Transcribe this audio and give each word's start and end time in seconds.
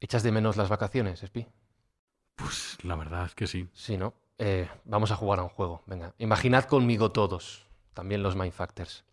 ¿Echas 0.00 0.22
de 0.22 0.32
menos 0.32 0.56
las 0.56 0.68
vacaciones, 0.68 1.22
Espi? 1.22 1.46
Pues 2.34 2.78
la 2.82 2.96
verdad 2.96 3.26
es 3.26 3.34
que 3.34 3.46
sí. 3.46 3.68
Sí, 3.74 3.98
¿no? 3.98 4.14
Eh, 4.38 4.68
vamos 4.86 5.10
a 5.10 5.16
jugar 5.16 5.38
a 5.38 5.42
un 5.42 5.50
juego. 5.50 5.82
Venga, 5.86 6.14
imaginad 6.16 6.64
conmigo 6.64 7.12
todos, 7.12 7.66
también 7.92 8.22
los 8.22 8.34
Mindfactors. 8.34 9.04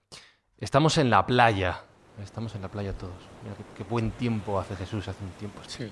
Estamos 0.57 0.97
en 0.97 1.09
la 1.09 1.25
playa. 1.25 1.83
Estamos 2.23 2.55
en 2.55 2.61
la 2.61 2.69
playa 2.69 2.93
todos. 2.93 3.13
Mira 3.43 3.55
qué, 3.55 3.63
qué 3.75 3.83
buen 3.83 4.11
tiempo 4.11 4.59
hace 4.59 4.75
Jesús, 4.75 5.07
hace 5.07 5.23
un 5.23 5.31
tiempo. 5.31 5.61
Sí. 5.67 5.91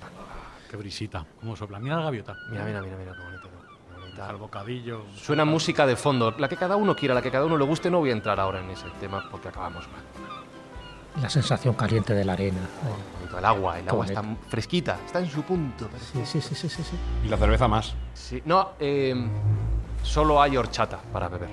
Qué 0.70 0.76
brisita. 0.76 1.26
¿Cómo 1.40 1.54
sopla? 1.54 1.78
Mira 1.78 1.96
la 1.96 2.02
gaviota. 2.02 2.34
Mira, 2.50 2.64
mira, 2.64 2.80
mira, 2.82 2.96
mira, 2.96 3.12
qué 3.12 3.22
bonito. 3.22 3.48
qué 3.50 4.00
bonita. 4.00 4.28
Al 4.28 4.36
bocadillo. 4.36 5.04
Suena 5.14 5.44
música 5.44 5.86
de 5.86 5.94
fondo, 5.94 6.32
la 6.32 6.48
que 6.48 6.56
cada 6.56 6.76
uno 6.76 6.96
quiera, 6.96 7.14
la 7.14 7.22
que 7.22 7.30
cada 7.30 7.44
uno 7.44 7.56
le 7.56 7.64
guste. 7.64 7.90
No 7.90 7.98
voy 7.98 8.10
a 8.10 8.14
entrar 8.14 8.40
ahora 8.40 8.60
en 8.60 8.70
ese 8.70 8.86
tema 8.98 9.28
porque 9.30 9.48
acabamos 9.48 9.86
mal. 9.88 10.02
La 11.20 11.30
sensación 11.30 11.74
caliente 11.74 12.14
de 12.14 12.24
la 12.24 12.34
arena. 12.34 12.60
El 13.36 13.44
agua, 13.44 13.78
el 13.78 13.88
agua 13.88 14.06
está 14.06 14.22
fresquita, 14.48 14.98
está 15.04 15.18
en 15.18 15.30
su 15.30 15.42
punto. 15.42 15.88
Sí, 16.12 16.20
sí, 16.24 16.40
sí, 16.40 16.54
sí, 16.54 16.68
sí. 16.68 16.82
sí. 16.82 16.96
Y 17.24 17.28
la 17.28 17.36
cerveza 17.36 17.68
más. 17.68 17.94
Sí. 18.14 18.42
No, 18.44 18.70
eh, 18.78 19.14
solo 20.02 20.40
hay 20.40 20.56
horchata 20.56 20.98
para 21.12 21.28
beber. 21.28 21.50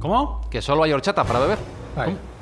¿Cómo? 0.00 0.40
Que 0.50 0.62
solo 0.62 0.84
hay 0.84 0.92
horchata 0.92 1.24
para 1.24 1.40
beber. 1.40 1.58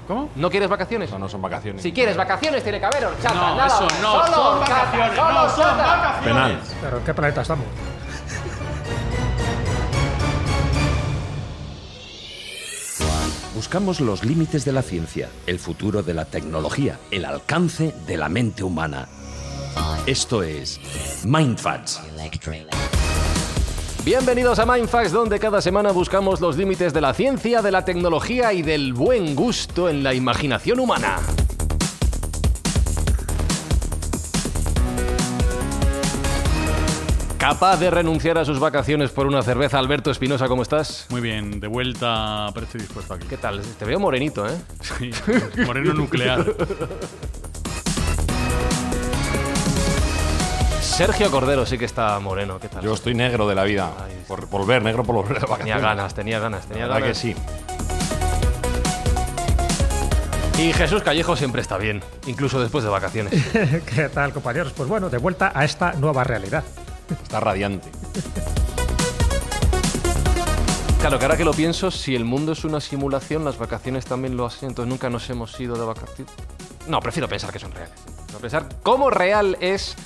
¿Cómo? 0.07 0.29
¿No 0.37 0.51
quieres 0.51 0.69
vacaciones? 0.69 1.09
Eso 1.09 1.19
no 1.19 1.29
son 1.29 1.41
vacaciones. 1.41 1.83
Si 1.83 1.93
quieres 1.93 2.17
vacaciones, 2.17 2.63
tiene 2.63 2.79
que 2.79 2.87
haber 2.87 3.07
horchata. 3.07 3.35
No, 3.35 3.57
nada 3.57 3.67
eso 3.67 3.89
no, 4.03 4.25
Solo 4.25 4.35
son 4.35 4.61
vacaciones, 4.61 5.17
solo 5.17 5.33
no, 5.33 5.49
son 5.49 5.79
vacaciones. 5.79 6.25
Penal. 6.25 6.61
Pero 6.83 6.99
¿en 6.99 7.05
qué 7.05 7.15
planeta 7.15 7.43
estamos? 7.43 7.67
Buscamos 13.55 14.01
los 14.01 14.25
límites 14.25 14.65
de 14.65 14.73
la 14.73 14.83
ciencia, 14.83 15.29
el 15.47 15.61
futuro 15.61 16.03
de 16.03 16.13
la 16.13 16.25
tecnología, 16.25 16.99
el 17.13 17.25
alcance 17.25 17.95
de 18.05 18.17
la 18.17 18.29
mente 18.29 18.65
humana. 18.65 19.07
Esto 20.07 20.43
es 20.43 20.81
Mindfacts. 21.25 22.01
Bienvenidos 24.05 24.59
a 24.59 24.67
Mindfax, 24.67 25.13
donde 25.13 25.39
cada 25.39 25.63
semana 25.63 25.93
buscamos 25.93 26.41
los 26.41 26.57
límites 26.57 26.93
de 26.93 27.01
la 27.01 27.15
ciencia, 27.15 27.63
de 27.63 27.71
la 27.71 27.85
tecnología 27.85 28.53
y 28.53 28.63
del 28.63 28.93
buen 28.93 29.37
gusto 29.37 29.89
en 29.89 30.03
la 30.03 30.15
imaginación 30.15 30.81
humana. 30.81 31.21
Capaz 37.45 37.77
de 37.77 37.91
renunciar 37.91 38.39
a 38.39 38.45
sus 38.47 38.59
vacaciones 38.59 39.11
por 39.11 39.27
una 39.27 39.43
cerveza, 39.43 39.79
Alberto 39.79 40.11
Espinosa, 40.11 40.49
¿cómo 40.49 40.63
estás? 40.63 41.07
Muy 41.11 41.21
bien, 41.21 41.61
de 41.61 41.67
vuelta, 41.67 42.47
pero 42.55 42.65
estoy 42.65 42.81
dispuesto 42.81 43.13
aquí. 43.13 43.27
¿Qué 43.27 43.37
tal? 43.37 43.61
Te 43.61 43.85
veo 43.85 44.01
morenito, 44.01 44.47
¿eh? 44.49 44.57
Sí, 44.81 45.11
moreno 45.67 45.93
nuclear. 45.95 46.43
Sergio 50.81 51.31
Cordero 51.31 51.67
sí 51.67 51.77
que 51.77 51.85
está 51.85 52.19
moreno, 52.19 52.59
¿qué 52.59 52.69
tal? 52.71 52.83
Yo 52.83 52.95
estoy 52.95 53.13
negro 53.13 53.47
de 53.47 53.55
la 53.55 53.65
vida. 53.65 53.93
Por 54.27 54.47
volver, 54.47 54.83
negro 54.83 55.05
por 55.05 55.17
volver 55.17 55.35
de 55.35 55.41
Tenía 55.41 55.51
vacaciones. 55.55 55.83
ganas, 55.83 56.15
tenía 56.15 56.39
ganas, 56.39 56.65
tenía 56.67 56.87
La 56.87 56.95
verdad 56.95 57.09
ganas. 57.09 57.21
que 57.21 57.35
sí. 60.55 60.63
Y 60.63 60.73
Jesús 60.73 61.03
Callejo 61.03 61.37
siempre 61.37 61.61
está 61.61 61.77
bien, 61.77 62.03
incluso 62.27 62.59
después 62.59 62.85
de 62.85 62.89
vacaciones. 62.91 63.35
¿Qué 63.95 64.09
tal, 64.09 64.33
compañeros? 64.33 64.73
Pues 64.75 64.89
bueno, 64.89 65.11
de 65.11 65.19
vuelta 65.19 65.53
a 65.55 65.67
esta 65.67 65.93
nueva 65.93 66.25
realidad. 66.25 66.65
Está 67.11 67.41
radiante. 67.41 67.91
Claro, 71.01 71.19
que 71.19 71.25
ahora 71.27 71.37
que 71.37 71.45
lo 71.45 71.53
pienso, 71.53 71.91
si 71.91 72.15
el 72.15 72.25
mundo 72.25 72.53
es 72.53 72.65
una 72.65 72.81
simulación, 72.81 73.45
las 73.45 73.59
vacaciones 73.59 74.07
también 74.07 74.39
lo 74.39 74.47
hacen, 74.47 74.71
entonces 74.71 74.89
nunca 74.89 75.11
nos 75.11 75.29
hemos 75.29 75.61
ido 75.61 75.77
de 75.77 75.85
vacaciones. 75.85 76.33
No, 76.89 77.01
prefiero 77.01 77.29
pensar 77.29 77.53
que 77.53 77.59
son 77.59 77.73
reales. 77.73 77.99
Prefiero 78.17 78.41
pensar 78.41 78.69
cómo 78.83 79.11
real 79.11 79.59
es 79.61 79.97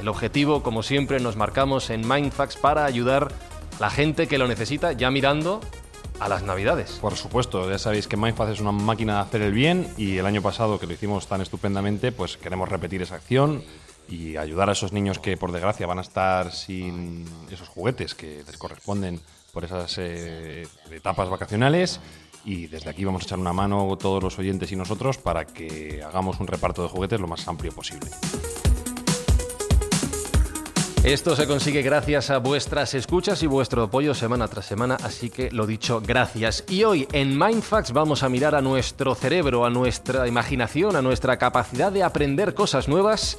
el 0.00 0.08
objetivo, 0.08 0.62
como 0.62 0.82
siempre 0.82 1.20
nos 1.20 1.36
marcamos 1.36 1.90
en 1.90 2.08
Mindfax 2.08 2.56
para 2.56 2.86
ayudar 2.86 3.32
a 3.76 3.80
la 3.80 3.90
gente 3.90 4.28
que 4.28 4.38
lo 4.38 4.48
necesita, 4.48 4.92
ya 4.92 5.10
mirando 5.10 5.60
a 6.20 6.28
las 6.30 6.42
navidades. 6.42 6.92
Por 7.02 7.16
supuesto, 7.16 7.68
ya 7.70 7.78
sabéis 7.78 8.08
que 8.08 8.16
Mindfaz 8.16 8.48
es 8.48 8.60
una 8.60 8.72
máquina 8.72 9.16
de 9.16 9.20
hacer 9.20 9.42
el 9.42 9.52
bien 9.52 9.86
y 9.98 10.16
el 10.16 10.24
año 10.24 10.40
pasado 10.40 10.78
que 10.78 10.86
lo 10.86 10.94
hicimos 10.94 11.26
tan 11.26 11.42
estupendamente, 11.42 12.12
pues 12.12 12.38
queremos 12.38 12.68
repetir 12.70 13.02
esa 13.02 13.16
acción 13.16 13.62
y 14.08 14.36
ayudar 14.36 14.68
a 14.68 14.72
esos 14.72 14.92
niños 14.92 15.18
que 15.18 15.36
por 15.36 15.52
desgracia 15.52 15.86
van 15.86 15.98
a 15.98 16.02
estar 16.02 16.52
sin 16.52 17.24
esos 17.50 17.68
juguetes 17.68 18.14
que 18.14 18.42
les 18.46 18.56
corresponden 18.56 19.20
por 19.52 19.64
esas 19.64 19.96
eh, 19.98 20.66
etapas 20.90 21.28
vacacionales. 21.28 22.00
Y 22.44 22.68
desde 22.68 22.90
aquí 22.90 23.04
vamos 23.04 23.22
a 23.22 23.24
echar 23.24 23.38
una 23.38 23.52
mano 23.52 23.96
todos 23.98 24.22
los 24.22 24.38
oyentes 24.38 24.70
y 24.70 24.76
nosotros 24.76 25.18
para 25.18 25.46
que 25.46 26.02
hagamos 26.02 26.38
un 26.38 26.46
reparto 26.46 26.82
de 26.82 26.88
juguetes 26.88 27.20
lo 27.20 27.26
más 27.26 27.46
amplio 27.48 27.72
posible. 27.72 28.08
Esto 31.06 31.36
se 31.36 31.46
consigue 31.46 31.82
gracias 31.82 32.30
a 32.30 32.38
vuestras 32.38 32.92
escuchas 32.94 33.40
y 33.44 33.46
vuestro 33.46 33.84
apoyo 33.84 34.12
semana 34.12 34.48
tras 34.48 34.66
semana, 34.66 34.96
así 35.04 35.30
que 35.30 35.52
lo 35.52 35.64
dicho, 35.64 36.02
gracias. 36.04 36.64
Y 36.68 36.82
hoy 36.82 37.06
en 37.12 37.38
Mindfax 37.38 37.92
vamos 37.92 38.24
a 38.24 38.28
mirar 38.28 38.56
a 38.56 38.60
nuestro 38.60 39.14
cerebro, 39.14 39.64
a 39.64 39.70
nuestra 39.70 40.26
imaginación, 40.26 40.96
a 40.96 41.02
nuestra 41.02 41.36
capacidad 41.36 41.92
de 41.92 42.02
aprender 42.02 42.54
cosas 42.54 42.88
nuevas, 42.88 43.38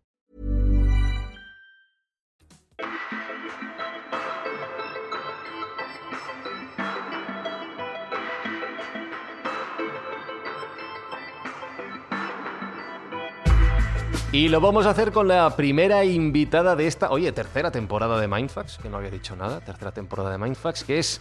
Y 14.33 14.47
lo 14.47 14.61
vamos 14.61 14.85
a 14.85 14.91
hacer 14.91 15.11
con 15.11 15.27
la 15.27 15.57
primera 15.57 16.05
invitada 16.05 16.77
de 16.77 16.87
esta, 16.87 17.11
oye, 17.11 17.33
tercera 17.33 17.69
temporada 17.69 18.17
de 18.17 18.29
Mindfax, 18.29 18.77
que 18.77 18.87
no 18.87 18.95
había 18.95 19.11
dicho 19.11 19.35
nada, 19.35 19.59
tercera 19.59 19.91
temporada 19.91 20.31
de 20.31 20.37
Mindfax, 20.37 20.85
que 20.85 20.99
es 20.99 21.19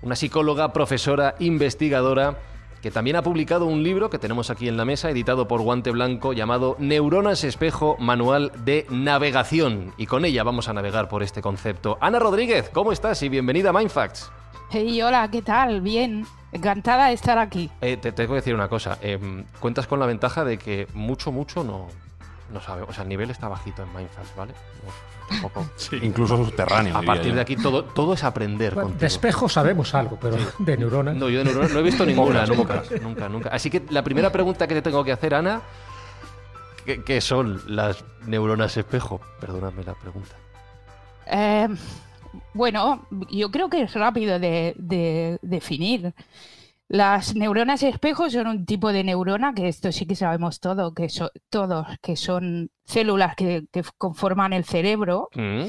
una 0.00 0.16
psicóloga, 0.16 0.72
profesora, 0.72 1.34
investigadora, 1.38 2.38
que 2.80 2.90
también 2.90 3.16
ha 3.16 3.22
publicado 3.22 3.66
un 3.66 3.82
libro 3.82 4.08
que 4.08 4.18
tenemos 4.18 4.48
aquí 4.48 4.68
en 4.68 4.78
la 4.78 4.86
mesa, 4.86 5.10
editado 5.10 5.46
por 5.46 5.60
Guante 5.60 5.90
Blanco, 5.90 6.32
llamado 6.32 6.76
Neuronas 6.78 7.44
Espejo, 7.44 7.96
Manual 7.98 8.52
de 8.64 8.86
Navegación. 8.88 9.92
Y 9.98 10.06
con 10.06 10.24
ella 10.24 10.42
vamos 10.42 10.70
a 10.70 10.72
navegar 10.72 11.10
por 11.10 11.22
este 11.22 11.42
concepto. 11.42 11.98
Ana 12.00 12.20
Rodríguez, 12.20 12.70
¿cómo 12.70 12.90
estás? 12.90 13.22
Y 13.22 13.28
bienvenida 13.28 13.68
a 13.68 13.72
Mindfax. 13.74 14.32
Hey, 14.70 15.02
hola, 15.02 15.30
¿qué 15.30 15.42
tal? 15.42 15.82
Bien, 15.82 16.24
encantada 16.52 17.08
de 17.08 17.12
estar 17.12 17.36
aquí. 17.36 17.70
Eh, 17.82 17.98
te 17.98 18.12
tengo 18.12 18.30
que 18.30 18.36
decir 18.36 18.54
una 18.54 18.68
cosa. 18.68 18.96
eh, 19.02 19.44
cuentas 19.60 19.86
con 19.86 20.00
la 20.00 20.06
ventaja 20.06 20.42
de 20.42 20.56
que 20.56 20.86
mucho, 20.94 21.32
mucho 21.32 21.62
no, 21.64 21.88
no 22.52 22.60
sabe. 22.60 22.82
O 22.82 22.92
sea, 22.92 23.02
el 23.02 23.08
nivel 23.08 23.30
está 23.30 23.48
bajito 23.48 23.82
en 23.82 23.92
Mindfast, 23.94 24.36
¿vale? 24.36 24.52
No, 24.52 25.28
tampoco. 25.28 25.66
Incluso 26.02 26.36
subterráneo. 26.36 26.96
A 26.96 27.02
partir 27.02 27.28
yo. 27.30 27.34
de 27.36 27.40
aquí 27.40 27.56
todo, 27.56 27.84
todo 27.84 28.14
es 28.14 28.24
aprender 28.24 28.74
Bueno, 28.74 28.88
contigo. 28.88 29.00
de 29.00 29.06
espejo 29.06 29.48
sabemos 29.48 29.94
algo, 29.94 30.18
pero 30.20 30.36
de 30.58 30.76
neuronas. 30.76 31.16
No, 31.16 31.28
yo 31.28 31.38
de 31.38 31.44
neuronas 31.44 31.72
no 31.72 31.78
he 31.80 31.82
visto 31.82 32.04
ninguna, 32.06 32.46
nunca, 32.46 32.82
nunca, 33.02 33.28
nunca. 33.28 33.48
Así 33.50 33.70
que 33.70 33.82
la 33.90 34.02
primera 34.02 34.30
pregunta 34.30 34.66
que 34.66 34.74
te 34.74 34.82
tengo 34.82 35.02
que 35.04 35.12
hacer, 35.12 35.34
Ana, 35.34 35.62
¿qué, 36.84 37.02
qué 37.04 37.20
son 37.20 37.62
las 37.66 38.04
neuronas 38.26 38.76
espejo? 38.76 39.20
Perdóname 39.40 39.84
la 39.84 39.94
pregunta. 39.94 40.34
Eh, 41.26 41.68
bueno, 42.54 43.06
yo 43.30 43.50
creo 43.50 43.68
que 43.70 43.82
es 43.82 43.94
rápido 43.94 44.38
de, 44.38 44.74
de 44.76 45.38
definir. 45.42 46.12
Las 46.92 47.36
neuronas 47.36 47.84
espejo 47.84 48.28
son 48.30 48.48
un 48.48 48.66
tipo 48.66 48.92
de 48.92 49.04
neurona, 49.04 49.54
que 49.54 49.68
esto 49.68 49.92
sí 49.92 50.06
que 50.06 50.16
sabemos 50.16 50.58
todo, 50.58 50.92
que 50.92 51.08
son 51.08 51.28
todos, 51.48 51.86
que 52.02 52.16
son 52.16 52.72
células 52.84 53.36
que, 53.36 53.68
que 53.70 53.84
conforman 53.96 54.52
el 54.52 54.64
cerebro. 54.64 55.28
Mm. 55.36 55.66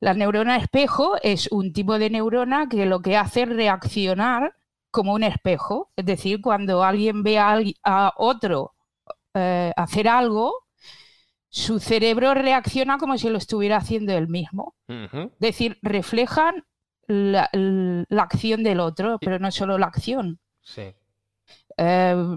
La 0.00 0.14
neurona 0.14 0.56
espejo 0.56 1.16
es 1.22 1.52
un 1.52 1.74
tipo 1.74 1.98
de 1.98 2.08
neurona 2.08 2.70
que 2.70 2.86
lo 2.86 3.02
que 3.02 3.18
hace 3.18 3.42
es 3.42 3.50
reaccionar 3.50 4.54
como 4.90 5.12
un 5.12 5.24
espejo. 5.24 5.90
Es 5.94 6.06
decir, 6.06 6.40
cuando 6.40 6.82
alguien 6.82 7.22
ve 7.22 7.38
a, 7.38 8.14
otro 8.16 8.72
eh, 9.34 9.74
hacer 9.76 10.08
algo, 10.08 10.64
su 11.50 11.80
cerebro 11.80 12.32
reacciona 12.32 12.96
como 12.96 13.18
si 13.18 13.28
lo 13.28 13.36
estuviera 13.36 13.76
haciendo 13.76 14.14
él 14.14 14.28
mismo. 14.28 14.74
Es 14.88 15.38
decir, 15.38 15.78
reflejan 15.82 16.64
la, 17.08 17.50
la 17.52 18.22
acción 18.22 18.62
del 18.62 18.80
otro, 18.80 19.18
pero 19.20 19.38
no 19.38 19.50
solo 19.50 19.76
la 19.76 19.88
acción. 19.88 20.40
Sí. 20.66 20.94
Eh, 21.76 22.36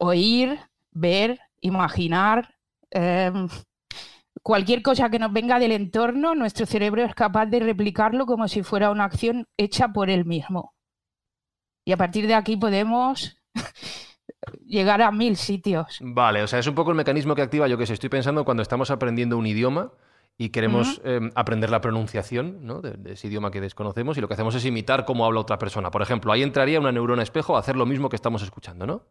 oír, 0.00 0.58
ver, 0.90 1.38
imaginar, 1.60 2.56
eh, 2.90 3.32
cualquier 4.42 4.82
cosa 4.82 5.08
que 5.10 5.20
nos 5.20 5.32
venga 5.32 5.58
del 5.60 5.72
entorno, 5.72 6.34
nuestro 6.34 6.66
cerebro 6.66 7.04
es 7.04 7.14
capaz 7.14 7.46
de 7.46 7.60
replicarlo 7.60 8.26
como 8.26 8.48
si 8.48 8.62
fuera 8.62 8.90
una 8.90 9.04
acción 9.04 9.46
hecha 9.56 9.88
por 9.88 10.10
él 10.10 10.24
mismo. 10.24 10.74
Y 11.84 11.92
a 11.92 11.96
partir 11.96 12.26
de 12.26 12.34
aquí 12.34 12.56
podemos 12.56 13.40
llegar 14.66 15.00
a 15.00 15.12
mil 15.12 15.36
sitios. 15.36 15.98
Vale, 16.02 16.42
o 16.42 16.48
sea, 16.48 16.58
es 16.58 16.66
un 16.66 16.74
poco 16.74 16.90
el 16.90 16.96
mecanismo 16.96 17.36
que 17.36 17.42
activa, 17.42 17.68
yo 17.68 17.78
que 17.78 17.86
sé, 17.86 17.92
estoy 17.94 18.10
pensando 18.10 18.44
cuando 18.44 18.64
estamos 18.64 18.90
aprendiendo 18.90 19.38
un 19.38 19.46
idioma 19.46 19.92
y 20.38 20.50
queremos 20.50 21.00
eh, 21.04 21.20
aprender 21.34 21.70
la 21.70 21.80
pronunciación 21.80 22.58
¿no? 22.62 22.82
de, 22.82 22.92
de 22.92 23.12
ese 23.14 23.28
idioma 23.28 23.50
que 23.50 23.60
desconocemos 23.60 24.18
y 24.18 24.20
lo 24.20 24.28
que 24.28 24.34
hacemos 24.34 24.54
es 24.54 24.64
imitar 24.66 25.04
cómo 25.06 25.24
habla 25.24 25.40
otra 25.40 25.58
persona. 25.58 25.90
Por 25.90 26.02
ejemplo, 26.02 26.32
ahí 26.32 26.42
entraría 26.42 26.78
una 26.78 26.92
neurona 26.92 27.22
espejo 27.22 27.56
a 27.56 27.60
hacer 27.60 27.76
lo 27.76 27.86
mismo 27.86 28.08
que 28.10 28.16
estamos 28.16 28.42
escuchando, 28.42 28.86
¿no? 28.86 29.02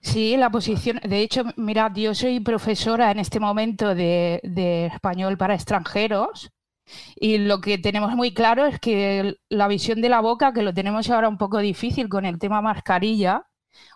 Sí, 0.00 0.36
la 0.36 0.50
posición. 0.50 1.00
De 1.04 1.20
hecho, 1.20 1.44
mirad, 1.56 1.92
yo 1.94 2.14
soy 2.14 2.40
profesora 2.40 3.10
en 3.12 3.20
este 3.20 3.38
momento 3.38 3.94
de, 3.94 4.40
de 4.42 4.86
español 4.86 5.36
para 5.36 5.54
extranjeros 5.54 6.50
y 7.14 7.38
lo 7.38 7.60
que 7.60 7.78
tenemos 7.78 8.12
muy 8.14 8.32
claro 8.34 8.66
es 8.66 8.78
que 8.80 9.36
la 9.48 9.68
visión 9.68 10.00
de 10.00 10.08
la 10.08 10.20
boca, 10.20 10.52
que 10.52 10.62
lo 10.62 10.74
tenemos 10.74 11.10
ahora 11.10 11.28
un 11.28 11.38
poco 11.38 11.58
difícil 11.58 12.08
con 12.08 12.24
el 12.24 12.38
tema 12.38 12.60
mascarilla, 12.60 13.46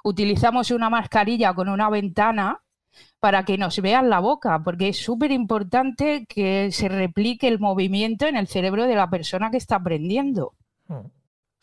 utilizamos 0.05 0.71
una 0.71 0.91
mascarilla 0.91 1.55
con 1.55 1.69
una 1.69 1.91
ventana 1.91 2.61
para 3.21 3.45
que 3.45 3.59
nos 3.59 3.81
vean 3.81 4.11
la 4.11 4.19
boca, 4.19 4.63
porque 4.65 4.89
es 4.89 4.97
súper 4.97 5.31
importante 5.31 6.27
que 6.27 6.73
se 6.73 6.89
replique 6.89 7.47
el 7.47 7.59
movimiento 7.59 8.27
en 8.27 8.37
el 8.37 8.49
cerebro 8.49 8.87
de 8.87 8.95
la 8.95 9.11
persona 9.11 9.51
que 9.51 9.59
está 9.59 9.77
aprendiendo. 9.77 10.55
Mm. 10.89 10.95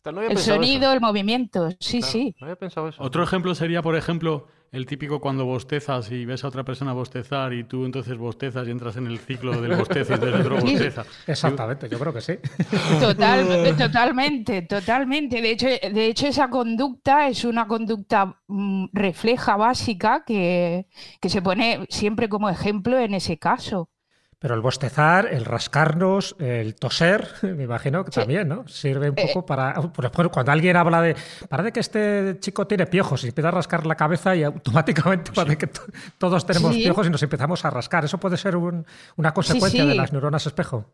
No 0.05 0.19
había 0.19 0.29
El 0.29 0.37
sonido, 0.37 0.83
eso. 0.83 0.93
el 0.93 1.01
movimiento, 1.01 1.69
sí, 1.79 1.99
Claro, 1.99 2.11
sí. 2.13 2.35
No 2.39 2.45
había 2.45 2.55
pensado 2.55 2.87
eso. 2.87 3.03
Otro 3.03 3.23
ejemplo 3.23 3.53
sería, 3.55 3.81
por 3.81 3.97
ejemplo, 3.97 4.47
el 4.71 4.85
típico 4.85 5.19
cuando 5.19 5.45
bostezas 5.45 6.11
y 6.11 6.25
ves 6.25 6.43
a 6.43 6.47
otra 6.47 6.63
persona 6.63 6.93
bostezar 6.93 7.53
y 7.53 7.63
tú 7.63 7.85
entonces 7.85 8.17
bostezas 8.17 8.67
y 8.67 8.71
entras 8.71 8.97
en 8.97 9.07
el 9.07 9.19
ciclo 9.19 9.59
del 9.61 9.75
bostezo 9.75 10.11
y 10.11 10.15
entonces 10.15 10.39
otro 10.41 10.59
bosteza. 10.59 11.05
Exactamente, 11.25 11.89
yo 11.89 11.99
creo 11.99 12.13
que 12.13 12.21
sí. 12.21 12.33
Total, 12.99 13.75
totalmente, 13.77 14.63
totalmente. 14.63 15.41
De 15.41 15.51
hecho, 15.51 15.67
de 15.67 16.05
hecho, 16.07 16.27
esa 16.27 16.49
conducta 16.49 17.27
es 17.27 17.45
una 17.45 17.67
conducta 17.67 18.39
mm, 18.47 18.87
refleja 18.93 19.55
básica 19.55 20.23
que, 20.25 20.87
que 21.21 21.29
se 21.29 21.41
pone 21.41 21.85
siempre 21.89 22.29
como 22.29 22.49
ejemplo 22.49 22.97
en 22.97 23.13
ese 23.13 23.37
caso. 23.37 23.89
Pero 24.39 24.53
el 24.53 24.61
bostezar, 24.61 25.27
el 25.33 25.45
rascarnos, 25.45 26.35
el 26.39 26.75
toser, 26.75 27.27
me 27.41 27.63
imagino 27.63 28.05
que 28.05 28.11
Sí. 28.11 28.19
también, 28.19 28.47
¿no? 28.47 28.67
Sirve 28.67 29.09
un 29.09 29.17
Eh, 29.17 29.27
poco 29.33 29.45
para. 29.45 29.73
Por 29.73 30.05
ejemplo, 30.05 30.29
cuando 30.31 30.51
alguien 30.51 30.75
habla 30.77 31.01
de. 31.01 31.15
Parece 31.49 31.71
que 31.71 31.79
este 31.79 32.37
chico 32.39 32.67
tiene 32.67 32.85
piojos 32.85 33.23
y 33.23 33.29
empieza 33.29 33.47
a 33.47 33.51
rascar 33.51 33.85
la 33.87 33.95
cabeza 33.95 34.35
y 34.35 34.43
automáticamente 34.43 35.31
parece 35.33 35.57
que 35.57 35.67
to- 35.67 35.81
todos 36.19 36.45
tenemos 36.45 36.73
Sí. 36.75 36.83
piojos 36.83 37.07
y 37.07 37.09
nos 37.09 37.23
empezamos 37.23 37.65
a 37.65 37.69
rascar. 37.71 38.05
Eso 38.05 38.19
puede 38.19 38.37
ser 38.37 38.55
un- 38.55 38.85
una 39.15 39.33
consecuencia 39.33 39.81
sí. 39.83 39.89
de 39.89 39.95
las 39.95 40.11
neuronas 40.13 40.45
espejo. 40.45 40.85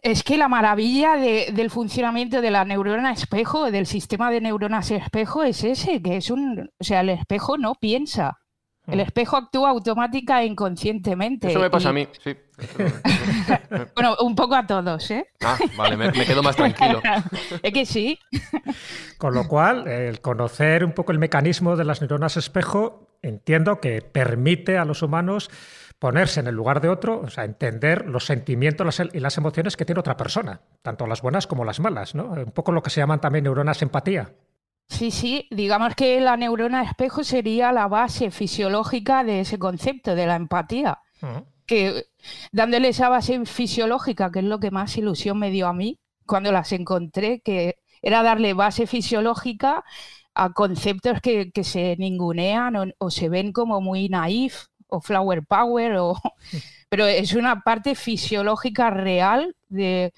Es 0.00 0.22
que 0.24 0.36
la 0.38 0.48
maravilla 0.48 1.16
de- 1.16 1.50
del 1.54 1.70
funcionamiento 1.70 2.40
de 2.40 2.50
la 2.50 2.64
neurona 2.64 3.12
espejo, 3.12 3.70
del 3.70 3.86
sistema 3.86 4.30
de 4.30 4.40
neuronas 4.40 4.90
espejo, 4.90 5.42
es 5.44 5.62
ese, 5.64 6.00
que 6.02 6.16
es 6.16 6.30
un. 6.30 6.70
O 6.80 6.84
sea, 6.84 7.00
el 7.00 7.10
espejo 7.10 7.58
no 7.58 7.74
piensa. 7.74 8.38
El 8.86 8.98
espejo 9.00 9.36
actúa 9.36 9.70
automática 9.70 10.42
e 10.42 10.46
inconscientemente. 10.46 11.48
Eso 11.48 11.60
me 11.60 11.70
pasa 11.70 11.88
y- 11.88 11.90
a 11.90 11.92
mí, 11.92 12.08
sí. 12.22 12.36
Bueno, 13.94 14.16
un 14.20 14.34
poco 14.34 14.54
a 14.54 14.66
todos, 14.66 15.10
¿eh? 15.10 15.26
Ah, 15.42 15.56
vale, 15.76 15.96
me, 15.96 16.10
me 16.12 16.24
quedo 16.24 16.42
más 16.42 16.56
tranquilo. 16.56 17.00
es 17.62 17.72
que 17.72 17.86
sí. 17.86 18.18
Con 19.18 19.34
lo 19.34 19.46
cual, 19.48 19.86
el 19.88 20.20
conocer 20.20 20.84
un 20.84 20.92
poco 20.92 21.12
el 21.12 21.18
mecanismo 21.18 21.76
de 21.76 21.84
las 21.84 22.00
neuronas 22.00 22.36
espejo, 22.36 23.08
entiendo 23.22 23.80
que 23.80 24.02
permite 24.02 24.78
a 24.78 24.84
los 24.84 25.02
humanos 25.02 25.50
ponerse 25.98 26.40
en 26.40 26.48
el 26.48 26.54
lugar 26.56 26.80
de 26.80 26.88
otro, 26.88 27.20
o 27.20 27.28
sea, 27.30 27.44
entender 27.44 28.06
los 28.08 28.26
sentimientos 28.26 28.84
las- 28.84 29.14
y 29.14 29.20
las 29.20 29.38
emociones 29.38 29.76
que 29.76 29.84
tiene 29.84 30.00
otra 30.00 30.16
persona, 30.16 30.60
tanto 30.82 31.06
las 31.06 31.22
buenas 31.22 31.46
como 31.46 31.64
las 31.64 31.78
malas, 31.78 32.14
¿no? 32.16 32.24
Un 32.32 32.50
poco 32.52 32.72
lo 32.72 32.82
que 32.82 32.90
se 32.90 33.00
llaman 33.00 33.20
también 33.20 33.44
neuronas 33.44 33.80
empatía. 33.82 34.32
Sí, 34.88 35.10
sí, 35.10 35.48
digamos 35.50 35.94
que 35.94 36.20
la 36.20 36.36
neurona 36.36 36.82
espejo 36.82 37.24
sería 37.24 37.72
la 37.72 37.88
base 37.88 38.30
fisiológica 38.30 39.24
de 39.24 39.40
ese 39.40 39.58
concepto, 39.58 40.14
de 40.14 40.26
la 40.26 40.36
empatía. 40.36 40.98
Que 41.66 42.04
dándole 42.52 42.88
esa 42.88 43.08
base 43.08 43.44
fisiológica, 43.46 44.30
que 44.30 44.40
es 44.40 44.44
lo 44.44 44.60
que 44.60 44.70
más 44.70 44.96
ilusión 44.96 45.38
me 45.38 45.50
dio 45.50 45.68
a 45.68 45.72
mí 45.72 45.98
cuando 46.26 46.52
las 46.52 46.72
encontré, 46.72 47.40
que 47.40 47.76
era 48.02 48.22
darle 48.22 48.54
base 48.54 48.86
fisiológica 48.86 49.84
a 50.34 50.52
conceptos 50.52 51.20
que, 51.20 51.52
que 51.52 51.64
se 51.64 51.96
ningunean 51.98 52.76
o, 52.76 52.84
o 52.98 53.10
se 53.10 53.28
ven 53.28 53.52
como 53.52 53.80
muy 53.80 54.08
naif 54.08 54.66
o 54.88 55.00
flower 55.00 55.44
power, 55.46 55.96
o, 55.98 56.16
pero 56.88 57.06
es 57.06 57.34
una 57.34 57.62
parte 57.62 57.94
fisiológica 57.94 58.90
real 58.90 59.56
de, 59.68 60.12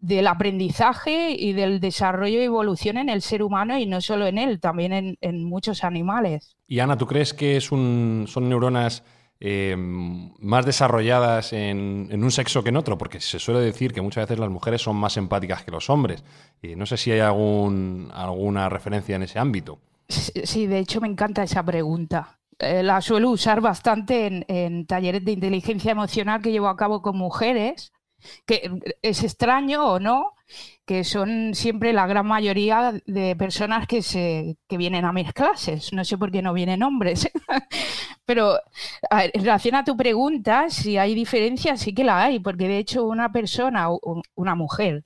del 0.00 0.26
aprendizaje 0.26 1.34
y 1.38 1.52
del 1.52 1.80
desarrollo 1.80 2.40
y 2.40 2.44
evolución 2.44 2.98
en 2.98 3.08
el 3.08 3.22
ser 3.22 3.42
humano 3.42 3.78
y 3.78 3.86
no 3.86 4.00
solo 4.00 4.26
en 4.26 4.38
él, 4.38 4.60
también 4.60 4.92
en, 4.92 5.18
en 5.20 5.44
muchos 5.44 5.82
animales. 5.82 6.56
Y 6.66 6.80
Ana, 6.80 6.96
¿tú 6.96 7.06
crees 7.06 7.32
que 7.32 7.56
es 7.56 7.72
un, 7.72 8.26
son 8.28 8.48
neuronas 8.48 9.02
eh, 9.40 9.74
más 9.76 10.64
desarrolladas 10.64 11.52
en, 11.52 12.08
en 12.10 12.22
un 12.22 12.30
sexo 12.30 12.62
que 12.62 12.68
en 12.68 12.76
otro? 12.76 12.98
Porque 12.98 13.20
se 13.20 13.38
suele 13.38 13.60
decir 13.60 13.92
que 13.92 14.02
muchas 14.02 14.28
veces 14.28 14.38
las 14.38 14.50
mujeres 14.50 14.82
son 14.82 14.96
más 14.96 15.16
empáticas 15.16 15.64
que 15.64 15.70
los 15.70 15.88
hombres. 15.90 16.22
Y 16.62 16.76
no 16.76 16.86
sé 16.86 16.96
si 16.96 17.10
hay 17.10 17.20
algún, 17.20 18.10
alguna 18.14 18.68
referencia 18.68 19.16
en 19.16 19.22
ese 19.22 19.38
ámbito. 19.38 19.80
Sí, 20.08 20.32
sí, 20.44 20.66
de 20.66 20.80
hecho 20.80 21.00
me 21.00 21.08
encanta 21.08 21.42
esa 21.42 21.64
pregunta. 21.64 22.38
Eh, 22.58 22.82
la 22.82 23.00
suelo 23.00 23.30
usar 23.30 23.60
bastante 23.60 24.26
en, 24.26 24.44
en 24.48 24.86
talleres 24.86 25.24
de 25.24 25.32
inteligencia 25.32 25.92
emocional 25.92 26.42
que 26.42 26.52
llevo 26.52 26.68
a 26.68 26.76
cabo 26.76 27.02
con 27.02 27.16
mujeres, 27.16 27.92
que 28.46 28.70
es 29.02 29.22
extraño 29.22 29.84
o 29.86 30.00
no, 30.00 30.32
que 30.84 31.04
son 31.04 31.54
siempre 31.54 31.92
la 31.92 32.06
gran 32.06 32.26
mayoría 32.26 32.92
de 33.06 33.36
personas 33.36 33.86
que, 33.86 34.02
se, 34.02 34.56
que 34.68 34.76
vienen 34.76 35.04
a 35.04 35.12
mis 35.12 35.32
clases. 35.32 35.92
No 35.92 36.04
sé 36.04 36.18
por 36.18 36.30
qué 36.30 36.42
no 36.42 36.52
vienen 36.52 36.82
hombres. 36.82 37.28
Pero 38.26 38.58
en 39.10 39.40
relación 39.44 39.74
a 39.76 39.84
tu 39.84 39.96
pregunta, 39.96 40.70
si 40.70 40.98
hay 40.98 41.14
diferencias, 41.14 41.80
sí 41.80 41.94
que 41.94 42.04
la 42.04 42.22
hay, 42.24 42.40
porque 42.40 42.68
de 42.68 42.78
hecho 42.78 43.06
una 43.06 43.32
persona, 43.32 43.88
una 44.34 44.54
mujer, 44.54 45.04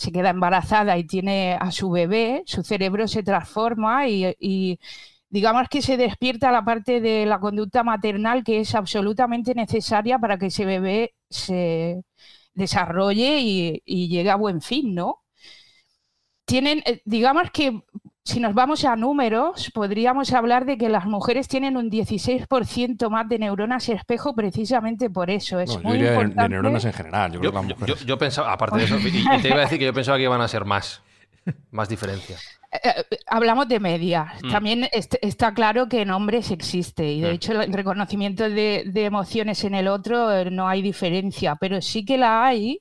se 0.00 0.12
queda 0.12 0.30
embarazada 0.30 0.96
y 0.98 1.04
tiene 1.04 1.58
a 1.60 1.70
su 1.70 1.90
bebé, 1.90 2.42
su 2.46 2.62
cerebro 2.62 3.06
se 3.06 3.22
transforma 3.22 4.08
y, 4.08 4.78
digamos 5.28 5.68
que 5.68 5.82
se 5.82 5.96
despierta 5.96 6.50
la 6.50 6.64
parte 6.64 7.00
de 7.00 7.26
la 7.26 7.38
conducta 7.38 7.82
maternal 7.84 8.42
que 8.42 8.60
es 8.60 8.74
absolutamente 8.74 9.54
necesaria 9.54 10.18
para 10.18 10.38
que 10.38 10.46
ese 10.46 10.64
bebé 10.64 11.14
se 11.28 12.02
desarrolle 12.54 13.38
y, 13.40 13.82
y 13.84 14.08
llegue 14.08 14.30
a 14.30 14.36
buen 14.36 14.60
fin, 14.60 14.94
¿no? 14.94 15.18
Tienen, 16.46 16.82
eh, 16.84 17.00
digamos 17.04 17.50
que 17.52 17.80
si 18.24 18.40
nos 18.40 18.54
vamos 18.54 18.84
a 18.84 18.96
números, 18.96 19.70
podríamos 19.72 20.32
hablar 20.32 20.64
de 20.66 20.76
que 20.76 20.88
las 20.88 21.06
mujeres 21.06 21.48
tienen 21.48 21.76
un 21.76 21.90
16% 21.90 23.08
más 23.08 23.28
de 23.28 23.38
neuronas 23.38 23.88
espejo 23.88 24.34
precisamente 24.34 25.10
por 25.10 25.30
eso. 25.30 25.60
Es 25.60 25.70
No, 25.70 25.76
yo 25.76 25.82
muy 25.88 25.92
diría 25.98 26.10
de, 26.12 26.48
neuronas 26.48 26.84
en 26.84 26.92
general. 26.92 27.32
Yo 27.32 27.40
creo 27.40 27.52
que 27.52 27.56
las 27.56 27.66
mujeres. 27.66 28.00
yo- 28.00 28.06
yo 28.06 28.18
pensaba, 28.18 28.52
aparte 28.52 28.78
de 28.78 28.84
eso, 28.84 28.98
y, 28.98 29.08
y 29.36 29.42
te 29.42 29.48
iba 29.48 29.58
a 29.58 29.60
decir 29.60 29.78
que 29.78 29.84
yo 29.86 29.94
pensaba 29.94 30.16
que 30.18 30.24
iban 30.24 30.40
a 30.40 30.48
ser 30.48 30.64
más, 30.64 31.02
más 31.70 31.88
diferencias. 31.88 32.59
Eh, 32.72 33.04
hablamos 33.26 33.66
de 33.68 33.80
media. 33.80 34.32
Mm. 34.42 34.50
También 34.50 34.88
est- 34.92 35.16
está 35.22 35.52
claro 35.54 35.88
que 35.88 36.02
en 36.02 36.10
hombres 36.10 36.50
existe 36.52 37.12
y 37.12 37.20
de 37.20 37.30
Mm. 37.30 37.34
hecho 37.34 37.52
el 37.62 37.72
reconocimiento 37.72 38.44
de, 38.48 38.84
de 38.86 39.04
emociones 39.06 39.64
en 39.64 39.74
el 39.74 39.88
otro 39.88 40.32
eh, 40.32 40.50
no 40.50 40.68
hay 40.68 40.80
diferencia, 40.82 41.56
pero 41.56 41.80
sí 41.82 42.04
que 42.04 42.16
la 42.18 42.44
hay, 42.46 42.80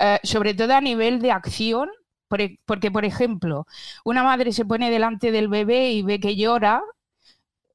eh, 0.00 0.18
sobre 0.24 0.54
todo 0.54 0.74
a 0.74 0.80
nivel 0.82 1.20
de 1.22 1.32
acción, 1.32 1.90
e- 2.38 2.58
porque 2.66 2.90
por 2.92 3.04
ejemplo, 3.04 3.66
una 4.04 4.22
madre 4.24 4.52
se 4.52 4.64
pone 4.66 4.90
delante 4.90 5.32
del 5.32 5.48
bebé 5.48 5.92
y 5.92 6.02
ve 6.02 6.20
que 6.20 6.36
llora. 6.36 6.82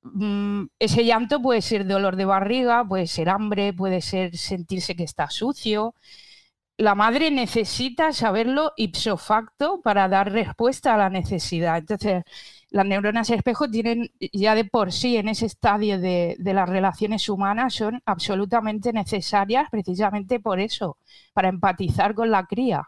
mm, 0.04 0.66
Ese 0.80 1.04
llanto 1.06 1.42
puede 1.42 1.62
ser 1.62 1.86
dolor 1.88 2.16
de 2.16 2.26
barriga, 2.26 2.86
puede 2.88 3.08
ser 3.08 3.30
hambre, 3.30 3.74
puede 3.74 4.02
ser 4.02 4.38
sentirse 4.38 4.96
que 4.96 5.04
está 5.04 5.30
sucio. 5.30 5.96
La 6.78 6.94
madre 6.96 7.32
necesita 7.32 8.12
saberlo 8.12 8.74
ipso 8.76 9.18
facto 9.18 9.82
para 9.82 10.10
dar 10.10 10.32
respuesta 10.32 10.94
a 10.94 10.98
la 10.98 11.10
necesidad. 11.10 11.78
Entonces, 11.78 12.24
las 12.70 12.86
neuronas 12.86 13.30
espejo 13.30 13.70
tienen 13.70 14.12
ya 14.34 14.56
de 14.56 14.66
por 14.66 14.92
sí 14.92 15.16
en 15.16 15.30
ese 15.30 15.46
estadio 15.46 16.00
de, 16.00 16.36
las 16.40 16.68
relaciones 16.68 17.30
humanas 17.30 17.76
son 17.76 18.02
absolutamente 18.06 18.92
necesarias 18.92 19.70
precisamente 19.72 20.40
por 20.42 20.60
eso, 20.60 20.98
para 21.34 21.50
empatizar 21.50 22.14
con 22.14 22.32
la 22.32 22.46
cría. 22.46 22.84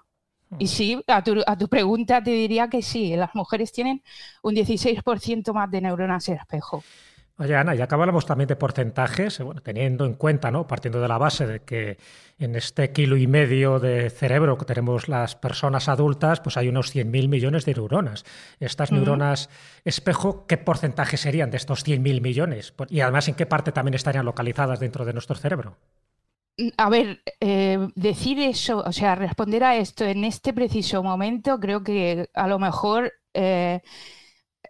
Y 0.59 0.65
mm. 0.65 0.67
sí, 0.67 1.03
a 1.07 1.23
tu, 1.23 1.41
a 1.45 1.57
tu 1.57 1.69
pregunta 1.69 2.21
te 2.21 2.31
diría 2.31 2.67
que 2.69 2.81
sí, 2.81 3.15
las 3.15 3.33
mujeres 3.35 3.71
tienen 3.71 4.03
un 4.41 4.55
16% 4.55 5.53
más 5.53 5.71
de 5.71 5.81
neuronas 5.81 6.27
espejo. 6.27 6.83
Oye, 7.39 7.55
Ana, 7.55 7.75
ya 7.75 7.83
acabamos 7.83 8.25
también 8.25 8.47
de 8.47 8.55
porcentajes, 8.55 9.39
bueno, 9.39 9.61
teniendo 9.61 10.05
en 10.05 10.15
cuenta, 10.15 10.49
¿no? 10.49 10.65
partiendo 10.65 10.99
de 10.99 11.07
la 11.07 11.19
base 11.19 11.45
de 11.45 11.59
que 11.59 11.99
en 12.39 12.55
este 12.55 12.91
kilo 12.91 13.15
y 13.15 13.27
medio 13.27 13.79
de 13.79 14.09
cerebro 14.09 14.57
que 14.57 14.65
tenemos 14.65 15.07
las 15.07 15.35
personas 15.35 15.87
adultas, 15.87 16.39
pues 16.39 16.57
hay 16.57 16.67
unos 16.67 16.95
100.000 16.95 17.27
millones 17.27 17.65
de 17.65 17.75
neuronas. 17.75 18.25
Estas 18.59 18.91
neuronas 18.91 19.51
espejo, 19.85 20.47
¿qué 20.47 20.57
porcentaje 20.57 21.17
serían 21.17 21.51
de 21.51 21.57
estos 21.57 21.85
100.000 21.85 22.21
millones? 22.21 22.73
Y 22.89 23.01
además, 23.01 23.27
¿en 23.27 23.35
qué 23.35 23.45
parte 23.45 23.71
también 23.71 23.93
estarían 23.93 24.25
localizadas 24.25 24.79
dentro 24.79 25.05
de 25.05 25.13
nuestro 25.13 25.35
cerebro? 25.35 25.77
Mm, 26.57 26.69
a 26.75 26.89
ver, 26.89 27.21
eh, 27.39 27.87
decir 27.93 28.39
eso, 28.39 28.79
o 28.79 28.91
sea, 28.91 29.13
responder 29.13 29.63
a 29.63 29.75
esto 29.75 30.05
en 30.05 30.23
este 30.23 30.53
preciso 30.53 31.03
momento, 31.03 31.59
creo 31.59 31.83
que 31.83 32.31
a 32.33 32.47
lo 32.47 32.57
mejor... 32.57 33.13
Eh, 33.35 33.81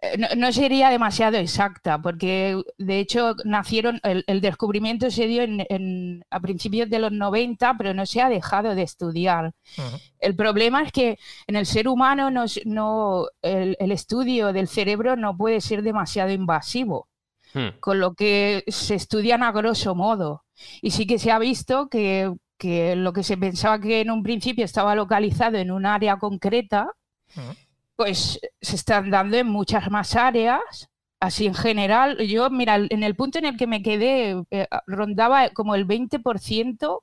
eh, 0.00 0.36
no, 0.36 0.52
sería 0.52 0.90
demasiado 0.90 1.38
exacta, 1.38 2.00
porque 2.00 2.60
de 2.76 3.00
hecho 3.00 3.34
nacieron, 3.44 4.00
el, 4.02 4.40
descubrimiento 4.40 5.10
se 5.10 5.26
dio 5.26 5.42
en, 5.42 6.24
a 6.30 6.40
principios 6.40 6.88
de 6.88 7.00
los 7.00 7.12
90, 7.12 7.74
pero 7.76 7.94
no 7.94 8.06
se 8.06 8.20
ha 8.20 8.28
dejado 8.28 8.74
de 8.74 8.82
estudiar. 8.82 9.52
El 10.20 10.36
problema 10.36 10.82
es 10.82 10.92
que 10.92 11.18
en 11.46 11.56
el 11.56 11.66
ser 11.66 11.88
humano 11.88 12.30
no, 12.30 13.26
el, 13.42 13.92
estudio 13.92 14.52
del 14.52 14.68
cerebro 14.68 15.16
no 15.16 15.36
puede 15.36 15.60
ser 15.60 15.82
demasiado 15.82 16.30
invasivo, 16.30 17.08
hmm. 17.54 17.80
con 17.80 17.98
lo 17.98 18.14
que 18.14 18.64
se 18.68 18.94
estudian 18.94 19.42
a 19.42 19.52
grosso 19.52 19.94
modo. 19.94 20.44
Y 20.80 20.92
sí 20.92 21.06
que 21.06 21.18
se 21.18 21.32
ha 21.32 21.38
visto 21.38 21.88
que, 21.88 22.32
que 22.56 22.94
lo 22.94 23.12
que 23.12 23.22
se 23.24 23.36
pensaba 23.36 23.80
que 23.80 24.00
en 24.00 24.10
un 24.10 24.22
principio 24.22 24.64
estaba 24.64 24.94
localizado 24.94 25.56
en 25.56 25.70
un 25.70 25.86
área 25.86 26.18
concreta, 26.18 26.92
pues 27.98 28.38
se 28.60 28.76
están 28.76 29.10
dando 29.10 29.36
en 29.36 29.48
muchas 29.48 29.90
más 29.90 30.14
áreas. 30.14 30.88
Así 31.20 31.46
en 31.46 31.54
general, 31.54 32.18
yo, 32.18 32.48
mira, 32.48 32.76
en 32.76 33.02
el 33.02 33.16
punto 33.16 33.40
en 33.40 33.46
el 33.46 33.56
que 33.56 33.66
me 33.66 33.82
quedé, 33.82 34.40
eh, 34.52 34.68
rondaba 34.86 35.50
como 35.50 35.74
el 35.74 35.84
20% 35.84 37.02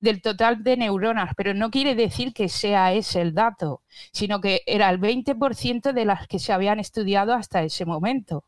del 0.00 0.22
total 0.22 0.64
de 0.64 0.78
neuronas, 0.78 1.34
pero 1.36 1.52
no 1.52 1.70
quiere 1.70 1.94
decir 1.94 2.32
que 2.32 2.48
sea 2.48 2.94
ese 2.94 3.20
el 3.20 3.34
dato, 3.34 3.82
sino 4.12 4.40
que 4.40 4.62
era 4.66 4.88
el 4.88 4.98
20% 4.98 5.92
de 5.92 6.04
las 6.06 6.26
que 6.26 6.38
se 6.38 6.54
habían 6.54 6.80
estudiado 6.80 7.34
hasta 7.34 7.62
ese 7.62 7.84
momento. 7.84 8.44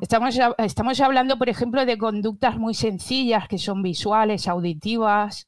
Estamos, 0.00 0.36
estamos 0.58 1.00
hablando, 1.00 1.38
por 1.38 1.48
ejemplo, 1.48 1.86
de 1.86 1.96
conductas 1.96 2.58
muy 2.58 2.74
sencillas 2.74 3.46
que 3.46 3.58
son 3.58 3.82
visuales, 3.82 4.48
auditivas, 4.48 5.46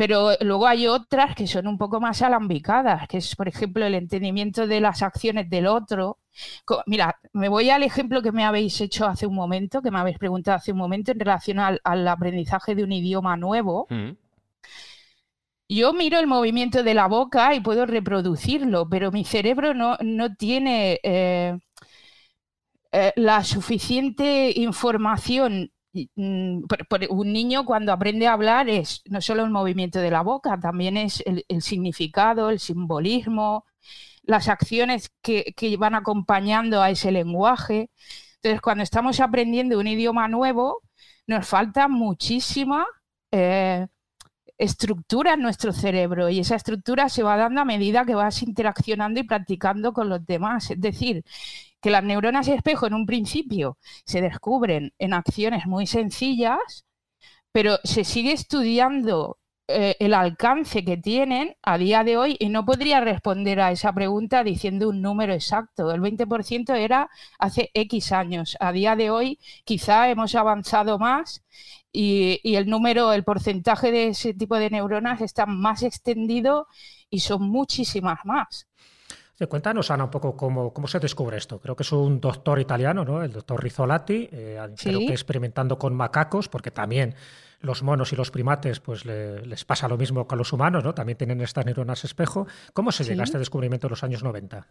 pero 0.00 0.30
luego 0.40 0.66
hay 0.66 0.86
otras 0.86 1.34
que 1.34 1.46
son 1.46 1.66
un 1.66 1.76
poco 1.76 2.00
más 2.00 2.22
alambicadas, 2.22 3.06
que 3.06 3.18
es, 3.18 3.36
por 3.36 3.48
ejemplo, 3.48 3.84
el 3.84 3.94
entendimiento 3.94 4.66
de 4.66 4.80
las 4.80 5.02
acciones 5.02 5.50
del 5.50 5.66
otro. 5.66 6.16
Mira, 6.86 7.20
me 7.34 7.50
voy 7.50 7.68
al 7.68 7.82
ejemplo 7.82 8.22
que 8.22 8.32
me 8.32 8.46
habéis 8.46 8.80
hecho 8.80 9.04
hace 9.04 9.26
un 9.26 9.34
momento, 9.34 9.82
que 9.82 9.90
me 9.90 9.98
habéis 9.98 10.16
preguntado 10.16 10.56
hace 10.56 10.72
un 10.72 10.78
momento 10.78 11.12
en 11.12 11.20
relación 11.20 11.58
al, 11.58 12.08
aprendizaje 12.08 12.74
de 12.74 12.82
un 12.82 12.92
idioma 12.92 13.36
nuevo. 13.36 13.88
Mm. 13.90 14.12
Yo 15.68 15.92
miro 15.92 16.18
el 16.18 16.26
movimiento 16.26 16.82
de 16.82 16.94
la 16.94 17.06
boca 17.06 17.54
y 17.54 17.60
puedo 17.60 17.84
reproducirlo, 17.84 18.88
pero 18.88 19.12
mi 19.12 19.26
cerebro 19.26 19.74
no, 19.74 19.98
tiene 20.38 20.98
eh, 21.02 21.58
eh, 22.90 23.12
la 23.16 23.44
suficiente 23.44 24.50
información 24.56 25.70
un 25.92 27.32
niño 27.32 27.64
cuando 27.64 27.92
aprende 27.92 28.26
a 28.26 28.34
hablar 28.34 28.68
es 28.68 29.02
no 29.06 29.20
solo 29.20 29.44
el 29.44 29.50
movimiento 29.50 29.98
de 30.00 30.10
la 30.10 30.22
boca, 30.22 30.58
también 30.60 30.96
es 30.96 31.22
el, 31.26 31.62
significado, 31.62 32.50
el 32.50 32.60
simbolismo, 32.60 33.64
las 34.22 34.48
acciones 34.48 35.10
que, 35.22 35.54
van 35.78 35.94
acompañando 35.94 36.82
a 36.82 36.90
ese 36.90 37.10
lenguaje. 37.12 37.90
Entonces, 38.36 38.60
cuando 38.60 38.84
estamos 38.84 39.20
aprendiendo 39.20 39.78
un 39.78 39.86
idioma 39.86 40.28
nuevo, 40.28 40.82
nos 41.26 41.46
falta 41.46 41.88
muchísima 41.88 42.86
eh, 43.32 43.86
estructura 44.58 45.34
en 45.34 45.42
nuestro 45.42 45.72
cerebro 45.72 46.28
y 46.28 46.40
esa 46.40 46.56
estructura 46.56 47.08
se 47.08 47.22
va 47.22 47.36
dando 47.36 47.62
a 47.62 47.64
medida 47.64 48.04
que 48.04 48.14
vas 48.14 48.42
interaccionando 48.42 49.20
y 49.20 49.24
practicando 49.24 49.92
con 49.92 50.08
los 50.08 50.24
demás. 50.26 50.70
Es 50.70 50.80
decir, 50.80 51.24
que 51.80 51.90
las 51.90 52.04
neuronas 52.04 52.48
espejo 52.48 52.86
en 52.86 52.94
un 52.94 53.06
principio 53.06 53.78
se 54.04 54.20
descubren 54.20 54.92
en 54.98 55.14
acciones 55.14 55.66
muy 55.66 55.86
sencillas, 55.86 56.84
pero 57.52 57.78
se 57.84 58.04
sigue 58.04 58.32
estudiando 58.32 59.38
eh, 59.72 59.96
el 60.00 60.14
alcance 60.14 60.84
que 60.84 60.96
tienen 60.96 61.54
a 61.62 61.78
día 61.78 62.02
de 62.02 62.16
hoy 62.16 62.36
y 62.40 62.48
no 62.48 62.64
podría 62.64 63.00
responder 63.00 63.60
a 63.60 63.70
esa 63.70 63.92
pregunta 63.92 64.42
diciendo 64.42 64.88
un 64.88 65.00
número 65.00 65.32
exacto. 65.32 65.92
El 65.92 66.00
20% 66.00 66.74
era 66.74 67.08
hace 67.38 67.70
X 67.74 68.12
años. 68.12 68.56
A 68.60 68.72
día 68.72 68.96
de 68.96 69.10
hoy 69.10 69.38
quizá 69.64 70.10
hemos 70.10 70.34
avanzado 70.34 70.98
más 70.98 71.44
y, 71.92 72.40
y 72.42 72.56
el 72.56 72.68
número, 72.68 73.12
el 73.12 73.24
porcentaje 73.24 73.92
de 73.92 74.08
ese 74.08 74.34
tipo 74.34 74.56
de 74.56 74.70
neuronas 74.70 75.20
está 75.20 75.46
más 75.46 75.82
extendido 75.84 76.66
y 77.08 77.20
son 77.20 77.42
muchísimas 77.48 78.24
más. 78.24 78.66
Cuéntanos, 79.48 79.90
Ana, 79.90 80.04
un 80.04 80.10
poco 80.10 80.36
cómo, 80.36 80.72
cómo, 80.72 80.86
se 80.86 80.98
descubre 80.98 81.38
esto. 81.38 81.60
Creo 81.60 81.74
que 81.74 81.82
es 81.82 81.92
un 81.92 82.20
doctor 82.20 82.60
italiano, 82.60 83.04
¿no? 83.04 83.22
el 83.22 83.32
doctor 83.32 83.62
Rizzolatti, 83.62 84.28
eh, 84.30 84.60
creo 84.76 84.98
que 84.98 85.12
experimentando 85.12 85.78
con 85.78 85.94
macacos, 85.94 86.48
porque 86.48 86.70
también 86.70 87.14
los 87.60 87.82
monos 87.82 88.12
y 88.12 88.16
los 88.16 88.30
primates 88.30 88.80
pues 88.80 89.04
les 89.04 89.64
pasa 89.64 89.88
lo 89.88 89.96
mismo 89.96 90.26
con 90.26 90.38
los 90.38 90.52
humanos, 90.52 90.84
¿no? 90.84 90.94
también 90.94 91.16
tienen 91.16 91.40
estas 91.40 91.64
neuronas 91.64 92.04
espejo. 92.04 92.46
¿Cómo 92.72 92.92
se 92.92 93.04
llega 93.04 93.22
a 93.22 93.24
este 93.24 93.38
descubrimiento 93.38 93.86
en 93.86 93.90
los 93.90 94.04
años 94.04 94.22
90? 94.22 94.66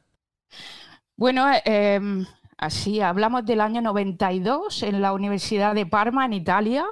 Bueno, 1.15 1.47
em, 1.65 2.25
así 2.57 3.01
hablamos 3.01 3.45
del 3.45 3.61
año 3.61 3.81
92 3.81 4.83
en 4.83 5.01
la 5.01 5.13
Universidad 5.13 5.75
de 5.75 5.85
Parma, 5.85 6.25
en 6.25 6.33
Italia. 6.33 6.85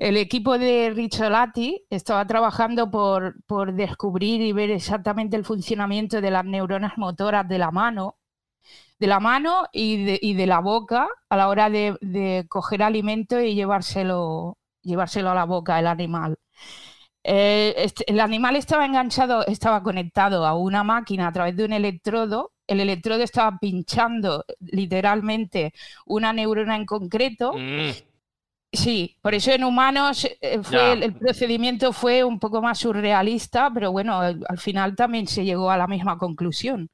El 0.00 0.16
equipo 0.16 0.56
de 0.56 0.90
Ricciolati 0.94 1.84
estaba 1.90 2.26
trabajando 2.26 2.90
por, 2.90 3.74
descubrir 3.74 4.40
y 4.40 4.50
ver 4.52 4.70
exactamente 4.70 5.36
el 5.36 5.44
funcionamiento 5.44 6.22
de 6.22 6.30
las 6.30 6.46
neuronas 6.46 6.96
motoras 6.96 7.46
de 7.46 7.58
la 7.58 7.70
mano, 7.70 8.16
de 8.98 9.06
la 9.06 9.20
mano 9.20 9.66
y 9.74 10.32
de, 10.32 10.46
la 10.46 10.60
boca 10.60 11.06
a 11.28 11.36
la 11.36 11.48
hora 11.48 11.68
de, 11.68 12.46
coger 12.48 12.82
alimento 12.82 13.42
y 13.42 13.54
llevárselo, 13.54 14.56
llevárselo 14.80 15.32
a 15.32 15.34
la 15.34 15.44
boca 15.44 15.78
el 15.78 15.86
animal. 15.86 16.38
Eh, 17.22 17.74
este, 17.76 18.10
el 18.10 18.20
animal 18.20 18.56
estaba 18.56 18.86
enganchado, 18.86 19.44
estaba 19.44 19.82
conectado 19.82 20.46
a 20.46 20.56
una 20.56 20.82
máquina 20.82 21.26
a 21.26 21.32
través 21.32 21.54
de 21.56 21.66
un 21.66 21.74
electrodo. 21.74 22.52
El 22.66 22.80
electrodo 22.80 23.22
estaba 23.22 23.58
pinchando 23.58 24.46
literalmente 24.60 25.74
una 26.06 26.32
neurona 26.32 26.76
en 26.76 26.86
concreto. 26.86 27.52
Mm. 27.52 28.09
Sí, 28.72 29.16
por 29.20 29.34
eso 29.34 29.50
en 29.50 29.64
humanos 29.64 30.28
eh, 30.40 30.60
fue, 30.62 30.92
el, 30.92 31.14
procedimiento 31.14 31.92
fue 31.92 32.22
un 32.22 32.38
poco 32.38 32.62
más 32.62 32.78
surrealista, 32.78 33.70
pero 33.74 33.90
bueno, 33.90 34.20
al 34.20 34.58
final 34.58 34.94
también 34.94 35.26
se 35.26 35.44
llegó 35.44 35.70
a 35.70 35.76
la 35.76 35.88
misma 35.88 36.16
conclusión. 36.18 36.88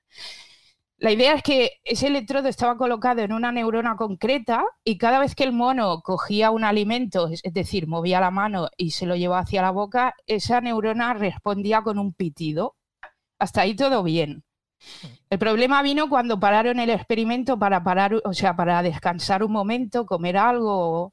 La 0.98 1.12
idea 1.12 1.34
es 1.34 1.42
que 1.42 1.72
ese 1.84 2.06
electrodo 2.06 2.48
estaba 2.48 2.78
colocado 2.78 3.20
en 3.20 3.32
una 3.32 3.52
neurona 3.52 3.96
concreta 3.96 4.64
y 4.82 4.96
cada 4.96 5.18
vez 5.18 5.34
que 5.34 5.44
el 5.44 5.52
mono 5.52 6.00
cogía 6.00 6.50
un 6.50 6.64
alimento, 6.64 7.28
es 7.28 7.52
decir, 7.52 7.86
movía 7.86 8.20
la 8.20 8.30
mano 8.30 8.68
y 8.78 8.92
se 8.92 9.04
lo 9.04 9.14
llevaba 9.14 9.42
hacia 9.42 9.60
la 9.60 9.70
boca, 9.70 10.14
esa 10.26 10.62
neurona 10.62 11.12
respondía 11.12 11.82
con 11.82 11.98
un 11.98 12.14
pitido. 12.14 12.76
Hasta 13.38 13.62
ahí 13.62 13.76
todo 13.76 14.02
bien. 14.02 14.44
El 15.30 15.38
problema 15.38 15.82
vino 15.82 16.08
cuando 16.08 16.40
pararon 16.40 16.80
el 16.80 16.90
experimento 16.90 17.58
para 17.58 17.82
parar, 17.84 18.14
o 18.24 18.32
sea, 18.32 18.56
para 18.56 18.82
descansar 18.82 19.44
un 19.44 19.52
momento, 19.52 20.06
comer 20.06 20.38
algo 20.38 21.12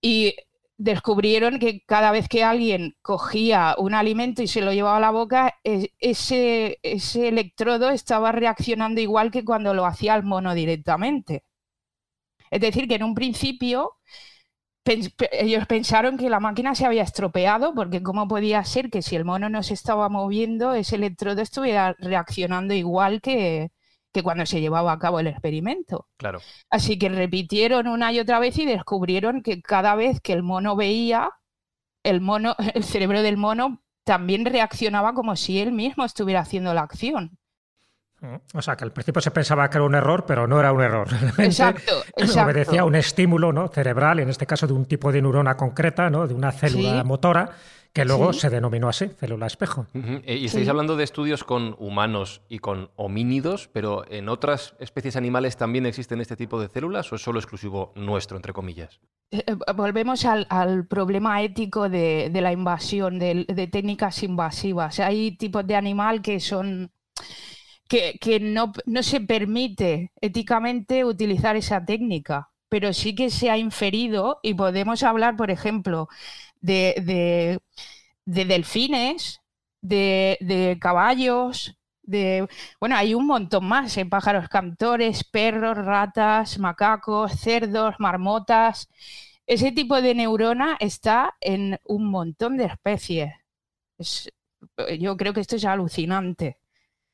y 0.00 0.34
descubrieron 0.78 1.58
que 1.58 1.82
cada 1.86 2.10
vez 2.12 2.28
que 2.28 2.44
alguien 2.44 2.96
cogía 3.02 3.74
un 3.78 3.94
alimento 3.94 4.42
y 4.42 4.46
se 4.48 4.60
lo 4.60 4.72
llevaba 4.72 4.98
a 4.98 5.00
la 5.00 5.10
boca, 5.10 5.54
e, 5.64 5.92
ese, 6.00 6.78
ese 6.82 7.28
electrodo 7.28 7.90
estaba 7.90 8.32
reaccionando 8.32 9.00
igual 9.00 9.30
que 9.30 9.44
cuando 9.44 9.74
lo 9.74 9.86
hacía 9.86 10.14
el 10.16 10.22
mono 10.24 10.54
directamente. 10.54 11.44
Es 12.50 12.60
decir, 12.60 12.88
que 12.88 12.96
en 12.96 13.02
un 13.04 13.14
principio 13.14 13.92
ellos 15.32 15.66
pensaron 15.66 16.16
que 16.16 16.30
la 16.30 16.40
máquina 16.40 16.74
se 16.74 16.86
había 16.86 17.02
estropeado 17.02 17.74
porque 17.74 18.02
cómo 18.02 18.28
podía 18.28 18.64
ser 18.64 18.90
que 18.90 19.02
si 19.02 19.16
el 19.16 19.24
mono 19.24 19.48
no 19.50 19.62
se 19.62 19.74
estaba 19.74 20.08
moviendo, 20.08 20.74
ese 20.74 20.96
electrodo 20.96 21.42
estuviera 21.42 21.94
reaccionando 21.98 22.72
igual 22.74 23.20
que, 23.20 23.70
que 24.16 24.22
cuando 24.22 24.46
se 24.46 24.62
llevaba 24.62 24.92
a 24.92 24.98
cabo 24.98 25.20
el 25.20 25.26
experimento. 25.26 26.08
Claro. 26.16 26.40
Así 26.70 26.98
que 26.98 27.10
repitieron 27.10 27.86
una 27.86 28.14
y 28.14 28.18
otra 28.18 28.38
vez 28.38 28.56
y 28.56 28.64
descubrieron 28.64 29.42
que 29.42 29.60
cada 29.60 29.94
vez 29.94 30.22
que 30.22 30.32
el 30.32 30.42
mono 30.42 30.74
veía, 30.74 31.32
el 32.02 32.22
mono, 32.22 32.56
el 32.74 32.82
cerebro 32.82 33.20
del 33.20 33.36
mono 33.36 33.82
también 34.04 34.46
reaccionaba 34.46 35.12
como 35.12 35.36
si 35.36 35.60
él 35.60 35.72
mismo 35.72 36.02
estuviera 36.06 36.40
haciendo 36.40 36.72
la 36.72 36.80
acción. 36.80 37.38
O 38.54 38.62
sea, 38.62 38.76
que 38.76 38.84
al 38.84 38.92
principio 38.92 39.20
se 39.20 39.30
pensaba 39.30 39.68
que 39.70 39.78
era 39.78 39.84
un 39.84 39.94
error, 39.94 40.24
pero 40.26 40.46
no 40.46 40.58
era 40.60 40.72
un 40.72 40.82
error. 40.82 41.08
exacto, 41.38 41.92
exacto. 42.16 42.50
Obedecía 42.50 42.80
a 42.82 42.84
un 42.84 42.94
estímulo 42.94 43.52
¿no? 43.52 43.68
cerebral, 43.68 44.20
en 44.20 44.28
este 44.28 44.46
caso 44.46 44.66
de 44.66 44.72
un 44.72 44.86
tipo 44.86 45.12
de 45.12 45.22
neurona 45.22 45.56
concreta, 45.56 46.10
¿no? 46.10 46.26
de 46.26 46.34
una 46.34 46.52
célula 46.52 47.04
motora, 47.04 47.50
que 47.96 48.04
luego 48.04 48.34
se 48.34 48.50
denominó 48.50 48.90
así, 48.90 49.08
célula 49.08 49.46
espejo. 49.46 49.86
Eh, 49.94 50.36
y 50.36 50.44
estáis 50.44 50.68
hablando 50.68 50.96
de 50.96 51.04
estudios 51.04 51.44
con 51.44 51.74
humanos 51.78 52.42
y 52.46 52.58
con 52.58 52.90
homínidos, 52.96 53.70
pero 53.72 54.04
¿en 54.10 54.28
otras 54.28 54.74
especies 54.80 55.16
animales 55.16 55.56
también 55.56 55.86
existen 55.86 56.20
este 56.20 56.36
tipo 56.36 56.60
de 56.60 56.68
células 56.68 57.10
o 57.10 57.16
es 57.16 57.22
solo 57.22 57.38
exclusivo 57.38 57.92
nuestro, 57.94 58.36
entre 58.36 58.52
comillas? 58.52 59.00
Eh, 59.30 59.42
eh, 59.46 59.54
volvemos 59.74 60.26
al, 60.26 60.86
problema 60.86 61.42
ético 61.42 61.88
de, 61.88 62.30
la 62.34 62.52
invasión, 62.52 63.18
de, 63.18 63.68
técnicas 63.72 64.22
invasivas. 64.22 65.00
Hay 65.00 65.32
tipos 65.32 65.66
de 65.66 65.76
animal 65.76 66.20
que 66.20 66.38
son 66.38 66.92
que, 67.88 68.40
no, 68.40 68.72
se 69.02 69.20
permite 69.20 70.12
éticamente 70.20 71.04
utilizar 71.04 71.56
esa 71.56 71.84
técnica, 71.84 72.50
pero 72.68 72.92
sí 72.92 73.14
que 73.14 73.30
se 73.30 73.50
ha 73.50 73.58
inferido 73.58 74.40
y 74.42 74.54
podemos 74.54 75.02
hablar, 75.02 75.36
por 75.36 75.50
ejemplo, 75.50 76.08
de, 76.60 77.60
delfines, 78.24 79.40
de, 79.82 80.78
caballos, 80.80 81.76
de 82.02 82.48
bueno, 82.80 82.96
hay 82.96 83.14
un 83.14 83.26
montón 83.26 83.66
más, 83.66 83.96
¿eh? 83.98 84.06
pájaros 84.06 84.48
cantores, 84.48 85.24
perros, 85.24 85.76
ratas, 85.76 86.58
macacos, 86.58 87.32
cerdos, 87.32 87.94
marmotas. 87.98 88.88
Ese 89.46 89.72
tipo 89.72 90.00
de 90.02 90.14
neurona 90.14 90.76
está 90.80 91.36
en 91.40 91.78
un 91.84 92.10
montón 92.10 92.56
de 92.56 92.66
especies. 92.66 93.32
yo 94.98 95.16
creo 95.16 95.32
que 95.32 95.40
esto 95.40 95.56
es 95.56 95.64
alucinante. 95.64 96.58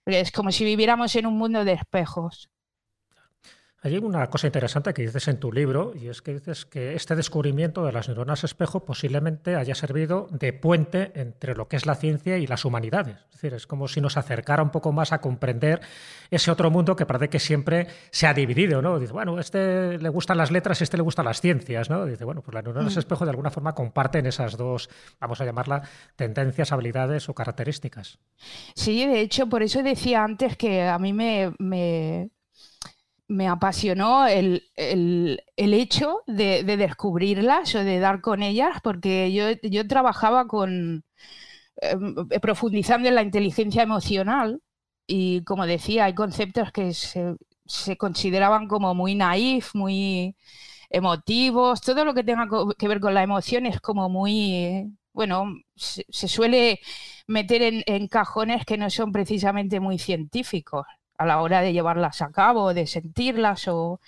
Es 0.06 0.30
como 0.32 0.52
si 0.52 0.64
viviéramos 0.64 1.16
en 1.16 1.26
un 1.26 1.36
mundo 1.38 1.64
de 1.64 1.72
espejos. 1.72 2.51
Hay 3.84 3.98
una 3.98 4.28
cosa 4.28 4.46
interesante 4.46 4.94
que 4.94 5.02
dices 5.02 5.26
en 5.26 5.38
tu 5.38 5.50
libro, 5.50 5.92
y 6.00 6.06
es 6.06 6.22
que 6.22 6.34
dices 6.34 6.64
que 6.64 6.94
este 6.94 7.16
descubrimiento 7.16 7.84
de 7.84 7.90
las 7.90 8.06
neuronas 8.06 8.44
espejo 8.44 8.84
posiblemente 8.84 9.56
haya 9.56 9.74
servido 9.74 10.28
de 10.30 10.52
puente 10.52 11.10
entre 11.16 11.56
lo 11.56 11.66
que 11.66 11.74
es 11.74 11.84
la 11.84 11.96
ciencia 11.96 12.38
y 12.38 12.46
las 12.46 12.64
humanidades. 12.64 13.16
Es 13.24 13.32
decir, 13.32 13.54
es 13.54 13.66
como 13.66 13.88
si 13.88 14.00
nos 14.00 14.16
acercara 14.16 14.62
un 14.62 14.70
poco 14.70 14.92
más 14.92 15.12
a 15.12 15.20
comprender 15.20 15.80
ese 16.30 16.52
otro 16.52 16.70
mundo 16.70 16.94
que 16.94 17.06
parece 17.06 17.28
que 17.28 17.40
siempre 17.40 17.88
se 18.12 18.28
ha 18.28 18.34
dividido, 18.34 18.82
¿no? 18.82 19.00
Dice, 19.00 19.12
bueno, 19.12 19.40
este 19.40 19.98
le 19.98 20.08
gustan 20.10 20.38
las 20.38 20.52
letras, 20.52 20.80
este 20.80 20.96
le 20.96 21.02
gustan 21.02 21.24
las 21.24 21.40
ciencias, 21.40 21.90
¿no? 21.90 22.06
Dice, 22.06 22.24
bueno, 22.24 22.40
pues 22.40 22.54
las 22.54 22.62
neuronas 22.62 22.94
mm. 22.94 22.98
espejo 23.00 23.24
de 23.24 23.30
alguna 23.30 23.50
forma 23.50 23.74
comparten 23.74 24.26
esas 24.26 24.56
dos, 24.56 24.90
vamos 25.18 25.40
a 25.40 25.44
llamarla, 25.44 25.82
tendencias, 26.14 26.70
habilidades 26.70 27.28
o 27.28 27.34
características. 27.34 28.20
Sí, 28.76 29.04
de 29.04 29.22
hecho, 29.22 29.48
por 29.48 29.64
eso 29.64 29.82
decía 29.82 30.22
antes 30.22 30.56
que 30.56 30.84
a 30.84 31.00
mí 31.00 31.12
me 31.12 31.52
me 31.58 32.30
apasionó 33.48 34.26
el, 34.26 34.62
hecho 35.56 36.22
de, 36.26 36.64
descubrirlas 36.64 37.74
o 37.74 37.84
de 37.84 37.98
dar 37.98 38.20
con 38.20 38.42
ellas, 38.42 38.78
porque 38.82 39.32
yo, 39.32 39.50
yo 39.62 39.86
trabajaba 39.86 40.46
con 40.46 41.04
em, 41.76 42.28
profundizando 42.40 43.08
en 43.08 43.14
la 43.16 43.22
inteligencia 43.22 43.82
emocional 43.82 44.60
y 45.06 45.44
como 45.44 45.66
decía, 45.66 46.06
hay 46.06 46.14
conceptos 46.14 46.72
que 46.72 46.92
se, 46.94 47.36
consideraban 47.98 48.68
como 48.68 48.94
muy 48.94 49.14
naif, 49.14 49.74
muy 49.74 50.36
emotivos, 50.90 51.80
todo 51.80 52.04
lo 52.04 52.14
que 52.14 52.24
tenga 52.24 52.48
que 52.78 52.88
ver 52.88 53.00
con 53.00 53.14
la 53.14 53.22
emoción 53.22 53.66
es 53.66 53.80
como 53.80 54.08
muy, 54.08 54.92
bueno, 55.12 55.46
se, 55.76 56.04
suele 56.28 56.80
meter 57.26 57.82
en 57.86 58.08
cajones 58.08 58.64
que 58.66 58.78
no 58.78 58.90
son 58.90 59.12
precisamente 59.12 59.80
muy 59.80 59.98
científicos 59.98 60.86
a 61.22 61.26
la 61.26 61.40
hora 61.42 61.60
de 61.62 61.72
llevarlas 61.72 62.22
a 62.22 62.30
cabo, 62.32 62.74
de 62.74 62.86
sentirlas 62.86 63.68
o... 63.68 64.00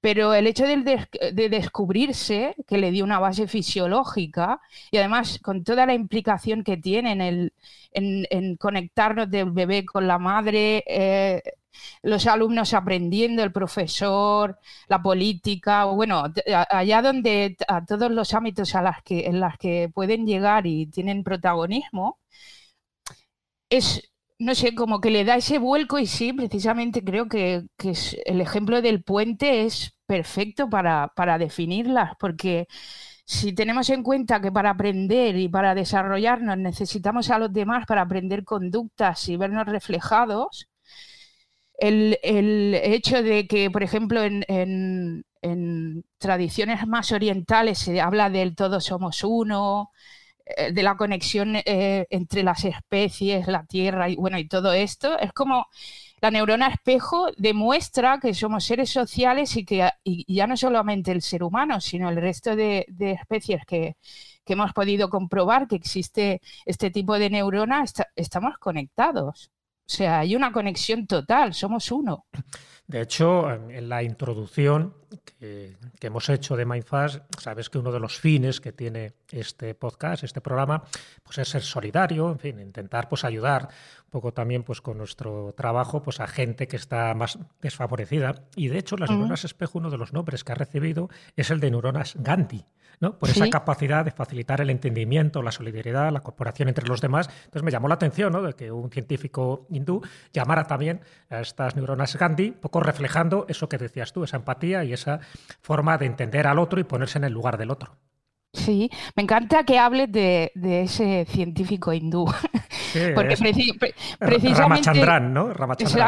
Pero 0.00 0.34
el 0.34 0.46
hecho 0.46 0.66
de, 0.66 1.48
descubrirse, 1.48 2.54
que 2.66 2.76
le 2.76 2.90
dio 2.90 3.04
una 3.04 3.18
base 3.20 3.48
fisiológica, 3.48 4.60
y 4.90 4.98
además 4.98 5.38
con 5.42 5.64
toda 5.64 5.86
la 5.86 5.94
implicación 5.94 6.62
que 6.62 6.76
tiene 6.76 7.12
en, 7.12 7.20
el, 7.22 7.52
en, 7.92 8.56
conectarnos 8.56 9.30
del 9.30 9.50
bebé 9.52 9.86
con 9.86 10.06
la 10.06 10.18
madre, 10.18 10.84
eh, 10.86 11.42
los 12.02 12.26
alumnos 12.26 12.74
aprendiendo, 12.74 13.42
el 13.42 13.52
profesor, 13.52 14.58
la 14.88 15.02
política, 15.02 15.84
bueno, 15.86 16.24
allá 16.70 17.02
donde 17.02 17.56
a 17.68 17.84
todos 17.84 18.10
los 18.10 18.34
ámbitos 18.34 18.74
a 18.74 18.82
las 18.82 19.02
que, 19.02 19.26
en 19.26 19.40
las 19.40 19.58
que 19.58 19.90
pueden 19.92 20.26
llegar 20.26 20.66
y 20.66 20.86
tienen 20.86 21.24
protagonismo, 21.24 22.18
es, 23.68 24.13
no 24.44 24.54
sé, 24.54 24.74
como 24.74 25.00
que 25.00 25.10
le 25.10 25.24
da 25.24 25.36
ese 25.36 25.58
vuelco 25.58 25.98
y 25.98 26.06
sí, 26.06 26.32
precisamente 26.32 27.02
creo 27.02 27.28
que, 27.28 27.64
el 28.26 28.40
ejemplo 28.40 28.82
del 28.82 29.02
puente 29.02 29.64
es 29.64 29.96
perfecto 30.06 30.68
para, 30.68 31.08
para 31.16 31.38
definirlas, 31.38 32.12
porque 32.20 32.66
si 33.24 33.54
tenemos 33.54 33.88
en 33.90 34.02
cuenta 34.02 34.40
que 34.40 34.52
para 34.52 34.70
aprender 34.70 35.36
y 35.36 35.48
para 35.48 35.74
desarrollarnos 35.74 36.58
necesitamos 36.58 37.30
a 37.30 37.38
los 37.38 37.52
demás 37.52 37.86
para 37.86 38.02
aprender 38.02 38.44
conductas 38.44 39.28
y 39.28 39.36
vernos 39.36 39.66
reflejados, 39.66 40.68
el, 41.78 42.18
hecho 42.74 43.22
de 43.22 43.46
que, 43.46 43.70
por 43.70 43.82
ejemplo, 43.82 44.22
en, 44.22 44.44
en, 44.48 46.04
tradiciones 46.18 46.86
más 46.86 47.12
orientales 47.12 47.78
se 47.78 48.00
habla 48.00 48.30
del 48.30 48.54
todos 48.56 48.84
somos 48.84 49.24
uno, 49.24 49.90
de 50.46 50.82
la 50.82 50.96
conexión 50.96 51.56
eh, 51.56 52.06
entre 52.10 52.42
las 52.42 52.64
especies, 52.64 53.46
la 53.46 53.64
Tierra 53.64 54.08
y 54.08 54.16
bueno, 54.16 54.38
y 54.38 54.46
todo 54.46 54.72
esto, 54.72 55.18
es 55.18 55.32
como 55.32 55.66
la 56.20 56.30
neurona 56.30 56.68
espejo 56.68 57.28
demuestra 57.36 58.18
que 58.18 58.32
somos 58.34 58.64
seres 58.64 58.90
sociales 58.90 59.56
y 59.56 59.64
que 59.64 59.90
ya 60.04 60.46
no 60.46 60.56
solamente 60.56 61.12
el 61.12 61.22
ser 61.22 61.42
humano, 61.42 61.80
sino 61.80 62.08
el 62.08 62.16
resto 62.16 62.56
de, 62.56 62.86
especies 62.98 63.66
que, 63.66 63.96
hemos 64.46 64.72
podido 64.72 65.10
comprobar 65.10 65.68
que 65.68 65.76
existe 65.76 66.40
este 66.66 66.90
tipo 66.90 67.18
de 67.18 67.30
neurona, 67.30 67.84
estamos 68.16 68.58
conectados. 68.58 69.50
O 69.86 69.92
sea, 69.92 70.20
hay 70.20 70.34
una 70.34 70.50
conexión 70.50 71.06
total, 71.06 71.52
somos 71.52 71.90
uno. 71.92 72.26
De 72.86 73.00
hecho, 73.00 73.50
en 73.50 73.88
la 73.88 74.02
introducción 74.02 74.94
que, 75.38 75.76
hemos 76.00 76.28
hecho 76.28 76.56
de 76.56 76.66
Mindfast, 76.66 77.20
sabes 77.38 77.70
que 77.70 77.78
uno 77.78 77.90
de 77.92 78.00
los 78.00 78.18
fines 78.18 78.60
que 78.60 78.72
tiene 78.72 79.14
este 79.30 79.74
podcast, 79.74 80.22
este 80.22 80.40
programa, 80.42 80.82
pues 81.22 81.38
es 81.38 81.48
ser 81.48 81.62
solidario, 81.62 82.30
en 82.30 82.38
fin, 82.38 82.60
intentar 82.60 83.08
pues 83.08 83.24
ayudar 83.24 83.68
un 84.04 84.10
poco 84.10 84.32
también 84.32 84.64
pues 84.64 84.82
con 84.82 84.98
nuestro 84.98 85.54
trabajo 85.56 86.02
pues 86.02 86.20
a 86.20 86.26
gente 86.26 86.68
que 86.68 86.76
está 86.76 87.14
más 87.14 87.38
desfavorecida. 87.62 88.34
Y 88.54 88.68
de 88.68 88.78
hecho, 88.78 88.96
las 88.96 89.10
neuronas 89.10 89.44
espejo, 89.44 89.78
uno 89.78 89.90
de 89.90 89.98
los 89.98 90.12
nombres 90.12 90.44
que 90.44 90.52
ha 90.52 90.56
recibido 90.56 91.08
es 91.36 91.50
el 91.50 91.60
de 91.60 91.70
neuronas 91.70 92.14
Gandhi 92.16 92.66
por 93.00 93.30
esa 93.30 93.48
capacidad 93.50 94.04
de 94.04 94.10
facilitar 94.10 94.60
el 94.60 94.70
entendimiento, 94.70 95.42
la 95.42 95.52
solidaridad, 95.52 96.12
la 96.12 96.20
cooperación 96.20 96.68
entre 96.68 96.86
los 96.86 97.00
demás. 97.00 97.28
Entonces 97.44 97.62
me 97.62 97.70
llamó 97.70 97.88
la 97.88 97.94
atención 97.94 98.32
¿no? 98.32 98.42
de 98.42 98.54
que 98.54 98.70
un 98.70 98.90
científico 98.90 99.66
hindú 99.70 100.02
llamara 100.32 100.64
también 100.64 101.00
a 101.30 101.40
estas 101.40 101.76
neuronas 101.76 102.16
Gandhi, 102.16 102.50
un 102.50 102.60
poco 102.60 102.80
reflejando 102.80 103.46
eso 103.48 103.68
que 103.68 103.78
decías 103.78 104.12
tú, 104.12 104.24
esa 104.24 104.36
empatía 104.36 104.84
y 104.84 104.92
esa 104.92 105.20
forma 105.60 105.98
de 105.98 106.06
entender 106.06 106.46
al 106.46 106.58
otro 106.58 106.80
y 106.80 106.84
ponerse 106.84 107.18
en 107.18 107.24
el 107.24 107.32
lugar 107.32 107.58
del 107.58 107.70
otro. 107.70 107.96
Sí, 108.54 108.88
me 109.16 109.24
encanta 109.24 109.64
que 109.64 109.78
hables 109.78 110.10
de, 110.10 110.52
ese 110.54 111.26
científico 111.28 111.92
hindú. 111.92 112.24
Porque 113.14 113.36
precisamente. 113.36 114.54
Ramachandran, 114.54 115.34
¿no? 115.34 115.50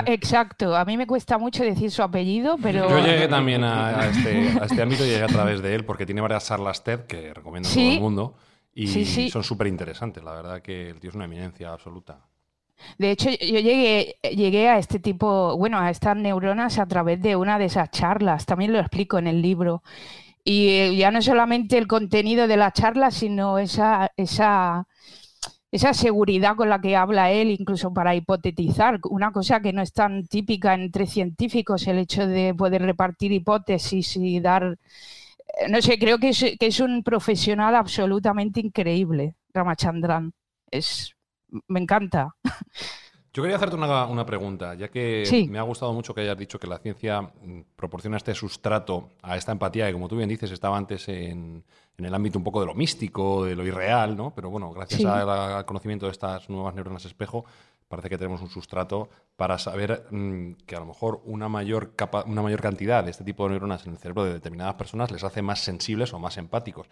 Exacto. 0.07 0.77
A 0.77 0.85
mí 0.85 0.97
me 0.97 1.07
cuesta 1.07 1.39
mucho 1.39 1.65
decir 1.65 1.91
su 1.91 2.03
apellido, 2.03 2.57
pero. 2.63 2.89
Yo 2.89 3.05
llegué 3.05 3.27
también 3.27 3.65
a, 3.65 4.07
este, 4.07 4.49
este, 4.65 4.83
ámbito, 4.83 5.05
llegué 5.05 5.25
a 5.25 5.27
través 5.27 5.61
de 5.61 5.75
él, 5.75 5.85
porque 5.85 6.07
tiene 6.07 6.21
varias 6.21 6.47
charlas 6.47 6.85
TED 6.85 7.01
que 7.01 7.35
recomiendo 7.35 7.69
a 7.69 7.73
todo 7.73 7.83
el 7.83 8.01
mundo. 8.01 8.37
Y 8.73 9.29
son 9.31 9.43
súper 9.43 9.67
interesantes. 9.67 10.23
La 10.23 10.33
verdad 10.33 10.63
que 10.63 10.91
el 10.91 11.01
tío 11.01 11.11
es 11.11 11.17
una 11.17 11.25
eminencia 11.25 11.73
absoluta. 11.73 12.21
De 12.99 13.11
hecho, 13.11 13.31
yo 13.31 13.59
llegué, 13.59 14.17
llegué 14.23 14.69
a 14.69 14.79
este 14.79 14.99
tipo, 14.99 15.57
bueno, 15.57 15.79
a 15.79 15.91
estas 15.91 16.17
neuronas 16.17 16.79
a 16.79 16.87
través 16.87 17.21
de 17.21 17.35
una 17.35 17.59
de 17.59 17.65
esas 17.65 17.91
charlas. 17.91 18.47
También 18.47 18.73
lo 18.73 18.79
explico 18.79 19.19
en 19.19 19.27
el 19.27 19.43
libro. 19.43 19.83
Y 20.49 20.69
eh, 20.69 20.97
ya 20.97 21.11
no 21.11 21.23
solamente 21.23 21.77
el 21.77 21.89
contenido 21.89 22.47
de 22.47 22.57
la 22.57 22.71
charla, 22.73 23.11
sino 23.11 23.59
esa, 23.59 24.13
esa, 24.17 24.87
esa 25.73 25.93
seguridad 25.93 26.55
con 26.55 26.69
la 26.71 26.81
que 26.81 26.95
habla 26.95 27.33
él, 27.33 27.51
incluso 27.51 27.93
para 27.93 28.15
hipotetizar, 28.15 29.01
una 29.11 29.33
cosa 29.33 29.61
que 29.61 29.73
no 29.73 29.83
es 29.83 29.93
tan 29.93 30.25
típica 30.29 30.75
entre 30.75 31.07
científicos, 31.09 31.89
el 31.89 31.99
hecho 31.99 32.29
de 32.29 32.55
poder 32.55 32.83
repartir 32.83 33.33
hipótesis 33.33 34.17
y 34.17 34.39
dar, 34.41 34.79
eh, 35.59 35.69
no 35.69 35.83
sé, 35.83 35.99
creo 35.99 36.19
que 36.19 36.29
es, 36.31 36.45
que 36.61 36.67
es 36.67 36.81
un 36.81 37.03
profesional 37.03 37.75
absolutamente 37.75 38.61
increíble, 38.61 39.35
Ramachandran. 39.53 40.33
Es, 40.71 41.13
me 41.69 41.81
encanta. 41.81 42.37
Yo 43.37 43.43
quería 43.43 43.57
hacerte 43.59 43.77
una, 43.77 44.07
una 44.07 44.25
pregunta, 44.25 44.73
ya 44.77 44.89
que 44.89 45.25
Sí. 45.27 45.47
me 45.47 45.59
ha 45.59 45.63
gustado 45.63 45.93
mucho 45.93 46.15
que 46.15 46.23
hayas 46.23 46.39
dicho 46.39 46.59
que 46.59 46.67
la 46.67 46.79
ciencia 46.79 47.21
mm, 47.21 47.61
proporciona 47.77 48.17
este 48.17 48.35
sustrato 48.35 49.11
a 49.21 49.37
esta 49.37 49.53
empatía, 49.53 49.87
que 49.89 49.93
como 49.93 50.09
tú 50.09 50.17
bien 50.17 50.31
dices, 50.31 50.51
estaba 50.51 50.79
antes 50.79 51.07
en, 51.11 51.63
en 51.99 52.05
el 52.07 52.15
ámbito 52.15 52.39
un 52.39 52.45
poco 52.45 52.61
de 52.61 52.67
lo 52.67 52.75
místico, 52.75 53.45
de 53.45 53.55
lo 53.55 53.63
irreal, 53.67 54.17
¿no? 54.17 54.33
Pero 54.35 54.49
bueno, 54.49 54.71
gracias 54.73 55.03
Sí. 55.03 55.07
al 55.07 55.67
conocimiento 55.67 56.07
de 56.07 56.13
estas 56.13 56.49
nuevas 56.49 56.75
neuronas 56.75 57.05
espejo, 57.05 57.45
parece 57.89 58.09
que 58.09 58.17
tenemos 58.17 58.41
un 58.41 58.49
sustrato 58.49 59.11
para 59.37 59.59
saber 59.59 60.07
mm, 60.11 60.53
que 60.67 60.75
a 60.75 60.81
lo 60.81 60.87
mejor 60.87 61.21
una 61.27 61.51
mayor, 61.51 61.95
capa- 61.95 62.25
una 62.27 62.41
mayor 62.41 62.63
cantidad 62.63 63.05
de 63.05 63.11
este 63.11 63.23
tipo 63.23 63.45
de 63.45 63.51
neuronas 63.51 63.85
en 63.85 63.93
el 63.93 63.99
cerebro 63.99 64.25
de 64.25 64.33
determinadas 64.33 64.77
personas 64.77 65.11
les 65.11 65.23
hace 65.25 65.43
más 65.43 65.61
sensibles 65.61 66.15
o 66.15 66.19
más 66.19 66.39
empáticos. 66.39 66.87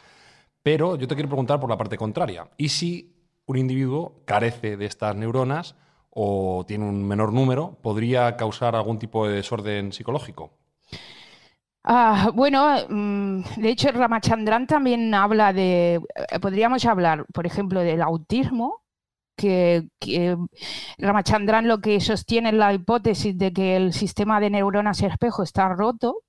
Pero 0.63 0.97
yo 0.97 1.09
te 1.09 1.15
quiero 1.15 1.31
preguntar 1.31 1.59
por 1.59 1.71
la 1.71 1.79
parte 1.79 1.97
contraria. 1.97 2.51
¿Y 2.59 2.69
si 2.69 3.15
un 3.47 3.57
individuo 3.57 4.21
carece 4.27 4.77
de 4.77 4.85
estas 4.85 5.17
neuronas 5.17 5.75
o 6.15 6.65
tiene 6.67 6.85
un 6.89 7.07
menor 7.07 7.33
número, 7.33 7.77
podría 7.83 8.37
causar 8.37 8.77
algún 8.77 8.99
tipo 8.99 9.27
de 9.27 9.35
desorden 9.37 9.93
psicológico? 9.93 10.53
Ah, 11.87 12.31
bueno, 12.35 12.77
mm, 12.89 13.43
de 13.57 13.69
hecho 13.69 13.93
Ramachandran 13.93 14.67
también 14.67 15.13
habla 15.15 15.53
de, 15.53 15.97
eh, 15.97 16.41
podríamos 16.41 16.85
hablar, 16.87 17.27
por 17.33 17.47
ejemplo, 17.47 17.81
del 17.81 18.01
autismo, 18.01 18.83
que, 19.37 19.89
Ramachandran 20.99 21.69
lo 21.69 21.81
que 21.81 22.01
sostiene 22.01 22.51
es 22.51 22.55
la 22.55 22.73
hipótesis 22.73 23.37
de 23.37 23.53
que 23.53 23.77
el 23.77 23.93
sistema 23.93 24.41
de 24.41 24.51
neuronas 24.51 25.03
espejo 25.03 25.43
está 25.43 25.69
roto, 25.69 26.23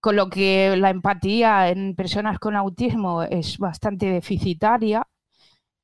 con 0.00 0.16
lo 0.16 0.30
que 0.30 0.76
la 0.76 0.90
empatía 0.90 1.68
en 1.70 1.94
personas 1.96 2.38
con 2.38 2.56
autismo 2.56 3.22
es 3.24 3.58
bastante 3.58 4.06
deficitaria. 4.06 5.06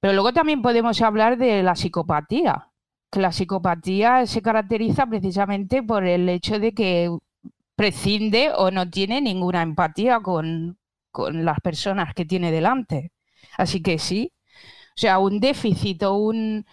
Pero 0.01 0.15
luego 0.15 0.33
también 0.33 0.62
podemos 0.62 1.01
hablar 1.03 1.38
de 1.38 1.62
la 1.62 1.77
psicopatía, 1.77 2.71
la 3.20 3.33
psicopatía 3.33 4.27
se 4.27 4.42
caracteriza 4.42 5.07
precisamente 5.07 5.83
por 5.83 6.05
el 6.07 6.29
hecho 6.29 6.59
de 6.59 6.72
que 6.75 7.11
prescinde 7.77 8.51
o 8.57 8.70
no 8.70 8.88
tiene 8.90 9.20
ninguna 9.20 9.62
empatía 9.62 10.20
con, 10.20 10.79
las 11.33 11.61
personas 11.61 12.14
que 12.14 12.25
tiene 12.25 12.51
delante. 12.53 13.12
Así 13.59 13.83
que 13.83 13.98
sí, 13.98 14.33
o 14.96 15.01
sea, 15.01 15.18
un 15.18 15.40
déficit 15.40 16.03
o 16.05 16.14
un, 16.16 16.64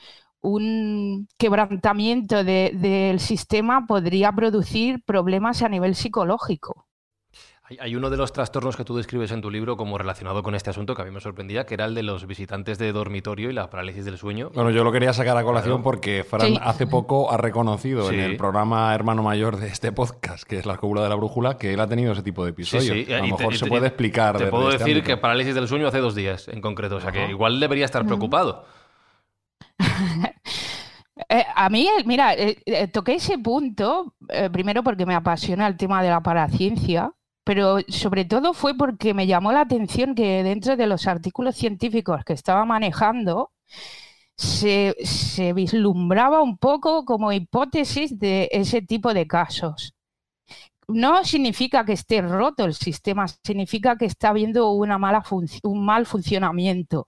quebrantamiento 1.37 2.43
de- 2.43 2.71
del 2.75 3.19
sistema 3.19 3.85
podría 3.87 4.31
producir 4.31 5.03
problemas 5.05 5.61
a 5.63 5.69
nivel 5.69 5.95
psicológico. 5.95 6.88
Hay, 7.69 7.77
hay 7.81 7.95
uno 7.95 8.09
de 8.09 8.17
los 8.17 8.33
trastornos 8.33 8.75
que 8.75 8.83
tú 8.83 8.97
describes 8.97 9.31
en 9.31 9.41
tu 9.41 9.51
libro 9.51 9.77
como 9.77 9.97
relacionado 9.99 10.41
con 10.41 10.55
este 10.55 10.71
asunto 10.71 10.95
que 10.95 11.03
a 11.03 11.05
mí 11.05 11.11
me 11.11 11.19
sorprendía, 11.19 11.65
que 11.67 11.75
era 11.75 11.85
el 11.85 11.93
de 11.93 12.01
los 12.01 12.25
visitantes 12.25 12.79
de 12.79 12.91
dormitorio 12.91 13.49
y 13.51 13.53
la 13.53 13.69
parálisis 13.69 14.05
del 14.05 14.17
sueño. 14.17 14.49
Bueno, 14.55 14.71
yo 14.71 14.83
lo 14.83 14.91
quería 14.91 15.13
sacar 15.13 15.37
a 15.37 15.43
colación 15.43 15.73
Claro. 15.75 15.83
porque 15.83 16.23
Fran 16.23 16.47
Sí. 16.47 16.59
hace 16.61 16.87
poco 16.87 17.31
ha 17.31 17.37
reconocido 17.37 18.09
en 18.11 18.19
el 18.21 18.37
programa 18.37 18.93
hermano 18.95 19.21
mayor 19.21 19.57
de 19.57 19.67
este 19.67 19.91
podcast, 19.91 20.43
que 20.45 20.57
es 20.57 20.65
La 20.65 20.77
Cúpula 20.77 21.03
de 21.03 21.09
la 21.09 21.15
Brújula, 21.15 21.57
que 21.57 21.73
él 21.73 21.79
ha 21.79 21.87
tenido 21.87 22.13
ese 22.13 22.23
tipo 22.23 22.43
de 22.43 22.51
episodios. 22.51 22.85
sí. 23.05 23.13
A 23.13 23.17
lo 23.19 23.23
te- 23.25 23.31
mejor 23.43 23.55
se 23.55 23.65
te- 23.65 23.69
puede 23.69 23.87
explicar. 23.87 24.37
Te 24.37 24.47
puedo 24.47 24.69
este 24.69 24.79
decir 24.79 24.95
ámbito. 24.97 25.07
que 25.07 25.17
parálisis 25.17 25.53
del 25.53 25.67
sueño 25.67 25.87
hace 25.87 25.99
dos 25.99 26.15
días 26.15 26.47
en 26.47 26.61
concreto. 26.61 26.95
O 26.95 27.01
sea 27.01 27.11
que 27.11 27.29
igual 27.29 27.59
debería 27.59 27.85
estar 27.85 28.03
preocupado. 28.05 28.65
Eh, 31.31 31.43
a 31.53 31.69
mí, 31.69 31.85
eh, 31.85 32.03
mira, 32.05 32.33
eh, 32.33 32.57
eh, 32.65 32.87
toqué 32.87 33.15
ese 33.15 33.37
punto, 33.37 34.15
eh, 34.29 34.49
primero 34.49 34.81
porque 34.83 35.05
me 35.05 35.13
apasiona 35.13 35.67
el 35.67 35.75
tema 35.77 36.01
de 36.01 36.09
la 36.09 36.21
paraciencia, 36.23 37.11
pero 37.49 37.79
sobre 37.87 38.25
todo 38.25 38.53
fue 38.53 38.75
porque 38.77 39.15
me 39.15 39.25
llamó 39.25 39.51
la 39.51 39.61
atención 39.61 40.13
que 40.13 40.43
dentro 40.43 40.77
de 40.77 40.85
los 40.85 41.07
artículos 41.07 41.55
científicos 41.55 42.23
que 42.23 42.33
estaba 42.33 42.63
manejando, 42.63 43.51
se, 44.35 44.93
vislumbraba 45.55 46.43
un 46.43 46.59
poco 46.59 47.05
como 47.05 47.31
hipótesis 47.31 48.19
de 48.19 48.49
ese 48.51 48.83
tipo 48.83 49.15
de 49.15 49.25
casos. 49.25 49.95
No 50.87 51.23
significa 51.25 51.85
que 51.85 51.93
esté 51.93 52.21
roto 52.21 52.65
el 52.65 52.75
sistema, 52.75 53.25
significa 53.27 53.97
que 53.97 54.05
está 54.05 54.29
habiendo 54.29 54.71
una 54.73 54.99
mala 54.99 55.23
un 55.63 55.83
mal 55.83 56.05
funcionamiento, 56.05 57.07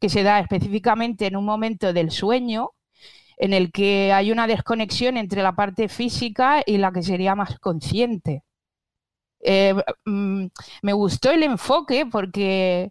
que 0.00 0.08
se 0.08 0.22
da 0.22 0.40
específicamente 0.40 1.26
en 1.26 1.36
un 1.36 1.44
momento 1.44 1.92
del 1.92 2.10
sueño 2.10 2.70
en 3.36 3.52
el 3.52 3.70
que 3.72 4.14
hay 4.14 4.32
una 4.32 4.46
desconexión 4.46 5.18
entre 5.18 5.42
la 5.42 5.54
parte 5.54 5.90
física 5.90 6.62
y 6.64 6.78
la 6.78 6.92
que 6.92 7.02
sería 7.02 7.34
más 7.34 7.58
consciente. 7.58 8.45
Eh, 9.48 9.74
mm, 10.04 10.46
me 10.82 10.92
gustó 10.92 11.30
el 11.30 11.42
enfoque 11.44 12.04
porque, 12.06 12.90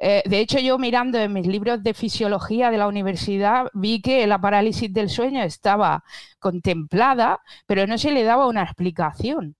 eh, 0.00 0.22
de 0.26 0.40
hecho, 0.40 0.58
yo 0.60 0.78
mirando 0.78 1.18
en 1.18 1.32
mis 1.32 1.46
libros 1.46 1.82
de 1.82 1.94
fisiología 1.94 2.70
de 2.70 2.78
la 2.78 2.86
universidad 2.88 3.68
vi 3.74 4.00
que 4.02 4.26
la 4.26 4.40
parálisis 4.40 4.92
del 4.92 5.10
sueño 5.10 5.42
estaba 5.42 6.04
contemplada, 6.38 7.40
pero 7.66 7.86
no 7.88 7.98
se 7.98 8.12
le 8.12 8.22
daba 8.24 8.46
una 8.48 8.62
explicación. 8.62 9.56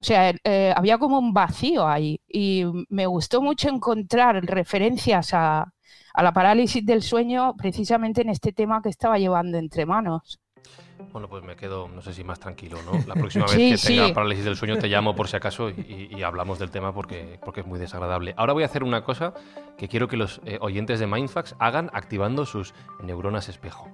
O 0.00 0.04
sea, 0.06 0.32
eh, 0.44 0.72
había 0.76 0.98
como 0.98 1.18
un 1.18 1.32
vacío 1.34 1.86
ahí 1.88 2.20
y 2.28 2.64
me 2.90 3.06
gustó 3.06 3.42
mucho 3.42 3.68
encontrar 3.70 4.44
referencias 4.44 5.34
a, 5.34 5.72
a 6.14 6.22
la 6.22 6.32
parálisis 6.32 6.84
del 6.86 7.02
sueño 7.02 7.54
precisamente 7.56 8.22
en 8.22 8.30
este 8.30 8.52
tema 8.52 8.82
que 8.82 8.90
estaba 8.90 9.18
llevando 9.18 9.58
entre 9.58 9.86
manos. 9.86 10.40
Bueno, 11.12 11.28
pues 11.28 11.44
me 11.44 11.54
quedo, 11.56 11.88
no 11.88 12.02
sé 12.02 12.12
si 12.12 12.24
más 12.24 12.40
tranquilo, 12.40 12.78
¿no? 12.84 12.92
La 13.06 13.14
próxima 13.14 13.44
vez 13.52 13.52
Sí, 13.52 13.70
que 13.70 13.94
tenga 13.94 14.06
sí. 14.08 14.12
parálisis 14.12 14.44
del 14.44 14.56
sueño 14.56 14.76
te 14.78 14.88
llamo 14.88 15.14
por 15.14 15.28
si 15.28 15.36
acaso 15.36 15.70
y, 15.70 16.08
y 16.10 16.22
hablamos 16.22 16.58
del 16.58 16.70
tema 16.70 16.92
porque, 16.92 17.38
porque 17.44 17.60
es 17.60 17.66
muy 17.66 17.78
desagradable. 17.78 18.34
Ahora 18.36 18.52
voy 18.52 18.62
a 18.62 18.66
hacer 18.66 18.82
una 18.84 19.04
cosa 19.04 19.32
que 19.78 19.88
quiero 19.88 20.08
que 20.08 20.16
los 20.16 20.40
eh, 20.44 20.58
oyentes 20.60 20.98
de 21.00 21.06
Mindfax 21.06 21.54
hagan 21.58 21.90
activando 21.92 22.46
sus 22.46 22.74
neuronas 23.02 23.48
espejo. 23.48 23.88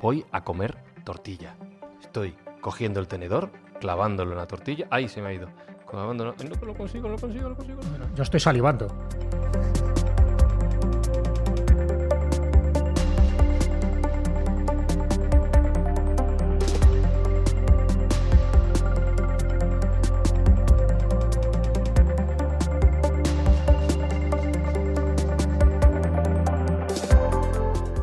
Voy 0.00 0.24
a 0.32 0.44
comer 0.44 0.76
tortilla. 1.04 1.56
Estoy 2.00 2.34
cogiendo 2.60 3.00
el 3.00 3.08
tenedor, 3.08 3.50
clavándolo 3.80 4.32
en 4.32 4.38
la 4.38 4.46
tortilla. 4.46 4.86
¡Ay, 4.90 5.08
se 5.08 5.20
me 5.22 5.28
ha 5.28 5.32
ido! 5.32 5.48
Clavándolo. 5.88 6.34
No, 6.42 6.56
no 6.60 6.66
lo 6.66 6.74
consigo, 6.74 7.08
no 7.08 7.14
lo 7.14 7.20
consigo, 7.20 7.42
no 7.44 7.48
lo 7.50 7.56
consigo. 7.56 7.80
Yo 8.14 8.22
estoy 8.22 8.40
salivando. 8.40 8.88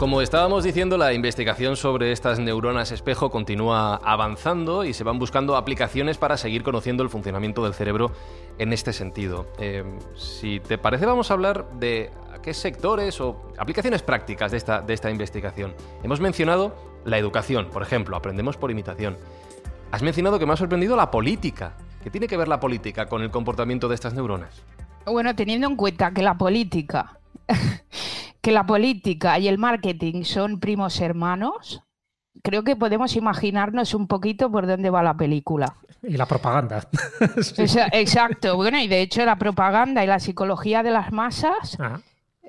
Como 0.02 0.24
estábamos 0.24 0.64
diciendo, 0.64 0.98
la 0.98 1.14
investigación 1.14 1.76
sobre 1.76 2.12
estas 2.12 2.40
neuronas 2.40 2.92
espejo 2.92 3.30
continúa 3.30 3.98
avanzando 3.98 4.84
y 4.84 4.96
se 4.96 5.04
van 5.04 5.20
buscando 5.20 5.56
aplicaciones 5.56 6.18
para 6.18 6.38
seguir 6.38 6.64
conociendo 6.64 7.04
el 7.04 7.10
funcionamiento 7.12 7.64
del 7.64 7.76
cerebro 7.76 8.12
en 8.58 8.74
este 8.74 8.94
sentido. 8.94 9.46
Eh, 9.60 9.84
si 10.16 10.60
te 10.60 10.80
parece, 10.80 11.06
vamos 11.06 11.30
a 11.30 11.36
hablar 11.36 11.70
de 11.74 12.10
qué 12.42 12.56
sectores 12.56 13.22
o 13.22 13.54
aplicaciones 13.60 14.02
prácticas 14.02 14.50
de 14.50 14.58
esta, 14.58 14.82
de 14.82 14.92
esta 14.92 15.12
investigación. 15.12 15.76
Hemos 16.02 16.20
mencionado 16.20 16.76
la 17.06 17.20
educación, 17.20 17.70
por 17.70 17.84
ejemplo, 17.84 18.18
aprendemos 18.18 18.58
por 18.58 18.72
imitación. 18.72 19.20
Has 19.92 20.02
mencionado 20.02 20.40
que 20.40 20.48
me 20.48 20.54
ha 20.54 20.58
sorprendido 20.58 20.96
la 20.96 21.12
política. 21.12 21.78
¿Qué 22.04 22.10
tiene 22.10 22.28
que 22.28 22.38
ver 22.38 22.48
la 22.48 22.60
política 22.60 23.06
con 23.06 23.22
el 23.22 23.30
comportamiento 23.30 23.88
de 23.88 23.94
estas 23.94 24.16
neuronas? 24.16 24.64
Bueno, 25.06 25.36
teniendo 25.36 25.68
en 25.68 25.76
cuenta 25.76 26.10
que 26.10 26.24
la 26.24 26.40
política, 26.40 27.20
que 28.42 28.52
la 28.52 28.66
política 28.66 29.40
y 29.40 29.48
el 29.48 29.58
marketing 29.58 30.24
son 30.24 30.60
primos 30.60 31.00
hermanos, 31.00 31.84
creo 32.44 32.64
que 32.64 32.76
podemos 32.76 33.16
imaginarnos 33.16 33.94
un 33.94 34.08
poquito 34.08 34.52
por 34.52 34.68
dónde 34.68 34.90
va 34.90 35.04
la 35.04 35.16
película. 35.16 35.76
Y 36.04 36.18
la 36.18 36.26
propaganda. 36.26 36.88
Sí. 37.42 37.78
Exacto. 37.92 38.56
Bueno, 38.56 38.80
y 38.80 38.88
de 38.88 39.02
hecho 39.02 39.24
la 39.26 39.38
propaganda 39.38 40.04
y 40.04 40.08
la 40.08 40.20
psicología 40.20 40.84
de 40.84 40.92
las 40.92 41.12
masas 41.12 41.78
Ah, 41.80 42.00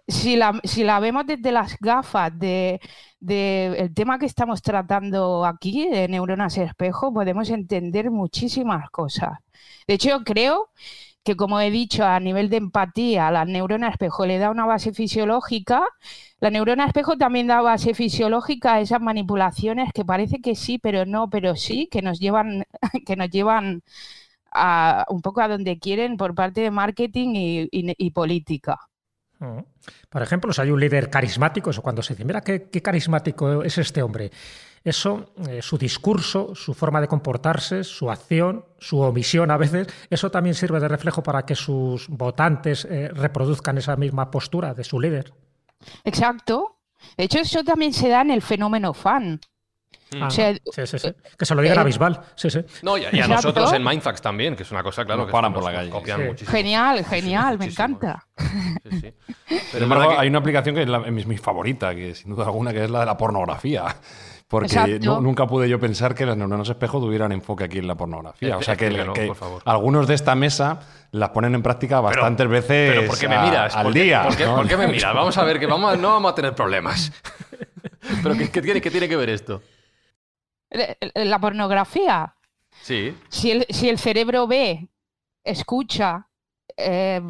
si 0.09 0.37
la, 0.37 0.61
si 0.64 0.85
la 0.85 1.00
vemos 1.00 1.26
desde 1.26 1.52
las 1.52 1.76
gafas 1.78 2.37
de, 2.38 2.81
de 3.20 3.66
el 3.78 3.94
tema 3.94 4.18
que 4.18 4.26
estamos 4.26 4.62
tratando 4.62 5.44
aquí, 5.44 5.88
de 5.88 6.09
neuronas 6.09 6.59
espejo, 6.59 7.12
podemos 7.12 7.50
entender 7.50 8.11
muchísimas 8.11 8.90
cosas. 8.90 9.38
De 9.87 9.94
hecho, 9.94 10.22
creo 10.24 10.70
que, 11.24 11.37
como 11.37 11.61
he 11.61 11.70
dicho, 11.70 12.04
a 12.04 12.18
nivel 12.20 12.48
de 12.50 12.56
empatía, 12.56 13.30
la 13.30 13.44
neurona 13.44 13.88
espejo 13.88 14.26
le 14.26 14.38
da 14.38 14.50
una 14.50 14.66
base 14.66 14.92
fisiológica. 14.92 15.85
La 16.40 16.50
neurona 16.50 16.87
espejo 16.87 17.16
también 17.16 17.46
da 17.46 17.61
base 17.61 17.94
fisiológica 17.94 18.74
a 18.74 18.80
esas 18.80 19.00
manipulaciones 19.00 19.92
que 19.92 20.04
parece 20.04 20.40
que 20.40 20.56
sí, 20.56 20.78
pero 20.78 21.06
no, 21.06 21.30
pero 21.30 21.54
sí, 21.56 21.88
que 21.90 22.02
nos 22.02 22.18
llevan, 22.18 22.64
que 23.06 23.16
nos 23.16 23.30
llevan 23.30 23.82
a, 24.52 25.04
un 25.08 25.22
poco 25.22 25.40
a 25.40 25.48
donde 25.48 25.78
quieren 25.78 26.16
por 26.16 26.35
parte 26.35 26.61
de 26.61 26.70
marketing 26.70 27.68
y, 27.70 28.11
política. 28.11 28.78
mm. 29.38 29.58
Por 30.08 30.22
ejemplo, 30.22 30.52
si 30.52 30.61
hay 30.62 30.70
un 30.70 30.80
líder 30.80 31.08
carismático, 31.08 31.70
eso 31.70 31.82
cuando 31.82 32.02
se 32.02 32.14
dice, 32.14 32.24
mira 32.24 32.40
qué, 32.40 32.68
qué 32.70 32.82
carismático 32.82 33.62
es 33.62 33.78
este 33.78 34.02
hombre. 34.02 34.30
Eso, 34.85 35.33
eh, 35.49 35.62
su 35.62 35.79
discurso, 35.79 36.55
su 36.57 36.75
forma 36.75 37.01
de 37.01 37.07
comportarse, 37.09 37.85
su 37.85 38.11
acción, 38.11 38.64
su 38.79 38.99
omisión 39.01 39.51
a 39.53 39.57
veces, 39.57 39.87
eso 40.11 40.31
también 40.31 40.55
sirve 40.55 40.81
de 40.81 40.88
reflejo 40.88 41.23
para 41.23 41.47
que 41.47 41.55
sus 41.55 42.09
votantes 42.09 42.85
eh, 42.90 43.09
reproduzcan 43.12 43.79
esa 43.79 43.95
misma 43.97 44.31
postura 44.31 44.75
de 44.75 44.83
su 44.85 44.99
líder. 45.01 45.33
Exacto. 46.05 46.79
De 47.16 47.25
hecho, 47.25 47.38
eso 47.38 47.62
también 47.64 47.92
se 47.92 48.09
da 48.09 48.23
en 48.23 48.31
el 48.33 48.42
fenómeno 48.42 48.92
fan. 48.95 49.40
Ah, 50.21 50.27
O 50.27 50.31
sea, 50.31 50.53
sí, 50.55 50.87
sí, 50.87 50.99
sí. 50.99 51.14
Que 51.38 51.47
se 51.47 51.55
lo 51.55 51.62
digan 51.62 51.79
a 51.79 51.83
eh, 51.83 51.85
Bisbal. 51.85 52.21
Sí, 52.35 52.51
sí. 52.51 52.61
No, 52.83 52.99
y 52.99 53.05
a, 53.07 53.14
y 53.16 53.21
a 53.21 53.27
nosotros 53.29 53.73
en 53.73 53.83
Mindfax 53.83 54.21
también, 54.21 54.55
que 54.55 54.62
es 54.62 54.71
una 54.71 54.83
cosa, 54.83 55.05
claro, 55.07 55.21
Nos 55.23 55.27
que 55.29 55.33
paran 55.33 55.53
nos 55.53 55.62
por 55.62 55.71
la 55.73 55.79
calle. 55.79 55.90
copian 55.90 56.21
Sí. 56.21 56.27
muchísimo. 56.27 56.53
Genial, 56.57 57.05
genial, 57.07 57.59
me 57.59 57.64
Muchísimo. 57.64 57.87
encanta. 57.87 58.27
Sí, 58.37 59.01
sí. 59.01 59.14
Sin 59.49 59.59
Pero 59.73 59.85
embargo, 59.85 60.11
que- 60.11 60.16
hay 60.18 60.29
una 60.29 60.38
aplicación 60.40 60.75
que 60.75 60.83
es, 60.83 60.88
la- 60.88 61.07
es 61.07 61.27
mi 61.27 61.38
favorita, 61.38 61.95
que 61.95 62.14
sin 62.14 62.35
duda 62.35 62.45
alguna, 62.45 62.73
que 62.73 62.85
es 62.85 62.90
la 62.90 63.01
de 63.01 63.07
la 63.07 63.16
pornografía. 63.16 63.85
Porque 64.52 64.66
Exacto. 64.66 65.18
nunca 65.22 65.46
pude 65.46 65.66
yo 65.66 65.80
pensar 65.80 66.14
que 66.14 66.26
las 66.26 66.36
neuronas 66.36 66.68
espejo 66.68 67.00
tuvieran 67.00 67.32
enfoque 67.32 67.64
aquí 67.64 67.78
en 67.78 67.86
la 67.86 67.94
pornografía. 67.94 68.58
O 68.58 68.62
sea, 68.62 68.76
que, 68.76 68.84
Explícanos, 68.84 69.18
que 69.18 69.26
por 69.28 69.36
favor. 69.36 69.62
algunos 69.64 70.06
de 70.06 70.12
esta 70.14 70.34
mesa 70.34 70.80
las 71.10 71.30
ponen 71.30 71.54
en 71.54 71.62
práctica 71.62 72.00
bastantes 72.00 72.46
veces 72.48 72.92
Pero 72.94 73.06
¿por 73.06 73.18
qué 73.18 73.28
me 73.28 73.36
a- 73.36 73.42
miras? 73.44 73.74
al 73.74 73.84
¿Por 73.84 73.92
qué- 73.94 74.02
día. 74.02 74.22
¿por 74.24 74.36
qué, 74.36 74.44
¿no? 74.44 74.56
por 74.56 74.68
qué 74.68 74.76
me 74.76 74.88
miras? 74.88 75.14
Vamos 75.14 75.38
a 75.38 75.44
ver, 75.44 75.58
que 75.58 75.64
vamos 75.64 75.94
a- 75.94 75.96
no 75.96 76.10
vamos 76.10 76.32
a 76.32 76.34
tener 76.34 76.54
problemas. 76.54 77.10
¿Pero 78.22 78.36
qué, 78.36 78.50
qué 78.50 78.60
tiene, 78.60 78.80
qué 78.82 78.90
tiene 78.90 79.08
que 79.08 79.16
ver 79.16 79.30
esto? 79.30 79.62
La 81.14 81.38
pornografía. 81.38 82.34
Sí. 82.82 83.16
Si 83.30 83.50
el, 83.52 83.66
si 83.70 83.88
el 83.88 83.98
cerebro 83.98 84.46
ve, 84.46 84.88
escucha, 85.44 86.28
eh, 86.76 87.20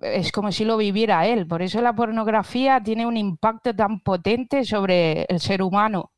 es 0.00 0.32
como 0.32 0.50
si 0.52 0.64
lo 0.64 0.76
viviera 0.76 1.26
él. 1.26 1.46
Por 1.46 1.62
eso 1.62 1.80
la 1.80 1.92
pornografía 1.94 2.80
tiene 2.82 3.06
un 3.06 3.16
impacto 3.16 3.74
tan 3.74 4.00
potente 4.00 4.64
sobre 4.64 5.24
el 5.28 5.40
ser 5.40 5.62
humano. 5.62 6.10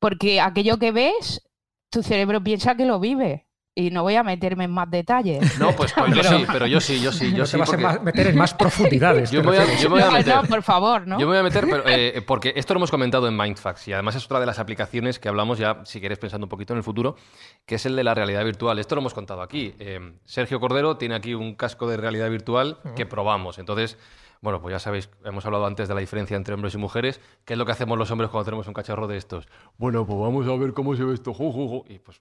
Porque 0.00 0.40
aquello 0.40 0.78
que 0.78 0.90
ves, 0.92 1.42
tu 1.90 2.02
cerebro 2.02 2.42
piensa 2.42 2.74
que 2.74 2.84
lo 2.86 2.98
vive. 2.98 3.46
Y 3.72 3.90
no 3.90 4.02
voy 4.02 4.16
a 4.16 4.24
meterme 4.24 4.64
en 4.64 4.72
más 4.72 4.90
detalles. 4.90 5.58
No, 5.60 5.70
pues, 5.76 5.92
pues 5.92 6.12
yo 6.14 6.22
Pero- 6.22 6.38
sí, 6.38 6.44
pero 6.52 6.66
yo 6.66 6.80
sí, 6.80 7.00
yo 7.00 7.12
sí, 7.12 7.30
yo 7.32 7.38
no 7.38 7.46
sí. 7.46 7.52
te 7.52 7.58
vas 7.58 7.70
porque- 7.70 7.86
a 7.86 7.98
meter 8.00 8.26
en 8.26 8.36
más 8.36 8.52
profundidades. 8.52 9.30
Yo 9.30 9.42
me 9.42 9.50
voy 9.50 9.56
a- 9.58 9.76
yo 9.78 9.88
me 9.88 9.94
voy 9.94 10.02
a 10.02 10.06
No, 10.06 10.12
meter. 10.12 10.34
no, 10.34 10.42
por 10.42 10.62
favor, 10.64 11.06
¿no? 11.06 11.20
Yo 11.20 11.26
me 11.26 11.32
voy 11.32 11.38
a 11.38 11.42
meter, 11.44 11.66
pero, 11.70 11.84
eh, 11.86 12.20
porque 12.26 12.52
esto 12.56 12.74
lo 12.74 12.78
hemos 12.78 12.90
comentado 12.90 13.28
en 13.28 13.36
Mindfax 13.36 13.86
y 13.86 13.92
además 13.92 14.16
es 14.16 14.24
otra 14.24 14.40
de 14.40 14.46
las 14.46 14.58
aplicaciones 14.58 15.20
que 15.20 15.28
hablamos 15.28 15.58
ya, 15.58 15.82
si 15.84 16.00
queréis, 16.00 16.18
pensando 16.18 16.46
un 16.46 16.50
poquito 16.50 16.72
en 16.72 16.78
el 16.78 16.82
futuro, 16.82 17.14
que 17.64 17.76
es 17.76 17.86
el 17.86 17.94
de 17.94 18.02
la 18.02 18.12
realidad 18.14 18.44
virtual. 18.44 18.78
Esto 18.80 18.96
lo 18.96 19.02
hemos 19.02 19.14
contado 19.14 19.40
aquí. 19.40 19.72
Eh, 19.78 20.14
Sergio 20.24 20.58
Cordero 20.58 20.96
tiene 20.96 21.14
aquí 21.14 21.34
un 21.34 21.54
casco 21.54 21.88
de 21.88 21.96
realidad 21.96 22.28
virtual 22.28 22.78
que 22.96 23.06
probamos. 23.06 23.58
Entonces, 23.60 23.96
bueno, 24.40 24.60
pues 24.62 24.72
ya 24.72 24.78
sabéis, 24.78 25.10
hemos 25.24 25.44
hablado 25.44 25.66
antes 25.66 25.88
de 25.88 25.94
la 25.94 26.00
diferencia 26.00 26.36
entre 26.36 26.54
hombres 26.54 26.74
y 26.74 26.78
mujeres. 26.78 27.20
¿Qué 27.44 27.54
es 27.54 27.58
lo 27.58 27.66
que 27.66 27.72
hacemos 27.72 27.98
los 27.98 28.10
hombres 28.10 28.30
cuando 28.30 28.44
tenemos 28.46 28.66
un 28.66 28.74
cacharro 28.74 29.06
de 29.06 29.16
estos? 29.16 29.46
Bueno, 29.76 30.06
pues 30.06 30.18
vamos 30.18 30.46
a 30.48 30.54
ver 30.56 30.72
cómo 30.72 30.96
se 30.96 31.04
ve 31.04 31.14
esto. 31.14 31.32
ju, 31.34 31.52
ju, 31.52 31.68
ju. 31.68 31.84
Y 31.88 31.98
pues, 31.98 32.20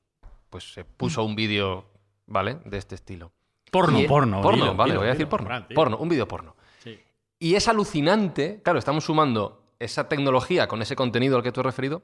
pues 0.49 0.73
se 0.73 0.83
puso 0.83 1.23
un 1.23 1.35
vídeo, 1.35 1.85
¿vale? 2.27 2.59
De 2.65 2.77
este 2.77 2.95
estilo. 2.95 3.31
Porno, 3.71 3.99
Y- 4.01 4.07
porno. 4.07 4.41
Porno, 4.41 4.63
dilo, 4.65 4.75
vale, 4.75 4.91
dilo, 4.91 4.99
voy 5.01 5.07
a 5.07 5.11
decir 5.11 5.27
dilo, 5.27 5.29
porno. 5.29 5.65
Porno, 5.75 5.97
un 5.97 6.09
vídeo 6.09 6.27
porno. 6.27 6.55
Sí. 6.83 6.99
Y 7.39 7.55
es 7.55 7.67
alucinante, 7.67 8.61
claro, 8.63 8.79
estamos 8.79 9.05
sumando 9.05 9.63
esa 9.79 10.09
tecnología 10.09 10.67
con 10.67 10.81
ese 10.81 10.95
contenido 10.95 11.37
al 11.37 11.43
que 11.43 11.51
tú 11.51 11.61
has 11.61 11.65
referido. 11.65 12.01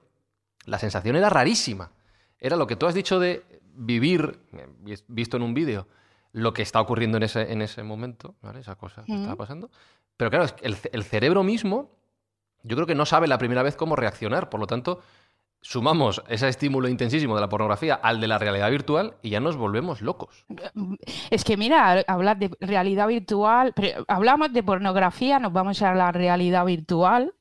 La 0.66 0.80
sensación 0.80 1.16
era 1.16 1.30
rarísima. 1.30 1.92
Era 2.40 2.56
lo 2.56 2.68
que 2.68 2.76
tú 2.76 2.86
has 2.86 2.94
dicho 2.94 3.20
de 3.20 3.44
vivir, 3.74 4.40
eh, 4.54 4.68
vis- 4.80 5.04
visto 5.08 5.36
en 5.38 5.44
un 5.44 5.54
vídeo, 5.54 5.88
lo 6.32 6.54
que 6.54 6.62
está 6.62 6.80
ocurriendo 6.82 7.18
en 7.18 7.24
ese, 7.24 7.52
en 7.52 7.62
ese 7.62 7.82
momento, 7.84 8.36
¿vale? 8.42 8.60
Esa 8.60 8.76
cosa 8.76 9.04
que 9.04 9.14
estaba 9.14 9.36
pasando. 9.36 9.70
Pero 10.18 10.30
claro, 10.30 10.46
es 10.46 10.54
que 10.54 10.66
el, 10.66 10.78
el 10.92 11.04
cerebro 11.04 11.44
mismo, 11.44 11.92
yo 12.64 12.76
creo 12.76 12.88
que 12.88 12.96
no 12.96 13.06
sabe 13.06 13.28
la 13.28 13.38
primera 13.38 13.64
vez 13.64 13.76
cómo 13.76 13.96
reaccionar. 13.96 14.50
Por 14.50 14.60
lo 14.60 14.68
tanto, 14.68 15.02
sumamos 15.62 16.22
ese 16.30 16.48
estímulo 16.48 16.88
intensísimo 16.88 17.36
de 17.36 17.42
la 17.42 17.50
pornografía 17.50 17.96
al 17.96 18.22
de 18.22 18.28
la 18.28 18.38
realidad 18.38 18.70
virtual 18.70 19.16
y 19.22 19.32
ya 19.32 19.40
nos 19.40 19.58
volvemos 19.58 20.02
locos. 20.02 20.46
Es 21.32 21.44
que 21.44 21.58
mira, 21.58 22.04
hablar 22.08 22.38
de 22.38 22.52
realidad 22.60 23.08
virtual, 23.08 23.74
pero 23.76 24.06
hablamos 24.08 24.54
de 24.54 24.64
pornografía, 24.64 25.40
nos 25.40 25.52
vamos 25.54 25.82
a 25.82 25.94
la 25.96 26.12
realidad 26.12 26.66
virtual 26.66 27.34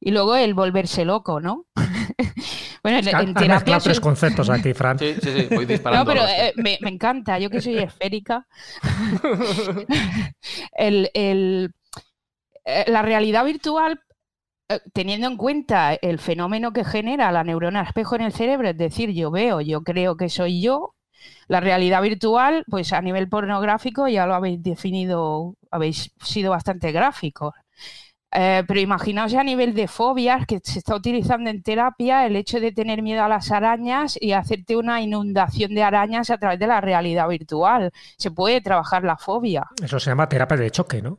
y 0.00 0.10
luego 0.10 0.34
el 0.36 0.54
volverse 0.54 1.04
loco, 1.04 1.40
¿no? 1.40 1.66
bueno, 2.82 2.98
en, 2.98 3.04
Es 3.06 3.10
que 3.10 3.16
has 3.16 3.22
en 3.22 3.28
mezclado 3.28 3.34
terapia 3.34 3.78
tres 3.78 3.96
soy- 3.96 4.02
conceptos 4.02 4.50
aquí, 4.50 4.74
Fran. 4.74 4.98
Sí, 4.98 5.14
sí, 5.22 5.30
sí, 5.32 5.46
voy 5.54 5.58
No, 5.66 5.70
disparando. 5.72 6.04
pero 6.06 6.22
a 6.22 6.24
los- 6.24 6.32
eh, 6.32 6.52
me, 6.56 6.78
me 6.80 6.90
encanta, 6.90 7.38
yo 7.38 7.50
que 7.50 7.60
soy 7.60 7.78
esférica. 7.78 8.46
el, 10.76 11.10
el- 11.14 11.72
eh, 12.64 12.84
la 12.88 13.02
realidad 13.02 13.44
virtual, 13.44 14.00
eh, 14.68 14.80
teniendo 14.92 15.28
en 15.28 15.36
cuenta 15.36 15.94
el 15.94 16.18
fenómeno 16.18 16.72
que 16.72 16.84
genera 16.84 17.32
la 17.32 17.44
neurona 17.44 17.82
espejo 17.82 18.16
en 18.16 18.22
el 18.22 18.32
cerebro, 18.32 18.68
es 18.70 18.78
decir, 18.78 19.10
yo 19.12 19.30
veo, 19.30 19.60
yo 19.60 19.82
creo 19.82 20.16
que 20.16 20.28
soy 20.30 20.62
yo, 20.62 20.94
la 21.48 21.60
realidad 21.60 22.02
virtual, 22.02 22.64
pues 22.70 22.92
a 22.92 23.02
nivel 23.02 23.28
pornográfico 23.28 24.08
ya 24.08 24.26
lo 24.26 24.34
habéis 24.34 24.62
definido, 24.62 25.56
habéis 25.70 26.12
sido 26.22 26.52
bastante 26.52 26.92
gráficos. 26.92 27.54
Eh, 28.32 28.62
pero 28.68 28.78
imaginaos 28.78 29.32
ya 29.32 29.40
a 29.40 29.44
nivel 29.44 29.74
de 29.74 29.88
fobias 29.88 30.46
que 30.46 30.60
se 30.62 30.78
está 30.78 30.94
utilizando 30.94 31.50
en 31.50 31.62
terapia 31.62 32.26
el 32.26 32.36
hecho 32.36 32.60
de 32.60 32.70
tener 32.70 33.02
miedo 33.02 33.24
a 33.24 33.28
las 33.28 33.50
arañas 33.50 34.16
y 34.20 34.32
hacerte 34.32 34.76
una 34.76 35.00
inundación 35.00 35.74
de 35.74 35.82
arañas 35.82 36.30
a 36.30 36.38
través 36.38 36.60
de 36.60 36.68
la 36.68 36.80
realidad 36.80 37.28
virtual. 37.28 37.90
Se 38.16 38.30
puede 38.30 38.60
trabajar 38.60 39.02
la 39.02 39.16
fobia. 39.16 39.66
Eso 39.82 39.98
se 39.98 40.10
llama 40.10 40.28
terapia 40.28 40.56
de 40.56 40.70
choque, 40.70 41.02
¿no? 41.02 41.18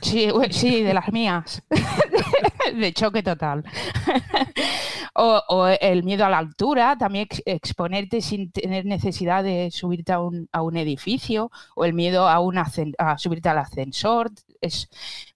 Sí, 0.00 0.30
sí, 0.50 0.82
de 0.82 0.94
las 0.94 1.12
mías. 1.12 1.62
de 2.74 2.92
choque 2.92 3.22
total. 3.22 3.62
o, 5.14 5.42
o 5.48 5.66
el 5.66 6.04
miedo 6.04 6.24
a 6.24 6.30
la 6.30 6.38
altura, 6.38 6.96
también 6.98 7.26
ex- 7.30 7.42
exponerte 7.46 8.20
sin 8.20 8.50
tener 8.50 8.84
necesidad 8.84 9.42
de 9.44 9.70
subirte 9.70 10.12
a 10.12 10.20
un, 10.20 10.48
a 10.52 10.62
un 10.62 10.76
edificio, 10.76 11.50
o 11.74 11.84
el 11.84 11.92
miedo 11.94 12.28
a, 12.28 12.40
un 12.40 12.58
a 12.58 13.18
subirte 13.18 13.48
al 13.48 13.58
ascensor. 13.58 14.30
Es 14.60 14.88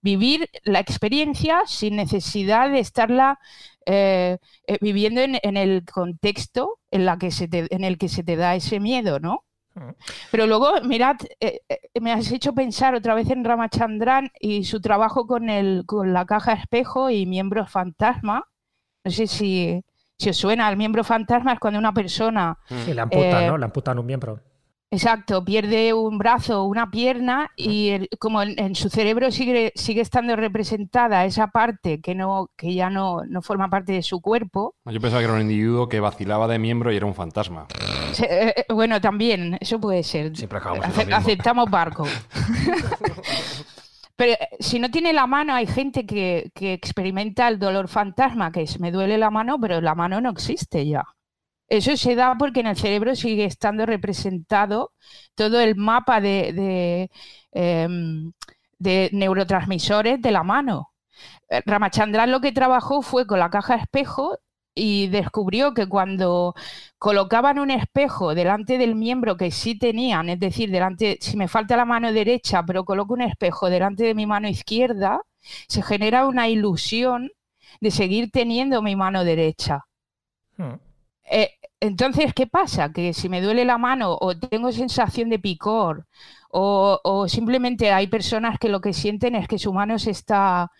vivir 0.02 0.48
la 0.64 0.80
experiencia 0.80 1.62
sin 1.66 1.96
necesidad 1.96 2.70
de 2.70 2.80
estarla 2.80 3.38
eh, 3.86 4.38
eh, 4.66 4.78
viviendo 4.80 5.20
en, 5.20 5.38
en 5.42 5.56
el 5.56 5.84
contexto 5.84 6.78
en, 6.90 7.04
la 7.06 7.18
que 7.18 7.30
se 7.30 7.48
te- 7.48 7.74
en 7.74 7.84
el 7.84 7.98
que 7.98 8.08
se 8.08 8.22
te 8.24 8.36
da 8.36 8.54
ese 8.54 8.80
miedo, 8.80 9.20
¿no? 9.20 9.44
Pero 10.30 10.46
luego, 10.46 10.80
mirad, 10.84 11.16
eh, 11.40 11.60
eh, 11.68 12.00
me 12.00 12.12
has 12.12 12.30
hecho 12.32 12.52
pensar 12.54 12.94
otra 12.94 13.14
vez 13.14 13.30
en 13.30 13.44
Ramachandran 13.44 14.30
y 14.40 14.64
su 14.64 14.80
trabajo 14.80 15.26
con, 15.26 15.48
el, 15.50 15.84
con 15.86 16.12
la 16.12 16.26
caja 16.26 16.52
espejo 16.54 17.10
y 17.10 17.26
miembros 17.26 17.70
fantasma. 17.70 18.44
No 19.04 19.10
sé 19.10 19.26
si, 19.26 19.82
si 20.18 20.30
os 20.30 20.36
suena, 20.36 20.70
el 20.70 20.76
miembro 20.76 21.04
fantasma 21.04 21.52
es 21.54 21.60
cuando 21.60 21.78
una 21.80 21.94
persona, 21.94 22.58
Y 22.68 22.94
le 22.94 23.00
amputan, 23.00 23.44
Eh, 23.44 23.46
¿no? 23.46 23.58
Le 23.58 23.64
amputan 23.64 23.98
un 23.98 24.06
miembro. 24.06 24.40
Exacto, 24.90 25.44
pierde 25.44 25.92
un 25.94 26.18
brazo 26.18 26.62
o 26.62 26.64
una 26.64 26.90
pierna 26.90 27.50
y 27.57 27.90
el- 27.90 28.09
como 28.18 28.42
en, 28.42 28.59
en 28.59 28.74
su 28.74 28.88
cerebro 28.88 29.31
sigue, 29.31 29.72
sigue 29.74 30.00
estando 30.00 30.37
representada 30.37 31.24
esa 31.24 31.48
parte 31.48 32.00
que, 32.00 32.14
no, 32.14 32.48
que 32.57 32.74
ya 32.74 32.90
no, 32.90 33.22
no 33.26 33.42
forma 33.42 33.68
parte 33.70 33.92
de 33.92 34.03
su 34.03 34.20
cuerpo, 34.20 34.74
Yo 34.87 35.00
pensaba 35.00 35.20
que 35.20 35.24
era 35.26 35.35
un 35.35 35.42
individuo 35.42 35.88
que 35.88 36.00
vacilaba 36.00 36.48
de 36.48 36.59
miembro 36.59 36.92
y 36.92 36.96
era 36.96 37.07
un 37.07 37.14
fantasma. 37.14 37.66
Se- 38.12 38.24
eh, 38.48 38.55
eh, 38.57 38.64
bueno, 38.72 39.00
también, 39.00 39.57
eso 39.61 39.81
puede 39.81 40.03
ser. 40.03 40.37
Siempre 40.37 40.59
acabamos 40.59 40.87
Ace- 40.87 41.12
aceptamos 41.12 41.70
barco. 41.70 42.05
Pero 44.16 44.33
eh, 44.33 44.48
si 44.59 44.79
no 44.79 44.90
tiene 44.90 45.12
la 45.12 45.26
mano, 45.26 45.55
hay 45.55 45.66
gente 45.66 46.05
que, 46.05 46.50
que 46.55 46.74
experimenta 46.74 47.48
el 47.48 47.59
dolor 47.59 47.88
fantasma, 47.88 48.53
que 48.53 48.62
es 48.62 48.79
me 48.79 48.90
duele 48.90 49.16
la 49.16 49.31
mano, 49.31 49.59
pero 49.59 49.81
la 49.81 49.94
mano 49.94 50.20
no 50.20 50.31
existe 50.31 50.87
ya. 50.87 51.05
Eso 51.70 51.96
se 51.96 52.16
da 52.16 52.37
porque 52.37 52.61
en 52.61 52.66
el 52.66 52.76
cerebro 52.76 53.14
sigue 53.14 53.44
estando 53.44 53.87
representado 53.87 54.92
todo 55.37 55.61
el 55.61 55.76
mapa 55.76 56.20
de, 56.20 56.52
de, 56.52 57.11
em, 57.52 58.33
neurotransmisores 59.12 60.20
de 60.20 60.33
la 60.33 60.42
mano. 60.42 60.92
Eh, 61.48 61.62
Ramachandran 61.64 62.30
lo 62.33 62.40
que 62.40 62.52
trabajó 62.52 63.02
fue 63.02 63.26
con 63.26 63.38
la 63.38 63.50
caja 63.50 63.76
espejo 63.76 64.38
y 64.74 65.09
descubrió 65.09 65.72
que 65.74 65.88
cuando 65.88 66.54
colocaban 66.98 67.59
un 67.61 67.70
espejo 67.70 68.35
delante 68.35 68.78
del 68.78 68.96
miembro 68.96 69.37
que 69.37 69.50
sí 69.52 69.78
tenían, 69.78 70.28
es 70.28 70.40
decir, 70.40 70.70
delante, 70.70 71.18
si 71.20 71.37
me 71.37 71.48
falta 71.48 71.76
la 71.76 71.85
mano 71.85 72.12
derecha, 72.12 72.64
pero 72.64 72.85
coloco 72.85 73.14
un 73.14 73.22
espejo 73.22 73.70
delante 73.70 74.04
de 74.04 74.14
mi 74.14 74.26
mano 74.26 74.48
izquierda, 74.48 75.20
se 75.68 75.83
genera 75.83 76.26
una 76.26 76.48
ilusión 76.48 77.30
de 77.80 77.90
seguir 77.92 78.30
teniendo 78.33 78.83
mi 78.83 78.96
mano 78.96 79.24
derecha. 79.24 79.85
Hmm. 80.56 80.89
Eh, 81.30 81.50
entonces, 81.80 82.34
¿qué 82.34 82.46
pasa? 82.46 82.92
Que 82.92 83.14
si 83.14 83.28
me 83.28 83.40
duele 83.40 83.64
la 83.64 83.78
mano 83.78 84.16
o 84.20 84.36
tengo 84.38 84.72
sensación 84.72 85.30
de 85.30 85.38
picor 85.38 86.06
o, 86.50 87.26
simplemente 87.28 87.92
hay 87.92 88.08
personas 88.08 88.58
que 88.58 88.68
lo 88.68 88.80
que 88.80 88.92
sienten 88.92 89.34
es 89.36 89.48
que 89.48 89.58
su 89.58 89.72
mano 89.72 89.98
se 89.98 90.10
está, 90.10 90.70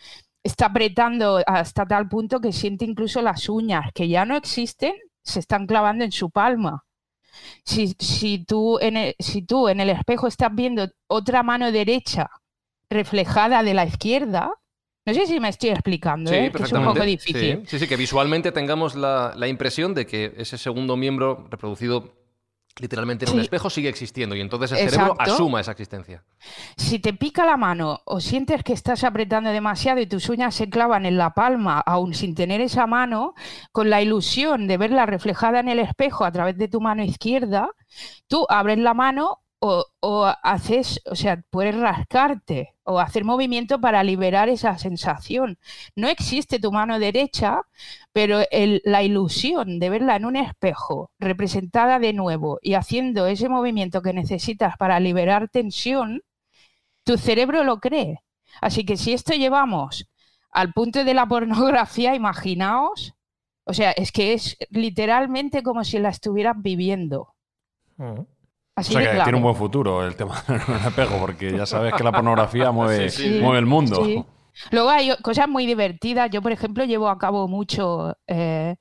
está 0.42 0.66
apretando 0.66 1.40
hasta 1.46 1.86
tal 1.86 2.08
punto 2.08 2.40
que 2.40 2.52
siente 2.52 2.84
incluso 2.84 3.22
las 3.22 3.48
uñas 3.48 3.92
que 3.94 4.08
ya 4.08 4.24
no 4.24 4.36
existen, 4.36 4.94
se 5.22 5.40
están 5.40 5.66
clavando 5.66 6.04
en 6.04 6.12
su 6.12 6.30
palma. 6.30 6.84
Si, 7.64 7.94
si, 8.00 8.44
tú 8.44 8.78
en 8.80 9.14
si 9.18 9.42
tú 9.42 9.68
en 9.68 9.80
el 9.80 9.90
espejo 9.90 10.26
estás 10.26 10.54
viendo 10.54 10.88
otra 11.08 11.42
mano 11.42 11.72
derecha 11.72 12.30
reflejada 12.90 13.62
de 13.62 13.74
la 13.74 13.86
izquierda, 13.86 14.52
no 15.06 15.14
sé 15.14 15.26
si 15.26 15.40
me 15.40 15.48
estoy 15.48 15.70
explicando, 15.70 16.30
Sí, 16.30 16.36
¿eh? 16.36 16.52
que 16.52 16.62
es 16.62 16.72
un 16.72 16.84
poco 16.84 17.02
difícil. 17.02 17.60
Sí, 17.64 17.66
sí, 17.66 17.78
sí, 17.80 17.88
que 17.88 17.96
visualmente 17.96 18.52
tengamos 18.52 18.94
la, 18.94 19.32
la 19.36 19.48
impresión 19.48 19.94
de 19.94 20.06
que 20.06 20.34
ese 20.36 20.58
segundo 20.58 20.96
miembro 20.96 21.46
reproducido 21.50 22.20
literalmente 22.78 23.26
en 23.26 23.32
un 23.32 23.40
espejo 23.40 23.68
sigue 23.68 23.88
existiendo 23.88 24.34
y 24.34 24.40
entonces 24.40 24.72
el 24.72 24.88
cerebro 24.90 25.14
asuma 25.18 25.60
esa 25.60 25.72
existencia. 25.72 26.24
Si 26.76 26.98
te 26.98 27.12
pica 27.12 27.44
la 27.44 27.56
mano 27.56 28.00
o 28.04 28.20
sientes 28.20 28.62
que 28.62 28.72
estás 28.72 29.04
apretando 29.04 29.50
demasiado 29.50 30.00
y 30.00 30.06
tus 30.06 30.28
uñas 30.28 30.54
se 30.54 30.70
clavan 30.70 31.04
en 31.04 31.18
la 31.18 31.34
palma, 31.34 31.80
aún 31.80 32.14
sin 32.14 32.34
tener 32.34 32.60
esa 32.60 32.86
mano, 32.86 33.34
con 33.72 33.90
la 33.90 34.00
ilusión 34.00 34.66
de 34.66 34.78
verla 34.78 35.04
reflejada 35.06 35.60
en 35.60 35.68
el 35.68 35.78
espejo 35.78 36.24
a 36.24 36.32
través 36.32 36.56
de 36.56 36.68
tu 36.68 36.80
mano 36.80 37.02
izquierda, 37.04 37.70
tú 38.28 38.46
abres 38.48 38.78
la 38.78 38.94
mano 38.94 39.40
o, 39.61 39.85
o 40.01 40.25
haces, 40.42 41.01
o 41.07 41.14
sea, 41.14 41.42
puedes 41.51 41.77
rascarte 41.77 42.75
o 42.85 42.99
hacer 42.99 43.25
movimiento 43.25 43.81
para 43.81 44.03
liberar 44.03 44.49
esa 44.49 44.77
sensación. 44.79 45.59
No 45.94 46.09
existe 46.09 46.59
tu 46.59 46.73
mano 46.73 46.99
derecha, 46.99 47.62
pero 48.12 48.40
la 48.85 49.03
ilusión 49.03 49.79
de 49.79 49.90
verla 49.90 50.16
en 50.16 50.25
un 50.25 50.37
espejo, 50.37 51.11
representada 51.18 51.99
de 51.99 52.12
nuevo 52.12 52.59
y 52.62 52.75
haciendo 52.75 53.27
ese 53.27 53.49
movimiento 53.49 54.03
que 54.03 54.12
necesitas 54.12 54.77
para 54.77 54.99
liberar 54.99 55.49
tensión, 55.49 56.23
tu 57.05 57.18
cerebro 57.18 57.62
lo 57.64 57.79
cree. 57.81 58.20
Así 58.61 58.85
que 58.85 58.96
si 58.96 59.12
esto 59.12 59.35
llevamos 59.35 60.09
al 60.51 60.73
punto 60.73 61.05
de 61.05 61.14
la 61.14 61.27
pornografía, 61.27 62.14
imaginaos, 62.14 63.14
o 63.64 63.75
sea, 63.75 63.92
es 63.92 64.11
que 64.11 64.33
es 64.33 64.57
literalmente 64.70 65.62
como 65.62 65.85
si 65.85 65.99
la 65.99 66.09
estuvieras 66.09 66.57
viviendo. 66.59 67.35
Mm. 67.99 68.23
O 68.88 68.92
sea 68.92 69.00
que 69.02 69.08
claro. 69.10 69.24
tiene 69.24 69.36
un 69.38 69.42
buen 69.44 69.56
futuro 69.56 70.04
el 70.06 70.16
tema 70.16 70.42
del 70.48 70.60
espejo, 70.86 71.16
porque 71.20 71.52
ya 71.56 71.66
sabes 71.66 71.92
que 71.94 72.04
la 72.04 72.12
pornografía 72.12 72.70
mueve, 72.72 73.10
Sí, 73.10 73.22
sí. 73.34 73.38
mueve 73.40 73.58
el 73.58 73.66
mundo. 73.66 74.04
Sí. 74.04 74.24
Luego 74.72 74.90
hay 74.90 75.10
cosas 75.22 75.48
muy 75.48 75.64
divertidas. 75.64 76.28
Yo, 76.30 76.42
por 76.42 76.52
ejemplo, 76.52 76.84
llevo 76.84 77.08
a 77.08 77.16
cabo 77.18 77.46
mucho, 77.48 78.16
eh, 78.26 78.74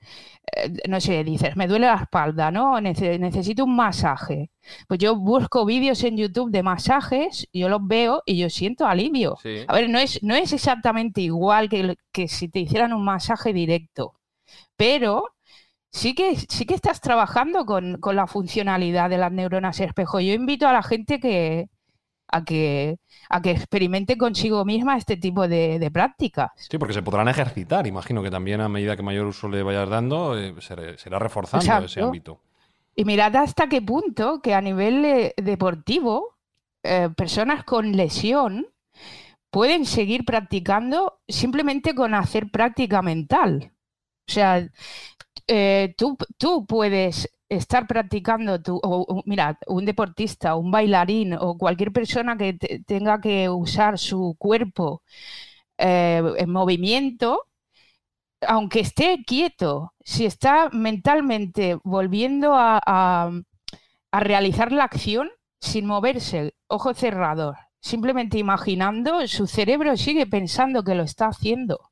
eh, 0.55 0.73
no 0.89 0.99
sé, 0.99 1.23
dices, 1.23 1.55
me 1.55 1.67
duele 1.67 1.85
la 1.85 1.95
espalda, 1.95 2.49
¿no? 2.51 2.79
Nece- 2.81 3.19
necesito 3.19 3.63
un 3.63 3.75
masaje. 3.75 4.49
Pues 4.87 4.99
yo 4.99 5.15
busco 5.15 5.65
vídeos 5.65 6.03
en 6.03 6.17
YouTube 6.17 6.51
de 6.51 6.63
masajes, 6.63 7.47
yo 7.53 7.69
los 7.69 7.79
veo 7.85 8.23
y 8.25 8.37
yo 8.39 8.49
siento 8.49 8.87
alivio. 8.87 9.37
Sí. 9.41 9.63
A 9.67 9.73
ver, 9.75 9.89
no 9.89 9.99
es, 9.99 10.21
no 10.23 10.33
es 10.35 10.51
exactamente 10.53 11.21
igual 11.21 11.69
que, 11.69 11.95
que 12.11 12.27
si 12.27 12.49
te 12.49 12.59
hicieran 12.59 12.91
un 12.91 13.05
masaje 13.05 13.53
directo, 13.53 14.13
pero 14.75 15.23
sí 15.91 16.13
que, 16.15 16.35
sí 16.35 16.65
que 16.65 16.75
estás 16.75 17.01
trabajando 17.01 17.65
con, 17.65 17.97
con 17.99 18.15
la 18.15 18.27
funcionalidad 18.27 19.09
de 19.09 19.17
las 19.17 19.31
neuronas 19.31 19.79
espejo. 19.79 20.19
Yo 20.19 20.33
invito 20.33 20.67
a 20.67 20.73
la 20.73 20.83
gente 20.83 21.19
que, 21.19 21.69
a, 22.27 22.43
que, 22.43 22.97
a 23.29 23.41
que 23.41 23.51
experimente 23.51 24.17
consigo 24.17 24.65
misma 24.65 24.97
este 24.97 25.17
tipo 25.17 25.47
de, 25.47 25.79
de 25.79 25.91
prácticas. 25.91 26.51
Sí, 26.55 26.77
porque 26.77 26.93
se 26.93 27.01
podrán 27.01 27.27
ejercitar. 27.27 27.87
Imagino 27.87 28.21
que 28.23 28.31
también 28.31 28.61
a 28.61 28.69
medida 28.69 28.95
que 28.95 29.03
mayor 29.03 29.27
uso 29.27 29.49
le 29.49 29.63
vayas 29.63 29.89
dando, 29.89 30.37
eh, 30.37 30.53
se, 30.59 30.97
se 30.97 31.09
irá 31.09 31.19
reforzando 31.19 31.65
Exacto. 31.65 31.85
ese 31.85 32.01
ámbito. 32.01 32.39
Y 32.95 33.05
mirad 33.05 33.35
hasta 33.37 33.69
qué 33.69 33.81
punto 33.81 34.41
que 34.41 34.53
a 34.53 34.61
nivel 34.61 35.05
eh, 35.05 35.33
deportivo, 35.37 36.35
eh, 36.83 37.09
personas 37.15 37.63
con 37.63 37.93
lesión 37.93 38.67
pueden 39.49 39.85
seguir 39.85 40.25
practicando 40.25 41.19
simplemente 41.27 41.95
con 41.95 42.13
hacer 42.13 42.51
práctica 42.51 43.01
mental. 43.01 43.71
O 44.27 44.31
sea, 44.31 44.67
eh, 45.49 45.95
tú, 45.97 46.17
puedes 46.67 47.29
estar 47.49 47.87
practicando, 47.87 48.61
tu, 48.61 48.79
o, 48.83 49.23
mira, 49.25 49.57
un 49.67 49.85
deportista, 49.85 50.55
un 50.55 50.71
bailarín 50.71 51.33
o 51.33 51.57
cualquier 51.57 51.91
persona 51.91 52.37
que 52.37 52.53
te- 52.53 52.81
tenga 52.85 53.19
que 53.21 53.49
usar 53.49 53.97
su 53.97 54.35
cuerpo 54.39 55.03
eh, 55.77 56.21
en 56.37 56.49
movimiento, 56.51 57.45
aunque 58.47 58.79
esté 58.81 59.23
quieto, 59.25 59.93
si 60.01 60.25
está 60.25 60.69
mentalmente 60.71 61.77
volviendo 61.83 62.53
a, 62.55 63.31
realizar 64.11 64.71
la 64.71 64.85
acción 64.85 65.29
sin 65.61 65.85
moverse, 65.85 66.55
ojo 66.67 66.93
cerrado, 66.93 67.53
simplemente 67.81 68.37
imaginando, 68.39 69.27
su 69.27 69.47
cerebro 69.47 69.97
sigue 69.97 70.25
pensando 70.25 70.83
que 70.83 70.95
lo 70.95 71.03
está 71.03 71.27
haciendo. 71.27 71.88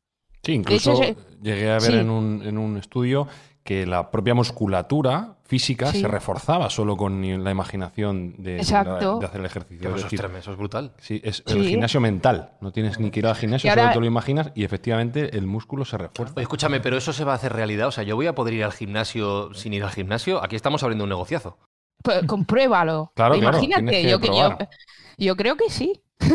Sí, 0.48 0.54
incluso 0.54 1.02
hecho, 1.04 1.20
llegué 1.42 1.70
a 1.70 1.74
ver 1.74 1.82
sí. 1.82 1.94
en, 1.94 2.10
un, 2.10 2.42
en 2.44 2.58
un 2.58 2.78
estudio 2.78 3.28
que 3.64 3.86
la 3.86 4.10
propia 4.12 4.34
musculatura 4.34 5.36
física 5.44 5.92
Sí. 5.92 6.02
se 6.02 6.08
reforzaba 6.08 6.70
solo 6.70 6.96
con 6.98 7.22
la 7.44 7.52
imaginación 7.52 8.36
de, 8.38 8.54
de, 8.54 8.58
Exacto. 8.58 9.20
de 9.20 9.26
hacer 9.26 9.40
el 9.42 9.46
ejercicio. 9.46 9.88
Eso 9.90 9.98
es 9.98 10.04
decir, 10.04 10.20
tremendo, 10.20 10.40
eso 10.40 10.52
es 10.52 10.58
brutal. 10.58 10.94
Sí, 11.00 11.22
es 11.24 11.44
Sí. 11.46 11.58
el 11.58 11.66
gimnasio 11.68 12.00
mental. 12.02 12.52
No 12.62 12.72
tienes 12.72 13.00
ni 13.00 13.12
que 13.12 13.20
ir 13.20 13.28
al 13.28 13.36
gimnasio, 13.36 13.70
ahora- 13.70 13.84
solo 13.84 13.94
te 13.94 14.00
lo 14.00 14.06
imaginas 14.06 14.52
y 14.56 14.64
efectivamente 14.64 15.38
el 15.38 15.46
músculo 15.48 15.86
se 15.86 15.98
refuerza. 15.98 16.34
Oye, 16.36 16.44
escúchame, 16.44 16.80
pero 16.80 16.98
eso 16.98 17.12
se 17.14 17.24
va 17.24 17.34
a 17.34 17.36
hacer 17.36 17.54
realidad. 17.54 17.88
O 17.88 17.92
sea, 17.92 18.04
yo 18.04 18.16
voy 18.16 18.28
a 18.28 18.36
poder 18.36 18.54
ir 18.56 18.64
al 18.64 18.72
gimnasio 18.74 19.54
sin 19.54 19.74
ir 19.74 19.84
al 19.84 19.92
gimnasio. 19.92 20.44
Aquí 20.44 20.56
estamos 20.56 20.82
abriendo 20.84 21.04
un 21.04 21.10
negociazo. 21.10 21.58
Pues 22.04 22.26
compruébalo. 22.26 23.12
Claro, 23.16 23.36
Imagínate, 23.36 24.04
yo, 24.10 24.20
que- 24.20 24.28
yo, 24.28 24.34
probar. 24.34 24.70
yo 25.18 25.36
creo 25.36 25.56
que 25.58 25.70
sí. 25.70 26.02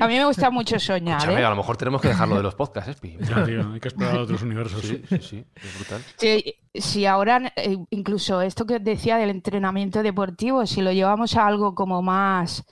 a 0.00 0.06
mí 0.06 0.16
me 0.16 0.24
gusta 0.24 0.50
mucho 0.50 0.78
soñar. 0.78 1.28
¿eh? 1.30 1.44
a 1.44 1.50
lo 1.50 1.56
mejor 1.56 1.76
tenemos 1.76 2.00
que 2.00 2.08
dejarlo 2.08 2.36
de 2.36 2.42
los 2.42 2.54
podcasts, 2.54 2.90
Espi. 2.90 3.16
Ya, 3.28 3.44
tío, 3.44 3.72
hay 3.72 3.80
que 3.80 3.88
explorar 3.88 4.18
otros 4.18 4.42
universos. 4.42 4.80
Sí, 4.82 5.02
sí, 5.08 5.18
sí, 5.20 5.44
es 5.56 5.74
brutal. 5.78 6.02
Si, 6.16 6.54
si 6.74 7.06
ahora, 7.06 7.52
eh, 7.56 7.76
incluso 7.90 8.40
esto 8.40 8.66
que 8.66 8.76
os 8.76 8.84
decía 8.84 9.16
del 9.16 9.30
entrenamiento 9.30 10.02
deportivo, 10.02 10.64
si 10.66 10.80
lo 10.80 10.92
llevamos 10.92 11.36
a 11.36 11.46
algo 11.46 11.74
como 11.74 12.02
más 12.02 12.64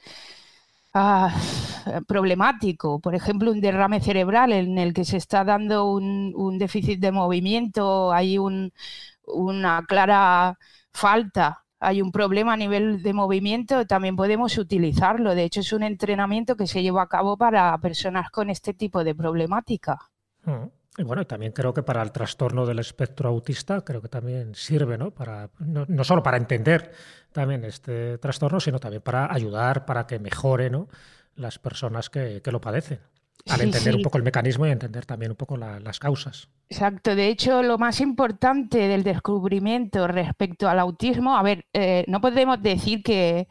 ah, 0.94 1.35
problemático, 2.07 3.00
por 3.00 3.14
ejemplo, 3.14 3.50
un 3.50 3.61
derrame 3.61 4.00
cerebral 4.00 4.53
en 4.53 4.79
el 4.79 4.92
que 4.94 5.05
se 5.05 5.16
está 5.16 5.44
dando 5.44 5.90
un, 5.90 6.33
un 6.37 6.59
déficit 6.59 7.00
de 7.00 7.12
movimiento, 7.12 8.12
hay 8.12 8.38
un- 8.38 8.72
una 9.26 9.85
clara 9.87 10.59
falta, 10.92 11.64
hay 11.81 12.03
un 12.03 12.12
problema 12.12 12.53
a 12.53 12.57
nivel 12.57 13.03
de 13.03 13.12
movimiento, 13.14 13.87
también 13.87 14.14
podemos 14.14 14.59
utilizarlo. 14.59 15.35
De 15.35 15.44
hecho, 15.44 15.61
es 15.61 15.72
un 15.72 15.83
entrenamiento 15.83 16.55
que 16.55 16.66
se 16.66 16.83
lleva 16.83 17.03
a 17.03 17.09
cabo 17.09 17.38
para 17.38 17.76
personas 17.79 18.31
con 18.31 18.50
este 18.50 18.74
tipo 18.74 19.03
de 19.03 19.14
problemática. 19.14 19.98
Mm. 20.44 20.66
Y 20.98 21.03
bueno, 21.05 21.26
también 21.26 21.53
creo 21.53 21.72
que 21.72 21.83
para 21.83 22.03
el 22.03 22.12
trastorno 22.12 22.66
del 22.66 22.81
espectro 22.81 23.31
autista, 23.31 23.81
creo 23.83 24.03
que 24.03 24.09
también 24.09 24.55
sirve, 24.55 24.98
¿no? 24.98 25.12
Para, 25.12 25.48
no, 25.59 26.05
solo 26.05 26.22
para 26.22 26.37
entender 26.37 26.92
también 27.33 27.64
este 27.64 28.18
trastorno, 28.18 28.61
sino 28.61 28.79
también 28.79 29.00
para 29.00 29.33
ayudar, 29.33 29.87
para 29.87 30.07
que 30.07 30.18
mejore, 30.18 30.70
las 31.37 31.59
personas 31.59 32.11
que, 32.11 32.42
que 32.42 32.53
lo 32.53 32.61
padecen. 32.61 32.98
Al 33.48 33.61
entender 33.62 33.92
sí. 33.94 33.96
un 33.98 34.03
poco 34.03 34.18
el 34.18 34.24
mecanismo 34.24 34.66
y 34.66 34.70
entender 34.70 35.07
también 35.07 35.33
un 35.33 35.37
poco 35.37 35.57
la- 35.57 35.81
las 35.81 35.98
causas. 35.98 36.48
Exacto, 36.68 37.16
de 37.16 37.29
hecho, 37.29 37.62
lo 37.64 37.79
más 37.79 38.00
importante 38.00 38.79
del 38.87 39.03
descubrimiento 39.03 40.07
respecto 40.07 40.68
al 40.68 40.79
autismo, 40.79 41.37
a 41.37 41.42
ver, 41.42 41.66
eh, 41.72 42.05
no 42.07 42.20
podemos 42.20 42.62
decir 42.62 43.03
que, 43.03 43.48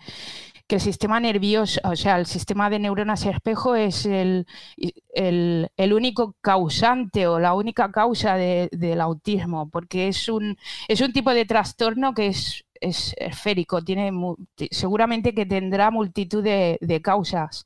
que 0.67 0.75
el 0.75 0.81
sistema 0.81 1.19
nervioso, 1.19 1.81
o 1.83 1.95
sea, 1.97 2.17
el 2.17 2.25
sistema 2.27 2.69
de 2.69 2.79
neuronas 2.79 3.25
espejo 3.25 3.75
es 3.75 4.05
el, 4.05 4.47
el- 5.13 5.69
el 5.75 5.93
único 5.93 6.35
causante 6.41 7.27
o 7.27 7.39
la 7.39 7.53
única 7.55 7.91
causa 7.91 8.35
de- 8.35 8.69
del 8.71 9.01
autismo, 9.01 9.69
porque 9.69 10.07
es 10.07 10.29
un, 10.29 10.57
es 10.87 11.01
un 11.01 11.11
tipo 11.11 11.31
de 11.33 11.45
trastorno 11.45 12.13
que 12.13 12.27
es, 12.27 12.63
es 12.79 13.13
esférico, 13.17 13.81
tiene, 13.83 14.11
seguramente 14.71 15.33
que 15.33 15.45
tendrá 15.45 15.91
multitud 15.91 16.41
de, 16.43 16.77
de 16.79 17.01
causas. 17.01 17.65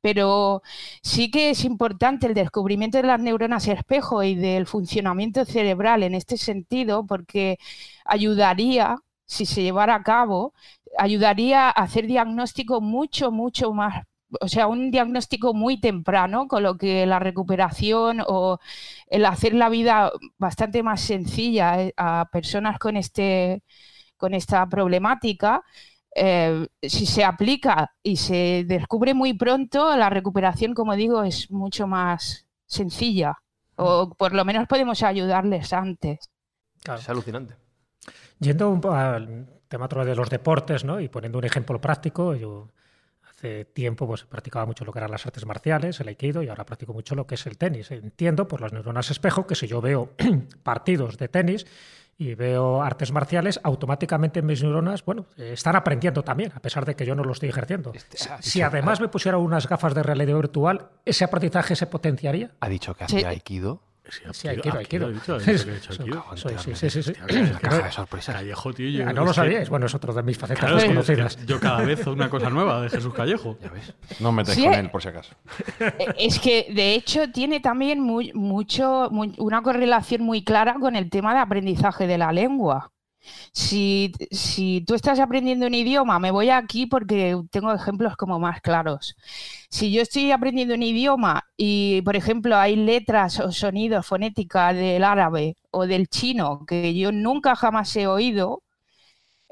Pero 0.00 0.62
sí 1.02 1.30
que 1.30 1.50
es 1.50 1.64
importante 1.64 2.26
el 2.26 2.34
descubrimiento 2.34 2.98
de 2.98 3.04
las 3.04 3.20
neuronas 3.20 3.66
espejo 3.68 4.22
y 4.22 4.34
del 4.34 4.66
funcionamiento 4.66 5.44
cerebral 5.44 6.02
en 6.02 6.14
este 6.14 6.36
sentido, 6.36 7.06
porque 7.06 7.58
ayudaría, 8.04 8.96
si 9.26 9.46
se 9.46 9.62
llevara 9.62 9.96
a 9.96 10.02
cabo, 10.02 10.54
ayudaría 10.98 11.66
a 11.68 11.70
hacer 11.70 12.06
diagnóstico 12.06 12.80
mucho, 12.80 13.30
mucho 13.30 13.72
más, 13.72 14.04
o 14.40 14.48
sea, 14.48 14.66
un 14.66 14.90
diagnóstico 14.90 15.54
muy 15.54 15.80
temprano, 15.80 16.48
con 16.48 16.62
lo 16.62 16.76
que 16.78 17.06
la 17.06 17.18
recuperación 17.18 18.22
o 18.26 18.58
el 19.08 19.24
hacer 19.26 19.54
la 19.54 19.68
vida 19.68 20.12
bastante 20.38 20.82
más 20.82 21.00
sencilla 21.00 21.82
eh, 21.82 21.94
a 21.96 22.28
personas 22.32 22.78
con 22.78 22.96
este 22.96 23.62
con 24.16 24.34
esta 24.34 24.68
problemática, 24.68 25.62
eh, 26.14 26.66
si 26.82 27.06
se 27.06 27.24
aplica 27.24 27.92
y 28.02 28.16
se 28.16 28.64
descubre 28.66 29.14
muy 29.14 29.34
pronto, 29.34 29.96
la 29.96 30.10
recuperación, 30.10 30.74
como 30.74 30.96
digo, 30.96 31.22
es 31.22 31.50
mucho 31.50 31.86
más 31.86 32.46
sencilla. 32.66 33.38
O 33.76 34.10
por 34.10 34.34
lo 34.34 34.44
menos 34.44 34.66
podemos 34.66 35.02
ayudarles 35.02 35.72
antes. 35.72 36.30
Claro. 36.82 37.00
Es 37.00 37.08
alucinante. 37.08 37.54
Yendo 38.40 38.80
al 38.92 39.46
tema 39.68 39.84
otro 39.84 40.04
de 40.04 40.16
los 40.16 40.30
deportes, 40.30 40.84
¿no? 40.84 41.00
Y 41.00 41.08
poniendo 41.08 41.38
un 41.38 41.44
ejemplo 41.44 41.80
práctico, 41.80 42.34
yo 42.34 42.68
hace 43.28 43.64
tiempo 43.66 44.06
pues 44.06 44.24
practicaba 44.24 44.66
mucho 44.66 44.84
lo 44.84 44.92
que 44.92 44.98
eran 44.98 45.10
las 45.10 45.26
artes 45.26 45.46
marciales, 45.46 46.00
el 46.00 46.08
aikido, 46.08 46.42
y 46.42 46.48
ahora 46.48 46.66
practico 46.66 46.92
mucho 46.92 47.14
lo 47.14 47.26
que 47.26 47.36
es 47.36 47.46
el 47.46 47.56
tenis. 47.56 47.90
Entiendo 47.90 48.48
por 48.48 48.60
las 48.60 48.72
neuronas 48.72 49.10
espejo 49.10 49.46
que 49.46 49.54
si 49.54 49.68
yo 49.68 49.80
veo 49.80 50.10
partidos 50.62 51.18
de 51.18 51.28
tenis 51.28 51.66
y 52.20 52.34
veo 52.34 52.82
artes 52.82 53.12
marciales, 53.12 53.60
automáticamente 53.62 54.42
mis 54.42 54.60
neuronas, 54.62 55.04
bueno, 55.04 55.26
están 55.36 55.76
aprendiendo 55.76 56.24
también, 56.24 56.50
a 56.54 56.60
pesar 56.60 56.84
de 56.84 56.96
que 56.96 57.06
yo 57.06 57.14
no 57.14 57.22
lo 57.22 57.32
estoy 57.32 57.48
ejerciendo. 57.48 57.92
Este, 57.94 58.18
Si- 58.18 58.28
ah, 58.28 58.38
si 58.40 58.60
además 58.62 59.00
me 59.00 59.06
pusiera 59.08 59.38
unas 59.38 59.68
gafas 59.68 59.94
de 59.94 60.02
realidad 60.02 60.34
virtual, 60.34 60.88
¿ese 61.04 61.24
aprendizaje 61.24 61.76
se 61.76 61.86
potenciaría? 61.86 62.50
¿Ha 62.60 62.68
dicho 62.68 62.94
que 62.94 63.06
Sí. 63.06 63.16
hacía 63.18 63.28
Aikido? 63.28 63.82
Sí, 64.32 64.48
Aikido, 64.48 64.78
Aikido. 64.78 65.10
Caja 67.60 67.82
de 67.82 67.92
sorpresas. 67.92 68.34
Callejo, 68.36 68.72
tío. 68.72 68.88
yo- 68.88 69.08
Ah, 69.08 69.12
no 69.12 69.24
lo 69.24 69.30
es 69.30 69.30
que- 69.30 69.34
sabíais. 69.42 69.68
Bueno, 69.68 69.86
es 69.86 69.94
otro 69.94 70.12
de 70.12 70.22
mis 70.22 70.38
facetas 70.38 70.60
Claro, 70.60 70.76
desconocidas. 70.76 71.38
yo 71.46 71.60
cada 71.60 71.82
vez 71.82 72.06
una 72.06 72.28
cosa 72.30 72.50
nueva 72.50 72.80
de 72.82 72.88
Jesús 72.90 73.12
Callejo. 73.14 73.58
No 74.20 74.32
metes 74.32 74.54
Sí, 74.54 74.64
con 74.64 74.74
eh. 74.74 74.78
él, 74.78 74.90
por 74.90 75.02
si 75.02 75.08
acaso. 75.08 75.34
Eh, 75.80 76.06
Es 76.18 76.38
que 76.38 76.68
de 76.74 76.94
hecho 76.94 77.30
tiene 77.32 77.60
también 77.60 78.00
muy- 78.00 78.32
mucho, 78.34 79.08
muy- 79.10 79.34
una 79.38 79.62
correlación 79.62 80.22
muy 80.22 80.42
clara 80.42 80.76
con 80.80 80.96
el 80.96 81.10
tema 81.10 81.34
de 81.34 81.40
aprendizaje 81.40 82.06
de 82.06 82.18
la 82.18 82.32
lengua. 82.32 82.90
Si, 83.52 84.12
si 84.30 84.84
tú 84.86 84.94
estás 84.94 85.18
aprendiendo 85.20 85.66
un 85.66 85.74
idioma, 85.74 86.18
me 86.18 86.30
voy 86.30 86.50
aquí 86.50 86.86
porque 86.86 87.36
tengo 87.50 87.72
ejemplos 87.72 88.16
como 88.16 88.38
más 88.38 88.60
claros. 88.60 89.16
Si 89.70 89.92
yo 89.92 90.02
estoy 90.02 90.32
aprendiendo 90.32 90.74
un 90.74 90.82
idioma 90.82 91.44
y, 91.56 92.02
por 92.02 92.16
ejemplo, 92.16 92.56
hay 92.56 92.76
letras 92.76 93.40
o 93.40 93.52
sonidos, 93.52 94.06
fonética 94.06 94.72
del 94.72 95.04
árabe 95.04 95.56
o 95.70 95.86
del 95.86 96.08
chino 96.08 96.64
que 96.66 96.94
yo 96.94 97.12
nunca 97.12 97.56
jamás 97.56 97.94
he 97.96 98.06
oído, 98.06 98.62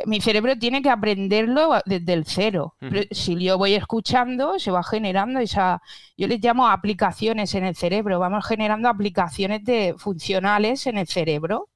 mi 0.05 0.21
cerebro 0.21 0.59
tiene 0.59 0.83
que 0.83 0.91
aprenderlo 0.91 1.81
desde 1.87 2.13
el 2.13 2.27
cero. 2.27 2.75
Si 3.11 3.39
yo 3.43 3.57
voy 3.57 3.75
escuchando, 3.75 4.59
se 4.59 4.71
va 4.71 4.83
generando 4.83 5.41
esa, 5.41 5.81
yo 6.17 6.29
les 6.29 6.41
llamo 6.43 6.69
aplicaciones 6.69 7.55
en 7.55 7.65
el 7.65 7.77
cerebro, 7.77 8.19
vamos 8.19 8.47
generando 8.47 8.89
aplicaciones 8.89 9.65
de, 9.65 9.95
funcionales 9.97 10.87
en 10.87 10.99
el 10.99 11.07
cerebro. 11.07 11.69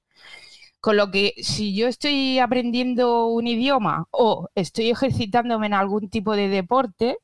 Con 0.81 0.97
lo 0.97 1.11
que 1.11 1.35
si 1.43 1.75
yo 1.75 1.89
estoy 1.89 2.39
aprendiendo 2.39 3.27
un 3.27 3.47
idioma 3.47 4.07
o 4.11 4.49
estoy 4.55 4.91
ejercitándome 4.91 5.67
en 5.67 5.75
algún 5.75 6.09
tipo 6.09 6.35
de 6.37 6.49
deporte, 6.49 7.19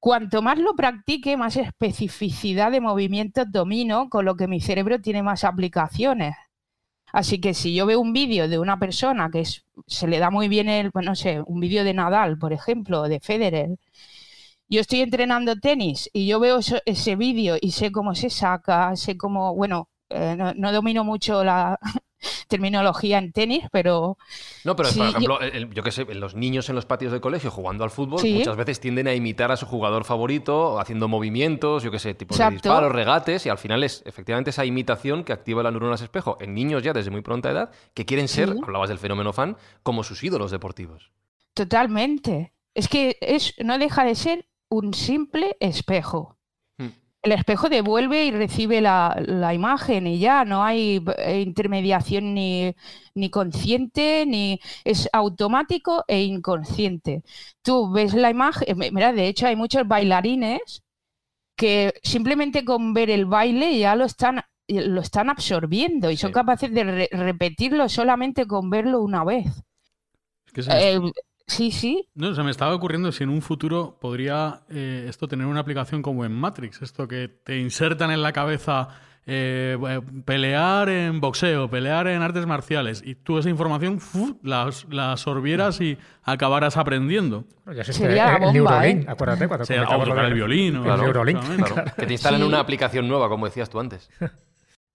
cuanto 0.00 0.42
más 0.42 0.58
lo 0.58 0.74
practique, 0.76 1.36
más 1.36 1.56
especificidad 1.56 2.70
de 2.72 2.80
movimientos 2.80 3.46
domino, 3.52 4.08
con 4.10 4.24
lo 4.24 4.36
que 4.36 4.48
mi 4.48 4.60
cerebro 4.60 5.00
tiene 5.00 5.22
más 5.22 5.44
aplicaciones. 5.44 6.36
Así 7.12 7.40
que 7.40 7.54
si 7.54 7.74
yo 7.74 7.86
veo 7.86 8.00
un 8.00 8.12
vídeo 8.14 8.48
de 8.48 8.58
una 8.58 8.78
persona 8.78 9.30
que 9.30 9.40
es- 9.42 9.64
se 9.86 10.08
le 10.08 10.18
da 10.20 10.30
muy 10.30 10.48
bien 10.48 10.68
el, 10.68 10.92
pues 10.92 11.06
no 11.06 11.14
sé, 11.16 11.42
un 11.46 11.60
vídeo 11.60 11.84
de 11.84 11.94
Nadal, 11.94 12.38
por 12.38 12.52
ejemplo, 12.52 13.02
o 13.02 13.08
de 13.08 13.20
Federer, 13.20 13.70
yo 14.68 14.80
estoy 14.80 15.00
entrenando 15.00 15.56
tenis 15.56 16.08
y 16.12 16.26
yo 16.26 16.40
veo 16.40 16.60
ese 16.86 17.16
vídeo 17.16 17.56
y 17.60 17.72
sé 17.72 17.90
cómo 17.92 18.14
se 18.14 18.30
saca, 18.30 18.94
sé 18.96 19.16
cómo, 19.16 19.54
bueno, 19.54 19.88
eh, 20.10 20.36
no, 20.36 20.54
no 20.54 20.72
domino 20.72 21.04
mucho 21.04 21.42
la 21.44 21.78
terminología 22.48 23.18
en 23.18 23.32
tenis, 23.32 23.64
pero 23.72 24.18
No, 24.64 24.76
pero 24.76 24.88
Sí, 24.90 24.98
por 24.98 25.08
ejemplo, 25.08 25.40
el- 25.40 25.70
yo 25.72 25.82
qué 25.82 25.90
sé, 25.90 26.04
los 26.14 26.34
niños 26.34 26.68
en 26.68 26.74
los 26.76 26.86
patios 26.86 27.12
de 27.12 27.20
colegio 27.20 27.50
jugando 27.50 27.84
al 27.84 27.90
fútbol 27.90 28.20
Sí. 28.20 28.32
muchas 28.34 28.56
veces 28.56 28.80
tienden 28.80 29.08
a 29.08 29.14
imitar 29.14 29.50
a 29.52 29.56
su 29.56 29.66
jugador 29.66 30.04
favorito, 30.04 30.78
haciendo 30.78 31.08
movimientos, 31.08 31.82
yo 31.82 31.90
qué 31.90 31.98
sé, 31.98 32.14
tipos 32.14 32.36
de 32.38 32.50
disparos, 32.50 32.92
regates, 32.92 33.46
y 33.46 33.48
al 33.48 33.58
final 33.58 33.82
es 33.84 34.02
efectivamente 34.06 34.50
esa 34.50 34.64
imitación 34.64 35.24
que 35.24 35.32
activa 35.32 35.62
las 35.62 35.72
neuronas 35.72 36.00
espejo 36.02 36.36
en 36.40 36.54
niños 36.54 36.82
ya 36.82 36.92
desde 36.92 37.10
muy 37.10 37.22
pronta 37.22 37.50
edad 37.50 37.70
que 37.94 38.04
quieren 38.06 38.28
ser, 38.28 38.50
Sí. 38.52 38.58
hablabas 38.62 38.88
del 38.88 38.98
fenómeno 38.98 39.32
fan, 39.32 39.56
como 39.82 40.02
sus 40.04 40.22
ídolos 40.22 40.50
deportivos. 40.50 41.10
totalmente. 41.54 42.52
Es 42.74 42.88
que 42.88 43.16
es, 43.20 43.54
no 43.62 43.78
deja 43.78 44.04
de 44.04 44.14
ser 44.14 44.46
un 44.68 44.94
simple 44.94 45.56
espejo. 45.60 46.36
El 47.22 47.32
espejo 47.32 47.68
devuelve 47.68 48.24
y 48.24 48.30
recibe 48.30 48.80
la, 48.80 49.14
la 49.26 49.52
imagen 49.52 50.06
y 50.06 50.18
ya 50.18 50.44
no 50.46 50.64
hay 50.64 51.04
eh, 51.18 51.40
intermediación 51.42 52.32
ni, 52.34 52.74
ni 53.14 53.28
consciente, 53.30 54.24
ni 54.26 54.58
es 54.84 55.08
automático 55.12 56.04
e 56.08 56.22
inconsciente. 56.22 57.22
Tú 57.62 57.92
ves 57.92 58.14
la 58.14 58.30
imagen, 58.30 58.82
eh, 58.82 58.90
mira, 58.92 59.12
de 59.12 59.28
hecho 59.28 59.46
hay 59.46 59.54
muchos 59.56 59.86
bailarines 59.86 60.82
que 61.56 61.94
simplemente 62.02 62.64
con 62.64 62.94
ver 62.94 63.10
el 63.10 63.26
baile 63.26 63.78
ya 63.78 63.96
lo 63.96 64.04
están, 64.06 64.42
lo 64.68 65.00
están 65.02 65.30
absorbiendo 65.30 66.10
y 66.10 66.16
son 66.16 66.30
Sí. 66.30 66.34
capaces 66.34 66.72
de 66.74 66.84
re- 66.84 67.08
repetirlo 67.12 67.88
solamente 67.88 68.46
con 68.46 68.70
verlo 68.70 69.02
una 69.02 69.24
vez. 69.24 69.46
Es 70.46 70.52
que 70.52 70.62
Eh, 70.66 71.00
sí, 71.50 71.70
sí, 71.70 72.08
No, 72.14 72.34
se 72.34 72.42
me 72.42 72.50
estaba 72.50 72.74
ocurriendo 72.74 73.10
si 73.12 73.24
en 73.24 73.30
un 73.30 73.42
futuro 73.42 73.98
podría 74.00 74.62
eh, 74.70 75.06
esto 75.08 75.28
tener 75.28 75.46
una 75.46 75.60
aplicación 75.60 76.02
como 76.02 76.24
en 76.24 76.32
Matrix, 76.32 76.82
esto 76.82 77.06
que 77.08 77.28
te 77.28 77.58
insertan 77.58 78.10
en 78.10 78.22
la 78.22 78.32
cabeza 78.32 78.88
eh, 79.26 79.76
eh, 79.88 80.00
pelear 80.24 80.88
en 80.88 81.20
boxeo, 81.20 81.68
pelear 81.68 82.06
en 82.08 82.22
artes 82.22 82.46
marciales, 82.46 83.02
y 83.04 83.14
tú 83.16 83.38
esa 83.38 83.50
información 83.50 84.00
la, 84.42 84.70
la 84.90 85.12
absorbieras 85.12 85.80
y 85.80 85.98
acabaras 86.24 86.76
aprendiendo. 86.76 87.44
Ya 87.66 87.72
existe 87.82 88.06
Sería 88.06 88.36
el 88.36 88.40
bomba, 88.40 88.52
Neurolink, 88.80 89.02
¿eh? 89.02 89.10
acuérdate 89.10 89.46
cuando 89.48 89.64
lo 89.76 90.04
tocar 90.06 90.24
el 90.24 90.34
violín. 90.34 90.82
Neurolink. 90.82 91.38
Claro, 91.40 91.84
que 91.96 92.06
te 92.06 92.12
instalan 92.14 92.40
Sí. 92.40 92.46
una 92.46 92.60
aplicación 92.60 93.06
nueva, 93.08 93.28
como 93.28 93.44
decías 93.46 93.68
tú 93.68 93.78
antes. 93.78 94.08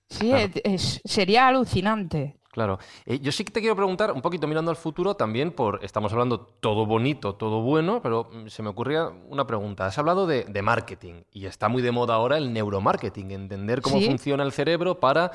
sí, 0.10 0.32
es- 0.64 1.02
sería 1.06 1.48
alucinante. 1.48 2.38
Claro. 2.56 2.80
Eh, 3.06 3.20
yo 3.20 3.34
sí 3.34 3.44
que 3.44 3.52
te 3.52 3.60
quiero 3.60 3.76
preguntar, 3.76 4.14
un 4.14 4.22
poquito 4.22 4.48
mirando 4.48 4.72
al 4.72 4.78
futuro, 4.78 5.16
también 5.18 5.52
por. 5.52 5.84
Estamos 5.84 6.14
hablando 6.14 6.40
todo 6.40 6.86
bonito, 6.86 7.36
todo 7.36 7.60
bueno, 7.60 8.02
pero 8.02 8.30
mm, 8.32 8.48
se 8.48 8.64
me 8.64 8.70
ocurría 8.70 9.10
una 9.28 9.46
pregunta. 9.46 9.86
Has 9.86 9.98
hablado 9.98 10.26
de, 10.26 10.46
de 10.46 10.62
marketing 10.62 11.24
y 11.34 11.48
está 11.48 11.68
muy 11.68 11.82
de 11.82 11.92
moda 11.92 12.14
ahora 12.14 12.38
el 12.38 12.54
neuromarketing, 12.54 13.32
entender 13.32 13.82
cómo 13.82 14.00
Sí. 14.00 14.06
funciona 14.06 14.44
el 14.44 14.54
cerebro 14.54 15.02
para 15.02 15.34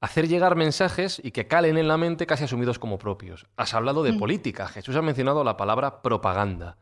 hacer 0.00 0.26
llegar 0.26 0.56
mensajes 0.56 1.20
y 1.22 1.32
que 1.32 1.46
calen 1.46 1.76
en 1.76 1.86
la 1.86 1.98
mente 1.98 2.26
casi 2.26 2.44
asumidos 2.44 2.78
como 2.78 2.98
propios. 2.98 3.44
Has 3.58 3.74
hablado 3.74 4.02
de 4.02 4.12
Mm. 4.12 4.18
política. 4.18 4.68
Jesús 4.68 4.96
ha 4.96 5.02
mencionado 5.02 5.44
la 5.44 5.58
palabra 5.58 6.00
propaganda. 6.00 6.78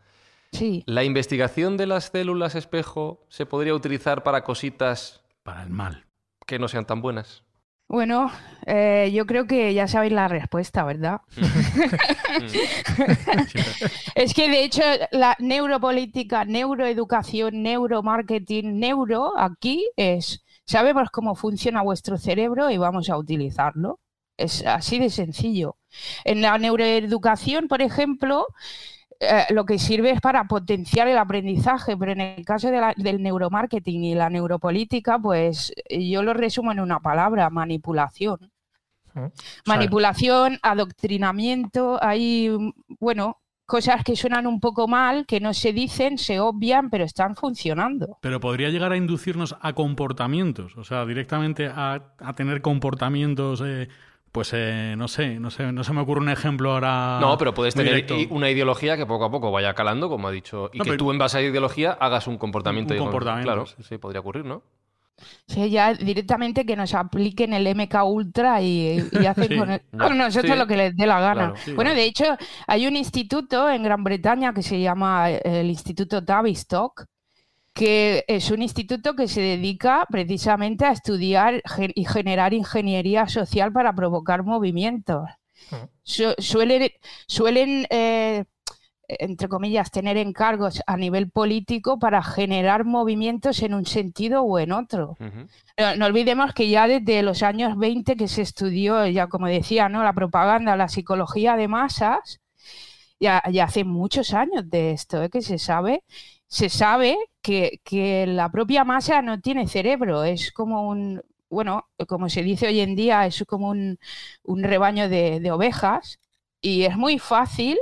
Sí. 0.52 0.84
¿La 0.86 1.02
investigación 1.02 1.76
de 1.76 1.86
las 1.86 2.04
células 2.12 2.54
espejo 2.54 3.26
se 3.30 3.46
podría 3.46 3.74
utilizar 3.74 4.22
para 4.22 4.44
cositas 4.44 5.24
Para 5.42 5.64
el 5.64 5.70
mal. 5.70 6.06
que 6.46 6.60
no 6.60 6.68
sean 6.68 6.84
tan 6.86 7.00
buenas? 7.02 7.42
Bueno, 7.88 8.32
eh, 8.66 9.12
yo 9.14 9.26
creo 9.26 9.46
que 9.46 9.72
ya 9.72 9.86
sabéis 9.86 10.12
la 10.12 10.26
respuesta, 10.26 10.84
¿verdad? 10.84 11.20
es 14.16 14.34
que 14.34 14.48
de 14.48 14.64
hecho 14.64 14.82
la 15.12 15.36
neuropolítica, 15.38 16.44
neuroeducación, 16.44 17.62
neuromarketing, 17.62 18.80
neuro 18.80 19.38
aquí 19.38 19.88
es, 19.96 20.44
sabemos 20.64 21.10
cómo 21.10 21.36
funciona 21.36 21.82
vuestro 21.82 22.18
cerebro 22.18 22.70
y 22.70 22.76
vamos 22.76 23.08
a 23.08 23.16
utilizarlo. 23.16 24.00
Es 24.36 24.66
así 24.66 24.98
de 24.98 25.08
sencillo. 25.08 25.76
En 26.24 26.42
la 26.42 26.58
neuroeducación, 26.58 27.68
por 27.68 27.82
ejemplo, 27.82 28.46
eh, 29.20 29.44
lo 29.50 29.64
que 29.64 29.78
sirve 29.78 30.10
es 30.10 30.20
para 30.20 30.44
potenciar 30.44 31.08
el 31.08 31.18
aprendizaje, 31.18 31.96
pero 31.96 32.12
en 32.12 32.20
el 32.20 32.44
caso 32.44 32.70
de 32.70 32.80
la- 32.80 32.94
del 32.96 33.22
neuromarketing 33.22 34.04
y 34.04 34.14
la 34.14 34.28
neuropolítica, 34.30 35.18
pues 35.18 35.72
yo 35.90 36.22
lo 36.22 36.34
resumo 36.34 36.72
en 36.72 36.80
una 36.80 37.00
palabra, 37.00 37.48
manipulación. 37.50 38.50
sea, 39.14 39.30
Manipulación, 39.64 40.58
adoctrinamiento, 40.62 41.98
hay, 42.02 42.50
mm, 42.50 42.72
bueno, 43.00 43.38
cosas 43.64 44.04
que 44.04 44.14
suenan 44.14 44.46
un 44.46 44.60
poco 44.60 44.86
mal, 44.86 45.26
que 45.26 45.40
no 45.40 45.52
se 45.54 45.72
dicen, 45.72 46.18
se 46.18 46.38
obvian, 46.38 46.90
pero 46.90 47.04
están 47.04 47.34
funcionando. 47.34 48.18
Pero 48.20 48.38
podría 48.40 48.68
llegar 48.68 48.92
a 48.92 48.96
inducirnos 48.96 49.56
a 49.60 49.72
comportamientos, 49.72 50.76
o 50.76 50.84
sea, 50.84 51.04
directamente 51.06 51.66
a, 51.66 52.12
a 52.18 52.34
tener 52.34 52.60
comportamientos, 52.62 53.62
eh, 53.64 53.88
pues 54.36 54.50
eh, 54.52 54.94
no 54.98 55.08
sé, 55.08 55.40
no 55.40 55.50
sé, 55.50 55.72
no 55.72 55.82
se 55.82 55.94
me 55.94 56.02
ocurre 56.02 56.20
un 56.20 56.28
ejemplo 56.28 56.72
ahora. 56.72 57.16
No, 57.22 57.38
pero 57.38 57.54
puedes 57.54 57.74
tener 57.74 57.94
directo. 57.94 58.16
una 58.34 58.50
ideología 58.50 58.94
que 58.98 59.06
poco 59.06 59.24
a 59.24 59.30
poco 59.30 59.50
vaya 59.50 59.72
calando, 59.72 60.10
como 60.10 60.28
ha 60.28 60.30
dicho, 60.30 60.68
y 60.74 60.76
No, 60.78 60.84
que 60.84 60.90
pero- 60.90 60.98
tú 60.98 61.10
en 61.10 61.16
base 61.16 61.38
a 61.38 61.40
ideología 61.40 61.92
hagas 61.92 62.26
un 62.26 62.36
comportamiento. 62.36 62.92
Un 62.92 63.00
comportamiento, 63.00 63.46
Claro, 63.50 63.64
sí. 63.64 63.76
sí, 63.82 63.96
podría 63.96 64.20
ocurrir, 64.20 64.44
¿no? 64.44 64.62
Sí, 65.48 65.70
ya 65.70 65.94
directamente 65.94 66.66
que 66.66 66.76
nos 66.76 66.92
apliquen 66.92 67.54
el 67.54 67.66
MK 67.66 68.04
Ultra 68.04 68.60
y, 68.60 68.98
y 69.10 69.24
hacen 69.26 69.48
Sí, 69.48 69.56
con, 69.56 69.70
el- 69.70 69.80
ya. 69.90 69.98
con 69.98 70.18
nosotros 70.18 70.52
Sí. 70.52 70.58
lo 70.58 70.66
que 70.66 70.76
les 70.76 70.94
dé 70.94 71.06
la 71.06 71.18
gana. 71.20 71.34
Claro, 71.34 71.56
sí, 71.56 71.72
bueno, 71.72 71.92
claro. 71.92 71.96
de 71.96 72.04
hecho, 72.04 72.24
hay 72.66 72.86
un 72.86 72.96
instituto 72.96 73.70
en 73.70 73.82
Gran 73.82 74.04
Bretaña 74.04 74.52
que 74.52 74.62
se 74.62 74.78
llama 74.78 75.30
eh, 75.30 75.40
el 75.44 75.68
Instituto 75.70 76.22
Tavistock, 76.22 77.06
que 77.76 78.24
es 78.26 78.50
un 78.50 78.62
instituto 78.62 79.14
que 79.14 79.28
se 79.28 79.42
dedica 79.42 80.06
precisamente 80.10 80.86
a 80.86 80.92
estudiar 80.92 81.62
y 81.94 82.04
generar 82.06 82.54
ingeniería 82.54 83.28
social 83.28 83.70
para 83.70 83.94
provocar 83.94 84.42
movimientos. 84.44 85.28
Su- 86.02 86.34
suelen, 86.38 86.88
suelen 87.26 87.86
eh, 87.90 88.44
entre 89.08 89.48
comillas, 89.48 89.90
tener 89.90 90.16
encargos 90.16 90.80
a 90.86 90.96
nivel 90.96 91.30
político 91.30 91.98
para 91.98 92.22
generar 92.22 92.84
movimientos 92.86 93.62
en 93.62 93.74
un 93.74 93.84
sentido 93.84 94.42
o 94.42 94.58
en 94.58 94.72
otro. 94.72 95.16
No 95.98 96.06
olvidemos 96.06 96.54
que 96.54 96.68
ya 96.70 96.88
desde 96.88 97.22
los 97.22 97.42
años 97.42 97.76
20 97.76 98.16
que 98.16 98.26
se 98.26 98.40
estudió, 98.42 99.06
ya 99.06 99.26
como 99.28 99.46
decía, 99.48 99.88
¿no? 99.90 100.02
la 100.02 100.14
propaganda, 100.14 100.76
la 100.76 100.88
psicología 100.88 101.56
de 101.56 101.68
masas, 101.68 102.40
ya, 103.20 103.42
ya 103.52 103.64
hace 103.64 103.84
muchos 103.84 104.32
años 104.32 104.68
de 104.70 104.92
esto, 104.92 105.22
¿eh? 105.22 105.28
que 105.30 105.42
se 105.42 105.58
sabe, 105.58 106.02
se 106.48 106.68
sabe 106.68 107.16
que, 107.46 107.80
que 107.84 108.26
la 108.26 108.50
propia 108.50 108.82
masa 108.82 109.22
no 109.22 109.40
tiene 109.40 109.68
cerebro, 109.68 110.24
es 110.24 110.50
como 110.50 110.88
un, 110.88 111.22
bueno, 111.48 111.86
como 112.08 112.28
se 112.28 112.42
dice 112.42 112.66
hoy 112.66 112.80
en 112.80 112.96
día, 112.96 113.24
es 113.24 113.44
como 113.46 113.68
un, 113.68 114.00
un 114.42 114.62
rebaño 114.64 115.08
de, 115.08 115.38
de 115.38 115.52
ovejas 115.52 116.18
y 116.60 116.82
es 116.82 116.96
muy 116.96 117.20
fácil 117.20 117.78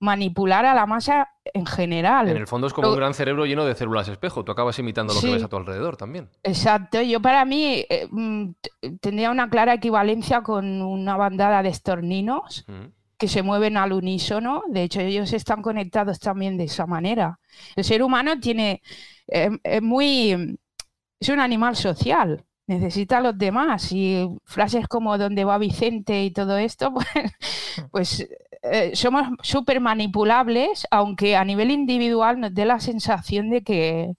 manipular 0.00 0.66
a 0.66 0.74
la 0.74 0.84
masa 0.84 1.28
en 1.44 1.64
general. 1.64 2.28
En 2.28 2.38
el 2.38 2.48
fondo 2.48 2.66
es 2.66 2.72
como 2.72 2.90
un 2.90 2.96
gran 2.96 3.14
cerebro 3.14 3.46
lleno 3.46 3.64
de 3.64 3.76
células 3.76 4.08
espejo. 4.08 4.44
Tú 4.44 4.50
acabas 4.50 4.76
imitando 4.80 5.14
lo 5.14 5.20
que 5.20 5.30
ves 5.30 5.44
a 5.44 5.48
tu 5.48 5.56
alrededor 5.56 5.96
también. 5.96 6.28
Exacto. 6.42 7.00
Yo 7.00 7.20
para 7.20 7.44
mí 7.44 7.86
eh, 7.88 8.08
mm, 8.10 8.50
tendría 9.00 9.30
una 9.30 9.48
clara 9.48 9.74
equivalencia 9.74 10.42
con 10.42 10.82
una 10.82 11.16
bandada 11.16 11.62
de 11.62 11.68
estorninos 11.68 12.66
que 13.18 13.28
se 13.28 13.42
mueven 13.42 13.76
al 13.76 13.92
unísono. 13.92 14.62
De 14.68 14.82
hecho, 14.82 15.00
ellos 15.00 15.32
están 15.32 15.62
conectados 15.62 16.18
también 16.18 16.56
de 16.56 16.64
esa 16.64 16.86
manera. 16.86 17.38
El 17.76 17.84
ser 17.84 18.02
humano 18.02 18.38
tiene... 18.40 18.82
Eh, 19.28 19.50
es 19.62 19.82
muy... 19.82 20.58
Es 21.20 21.28
un 21.28 21.40
animal 21.40 21.76
social 21.76 22.44
necesita 22.66 23.18
a 23.18 23.20
los 23.20 23.36
demás 23.36 23.92
y 23.92 24.26
frases 24.44 24.88
como 24.88 25.18
¿dónde 25.18 25.44
va 25.44 25.58
Vicente? 25.58 26.24
y 26.24 26.30
todo 26.30 26.56
esto, 26.56 26.92
pues, 26.94 27.06
pues 27.90 28.28
eh, 28.62 28.92
somos 28.94 29.28
súper 29.42 29.80
manipulables, 29.80 30.86
aunque 30.90 31.36
a 31.36 31.44
nivel 31.44 31.70
individual 31.70 32.40
nos 32.40 32.54
dé 32.54 32.64
la 32.64 32.80
sensación 32.80 33.50
de 33.50 33.62
que, 33.62 34.14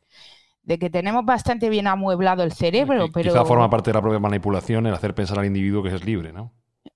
de 0.64 0.80
que 0.80 0.90
tenemos 0.90 1.26
bastante 1.26 1.70
bien 1.70 1.88
amueblado 1.88 2.44
el 2.44 2.52
cerebro. 2.52 3.08
pero... 3.12 3.32
Quizá 3.32 3.46
forma 3.46 3.70
parte 3.70 3.90
de 3.90 3.96
la 3.96 4.02
propia 4.02 4.20
manipulación 4.20 4.86
el 4.86 4.94
hacer 4.94 5.16
pensar 5.16 5.40
al 5.40 5.46
individuo 5.46 5.82
que 5.82 5.96
es 5.96 6.06
libre, 6.06 6.32
¿no? 6.32 6.52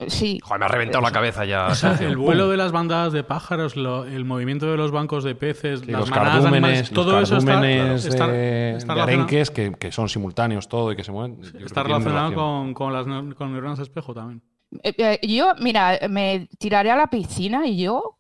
Sí. 0.08 0.40
Joder, 0.44 0.60
me 0.60 0.66
ha 0.66 0.70
reventado 0.70 1.02
la 1.02 1.12
cabeza 1.12 1.46
ya. 1.46 1.68
el 2.00 2.16
vuelo 2.16 2.50
de 2.50 2.58
las 2.58 2.72
bandadas 2.72 3.12
de 3.12 3.24
pájaros, 3.24 3.76
el 3.76 4.26
movimiento 4.26 4.70
de 4.70 4.78
los 4.78 4.92
bancos 4.92 5.24
de 5.24 5.36
peces, 5.36 5.86
las 5.88 6.02
los 6.02 6.12
cardúmenes, 6.12 6.92
todo 6.92 7.20
eso 7.20 7.38
está, 7.38 8.28
de, 8.28 8.78
arenques 8.88 9.52
que, 9.52 9.74
que, 9.74 9.92
son 9.92 10.08
simultáneos 10.08 10.70
todo 10.70 10.92
y 10.92 10.96
que 10.96 11.04
se 11.04 11.12
mueven. 11.12 11.42
está 11.66 11.84
relacionado 11.84 12.34
con, 12.34 12.74
con, 12.74 12.94
las 12.94 13.06
con 13.36 13.52
neuronas 13.52 13.80
espejo 13.80 14.14
también. 14.14 14.42
Eh, 14.84 14.94
eh, 14.98 15.28
yo, 15.28 15.54
mira, 15.60 16.00
me 16.10 16.48
tiraré 16.60 16.92
a 16.92 16.96
la 16.96 17.08
piscina 17.08 17.66
y 17.68 17.82
yo 17.82 18.20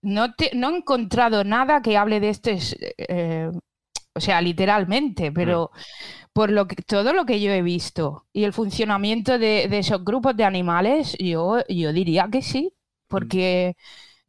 no, 0.00 0.26
no 0.54 0.70
he 0.70 0.76
encontrado 0.76 1.44
nada 1.44 1.82
que 1.82 1.96
hable 1.96 2.20
de 2.20 2.28
esto, 2.30 2.50
eh, 2.50 3.50
o 4.14 4.20
sea, 4.20 4.40
literalmente, 4.40 5.32
pero 5.32 5.70
por 6.32 6.50
lo 6.50 6.66
que, 6.66 6.76
todo 6.76 7.12
lo 7.12 7.26
que 7.26 7.40
yo 7.40 7.50
he 7.52 7.62
visto 7.62 8.26
y 8.32 8.44
el 8.44 8.52
funcionamiento 8.52 9.38
de, 9.38 9.64
esos 9.78 10.04
grupos 10.04 10.36
de 10.36 10.44
animales, 10.44 11.16
yo, 11.18 11.58
yo 11.68 11.92
diría 11.92 12.28
que 12.30 12.42
sí, 12.42 12.74
porque 13.08 13.76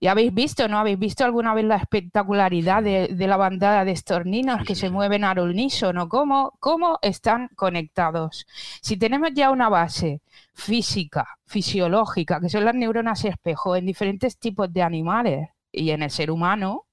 ya 0.03 0.11
habéis 0.11 0.33
visto, 0.33 0.67
¿no? 0.67 0.79
¿Habéis 0.79 0.99
visto 0.99 1.23
alguna 1.23 1.53
vez 1.53 1.63
la 1.63 1.77
espectacularidad 1.77 2.83
de, 2.83 3.07
la 3.27 3.37
bandada 3.37 3.85
de 3.85 3.93
estorninos 3.93 4.65
que 4.65 4.75
se 4.75 4.89
mueven 4.89 5.23
al 5.23 5.39
unísono? 5.39 6.09
¿Cómo, 6.09 6.51
¿Cómo 6.59 6.99
están 7.01 7.49
conectados? 7.55 8.45
Si 8.81 8.97
tenemos 8.97 9.29
ya 9.33 9.49
una 9.49 9.69
base 9.69 10.21
física, 10.53 11.25
fisiológica, 11.45 12.41
que 12.41 12.49
son 12.49 12.65
las 12.65 12.75
neuronas 12.75 13.23
espejo 13.23 13.77
en 13.77 13.85
diferentes 13.85 14.37
tipos 14.37 14.73
de 14.73 14.81
animales 14.81 15.49
y 15.71 15.91
en 15.91 16.03
el 16.03 16.11
ser 16.11 16.31
humano, 16.31 16.85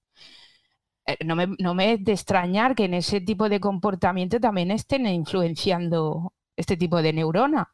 no 1.24 1.36
me, 1.36 1.48
no 1.59 1.74
me 1.74 1.94
es 1.94 2.05
de 2.05 2.12
extrañar 2.12 2.74
que 2.74 2.84
en 2.84 2.94
ese 2.94 3.20
tipo 3.20 3.48
de 3.48 3.61
comportamiento 3.61 4.40
también 4.40 4.70
estén 4.70 5.07
influenciando 5.07 6.32
este 6.57 6.76
tipo 6.76 7.03
de 7.03 7.12
neurona. 7.12 7.72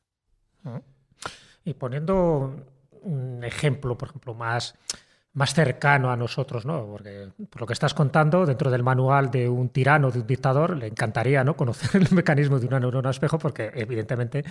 Y 1.65 1.75
poniendo 1.75 2.67
un 3.03 3.45
ejemplo, 3.45 3.97
por 3.97 4.09
ejemplo, 4.09 4.35
más 4.35 4.75
más 5.37 5.53
cercano 5.53 6.11
a 6.11 6.17
nosotros, 6.17 6.65
¿no? 6.65 6.87
Porque 6.87 7.29
por 7.51 7.61
lo 7.61 7.67
que 7.67 7.75
estás 7.75 7.93
contando, 7.93 8.47
dentro 8.47 8.71
del 8.71 8.83
manual 8.83 9.31
de 9.31 9.51
un 9.51 9.69
tirano, 9.69 10.11
de 10.11 10.21
un 10.21 10.27
dictador, 10.27 10.75
le 10.75 10.87
encantaría 10.87 11.45
¿no? 11.45 11.55
conocer 11.57 12.01
el 12.01 12.11
mecanismo 12.11 12.59
de 12.59 12.67
una 12.67 12.81
neurona 12.81 13.11
espejo, 13.11 13.39
porque 13.39 13.71
evidentemente 13.75 14.45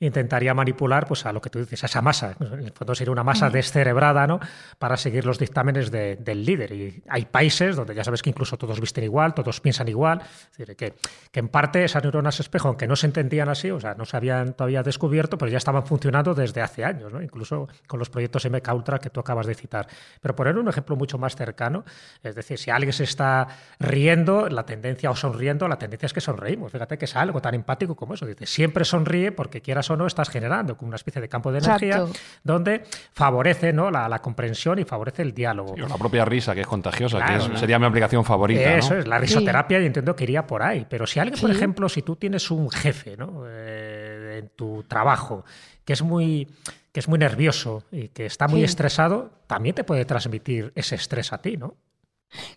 intentaría 0.00 0.54
manipular 0.54 1.06
pues, 1.06 1.26
a 1.26 1.32
lo 1.34 1.42
que 1.42 1.50
tú 1.50 1.58
dices, 1.58 1.82
a 1.82 1.86
esa 1.86 2.00
masa. 2.00 2.36
En 2.40 2.60
el 2.60 2.72
fondo 2.72 2.94
sería 2.94 3.12
una 3.12 3.22
masa 3.22 3.50
descerebrada 3.50 4.26
¿no? 4.26 4.40
para 4.78 4.96
seguir 4.96 5.26
los 5.26 5.38
dictámenes 5.38 5.90
del 5.90 6.44
líder. 6.46 6.72
Y 6.72 7.02
hay 7.06 7.26
países 7.26 7.76
donde 7.76 7.94
ya 7.94 8.02
sabes 8.02 8.22
que 8.22 8.30
incluso 8.30 8.56
todos 8.56 8.80
visten 8.80 9.04
igual, 9.04 9.34
todos 9.34 9.60
piensan 9.60 9.88
igual. 9.88 10.22
Es 10.22 10.56
decir, 10.56 10.74
que, 10.74 10.94
que 11.30 11.40
en 11.40 11.48
parte 11.48 11.84
esas 11.84 12.02
neuronas 12.02 12.40
espejo, 12.40 12.68
aunque 12.68 12.88
no 12.88 12.96
se 12.96 13.04
entendían 13.04 13.50
así, 13.50 13.70
o 13.70 13.78
sea, 13.78 13.94
no 13.94 14.06
se 14.06 14.16
habían 14.16 14.54
todavía 14.54 14.82
descubierto, 14.82 15.36
pero 15.36 15.50
ya 15.50 15.58
estaban 15.58 15.84
funcionando 15.84 16.34
desde 16.34 16.62
hace 16.62 16.82
años, 16.82 17.12
¿no? 17.12 17.20
incluso 17.20 17.68
con 17.86 17.98
los 17.98 18.08
proyectos 18.08 18.48
MK 18.50 18.72
Ultra 18.72 18.98
que 18.98 19.10
tú 19.10 19.20
acabas 19.20 19.44
de 19.44 19.54
citar. 19.54 19.86
Pero 20.22 20.29
poner 20.34 20.58
un 20.58 20.68
ejemplo 20.68 20.96
mucho 20.96 21.18
más 21.18 21.36
cercano, 21.36 21.84
es 22.22 22.34
decir, 22.34 22.58
si 22.58 22.70
alguien 22.70 22.92
se 22.92 23.04
está 23.04 23.48
riendo, 23.78 24.48
la 24.48 24.64
tendencia 24.64 25.10
o 25.10 25.16
sonriendo, 25.16 25.68
la 25.68 25.78
tendencia 25.78 26.06
es 26.06 26.12
que 26.12 26.20
sonreímos. 26.20 26.72
Fíjate 26.72 26.98
que 26.98 27.04
es 27.04 27.16
algo 27.16 27.40
tan 27.40 27.54
empático 27.54 27.94
como 27.94 28.14
eso. 28.14 28.26
Dice, 28.26 28.46
siempre 28.46 28.84
sonríe 28.84 29.32
porque 29.32 29.60
quieras 29.60 29.90
o 29.90 29.96
no 29.96 30.06
estás 30.06 30.28
generando 30.28 30.76
como 30.76 30.88
una 30.88 30.96
especie 30.96 31.20
de 31.20 31.28
campo 31.28 31.52
de 31.52 31.58
energía 31.58 32.04
donde 32.42 32.84
favorece 33.12 33.72
¿no? 33.72 33.90
la, 33.90 34.18
comprensión 34.20 34.78
y 34.78 34.84
favorece 34.84 35.22
el 35.22 35.32
diálogo. 35.32 35.74
Y 35.76 35.80
la 35.80 35.96
propia 35.96 36.24
risa, 36.24 36.54
que 36.54 36.60
es 36.60 36.66
contagiosa, 36.66 37.24
que 37.24 37.56
sería 37.56 37.78
mi 37.78 37.86
aplicación 37.86 38.24
favorita. 38.24 38.74
Eso 38.74 38.96
es, 38.96 39.06
la 39.06 39.18
risoterapia 39.18 39.80
y 39.80 39.86
entiendo 39.86 40.14
que 40.14 40.24
iría 40.24 40.46
por 40.46 40.62
ahí. 40.62 40.86
Pero 40.88 41.06
si 41.06 41.20
alguien, 41.20 41.40
por 41.40 41.50
ejemplo, 41.50 41.88
si 41.88 42.02
tú 42.02 42.16
tienes 42.16 42.50
un 42.50 42.70
jefe 42.70 43.16
¿no? 43.16 43.44
Eh, 43.46 44.38
en 44.38 44.48
tu 44.50 44.84
trabajo 44.84 45.44
que 45.84 45.94
es 45.94 46.02
muy 46.02 46.48
que 46.92 47.00
es 47.00 47.08
muy 47.08 47.18
nervioso 47.18 47.84
y 47.90 48.08
que 48.08 48.26
está 48.26 48.48
muy 48.48 48.64
estresado, 48.64 49.30
también 49.46 49.74
te 49.74 49.84
puede 49.84 50.04
transmitir 50.04 50.72
ese 50.74 50.96
estrés 50.96 51.32
a 51.32 51.38
ti, 51.38 51.56
¿no? 51.56 51.76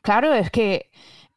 Claro, 0.01 0.33
es 0.33 0.49
que 0.51 0.91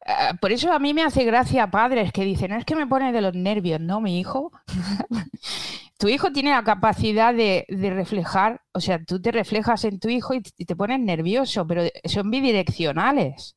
eh, 0.05 0.33
por 0.39 0.51
eso 0.51 0.71
a 0.71 0.79
mí 0.79 0.93
me 0.93 1.03
hace 1.03 1.23
gracia 1.23 1.69
padres 1.69 2.11
que 2.11 2.23
dicen, 2.23 2.53
es 2.53 2.65
que 2.65 2.75
me 2.75 2.87
pone 2.87 3.11
de 3.11 3.21
los 3.21 3.33
nervios, 3.33 3.79
¿no, 3.79 4.01
mi 4.01 4.19
hijo? 4.19 4.51
tu 5.97 6.07
hijo 6.07 6.31
tiene 6.31 6.51
la 6.51 6.63
capacidad 6.63 7.33
de, 7.33 7.65
reflejar, 7.69 8.61
o 8.73 8.79
sea, 8.79 9.03
tú 9.03 9.21
te 9.21 9.31
reflejas 9.31 9.83
en 9.85 9.99
tu 9.99 10.09
hijo 10.09 10.33
y 10.33 10.41
te 10.41 10.75
pones 10.75 10.99
nervioso, 10.99 11.65
pero 11.67 11.83
son 12.05 12.31
bidireccionales. 12.31 13.55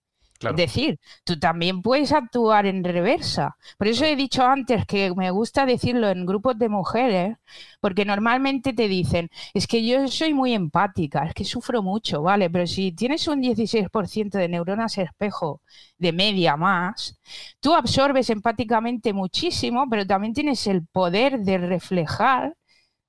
Es 0.48 0.56
decir, 0.56 0.98
tú 1.24 1.38
también 1.38 1.82
puedes 1.82 2.12
actuar 2.12 2.66
en 2.66 2.82
reversa. 2.82 3.56
Por 3.78 3.88
eso 3.88 4.04
he 4.06 4.16
dicho 4.16 4.42
antes 4.42 4.86
que 4.86 5.12
me 5.14 5.30
gusta 5.30 5.66
decirlo 5.66 6.08
en 6.08 6.24
grupos 6.26 6.58
de 6.58 6.68
mujeres, 6.70 7.36
porque 7.80 8.04
normalmente 8.06 8.72
te 8.72 8.88
dicen, 8.88 9.28
es 9.54 9.66
que 9.66 9.84
yo 9.86 10.08
soy 10.08 10.32
muy 10.34 10.54
empática, 10.54 11.24
es 11.26 11.34
que 11.34 11.44
sufro 11.44 11.82
mucho, 11.82 12.22
¿vale? 12.22 12.48
Pero 12.50 12.66
si 12.66 12.92
tienes 12.92 13.28
un 13.28 13.40
16% 13.42 14.38
de 14.38 14.48
neuronas 14.48 14.96
espejo 14.98 15.60
de 15.98 16.12
media 16.12 16.56
más, 16.56 17.18
tú 17.60 17.74
absorbes 17.74 18.30
empáticamente 18.30 19.12
muchísimo, 19.12 19.88
pero 19.90 20.06
también 20.06 20.32
tienes 20.34 20.66
el 20.66 20.86
poder 20.86 21.40
de 21.40 21.58
reflejar 21.58 22.54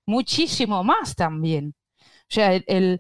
muchísimo 0.06 0.84
más 0.84 1.16
también. 1.16 1.76
O 2.30 2.34
sea, 2.34 2.54
el, 2.56 3.00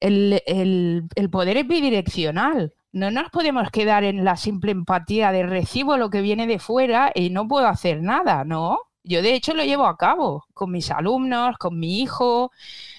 el 0.00 1.30
poder 1.30 1.56
es 1.58 1.68
bidireccional 1.68 2.74
no 2.92 3.10
nos 3.10 3.30
podemos 3.30 3.70
quedar 3.70 4.04
en 4.04 4.24
la 4.24 4.36
simple 4.36 4.72
empatía 4.72 5.32
de 5.32 5.44
recibo 5.44 5.96
lo 5.96 6.10
que 6.10 6.22
viene 6.22 6.46
de 6.46 6.58
fuera 6.58 7.12
y 7.14 7.30
no 7.30 7.46
puedo 7.46 7.66
hacer 7.66 8.02
nada, 8.02 8.44
¿no? 8.44 8.78
Yo 9.02 9.22
de 9.22 9.34
hecho 9.34 9.54
lo 9.54 9.64
llevo 9.64 9.86
a 9.86 9.96
cabo 9.96 10.44
con 10.52 10.70
mis 10.72 10.90
alumnos, 10.90 11.56
con 11.58 11.78
mi 11.78 12.00
hijo. 12.00 12.50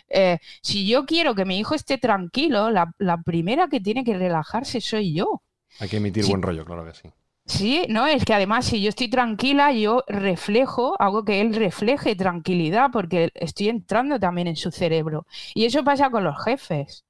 Eh, 0.09 0.39
si 0.61 0.87
yo 0.87 1.05
quiero 1.05 1.35
que 1.35 1.45
mi 1.45 1.59
hijo 1.59 1.75
esté 1.75 1.97
tranquilo, 1.97 2.71
la, 2.71 3.17
primera 3.23 3.67
que 3.67 3.79
tiene 3.79 4.03
que 4.03 4.17
relajarse 4.17 4.81
soy 4.81 5.13
yo. 5.13 5.41
Hay 5.79 5.89
que 5.89 5.97
emitir 5.97 6.25
buen 6.25 6.41
rollo, 6.41 6.65
claro 6.65 6.85
que 6.85 6.93
sí. 6.93 7.09
Sí, 7.45 7.85
no, 7.89 8.07
es 8.07 8.23
que 8.23 8.33
además 8.33 8.65
si 8.65 8.81
yo 8.81 8.89
estoy 8.89 9.09
tranquila, 9.09 9.73
yo 9.73 10.03
reflejo, 10.07 10.95
hago 10.99 11.25
que 11.25 11.41
él 11.41 11.53
refleje 11.53 12.15
tranquilidad 12.15 12.91
porque 12.93 13.31
estoy 13.35 13.69
entrando 13.69 14.19
también 14.19 14.47
en 14.47 14.55
su 14.55 14.71
cerebro. 14.71 15.25
Y 15.53 15.65
eso 15.65 15.83
pasa 15.83 16.09
con 16.09 16.23
los 16.23 16.41
jefes. 16.43 17.03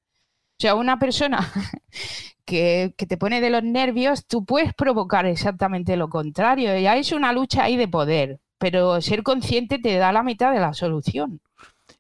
O 0.61 0.67
sea, 0.69 0.75
una 0.75 0.99
persona 0.99 1.39
que, 2.45 2.93
te 2.95 3.17
pone 3.17 3.41
de 3.41 3.49
los 3.49 3.63
nervios, 3.63 4.27
tú 4.27 4.45
puedes 4.45 4.75
provocar 4.75 5.25
exactamente 5.25 5.97
lo 5.97 6.07
contrario. 6.07 6.77
Ya 6.77 6.95
es 6.97 7.11
una 7.13 7.33
lucha 7.33 7.63
ahí 7.63 7.77
de 7.77 7.87
poder, 7.87 8.39
pero 8.59 9.01
ser 9.01 9.23
consciente 9.23 9.79
te 9.79 9.95
da 9.95 10.11
la 10.11 10.21
mitad 10.21 10.53
de 10.53 10.59
la 10.59 10.75
solución. 10.75 11.41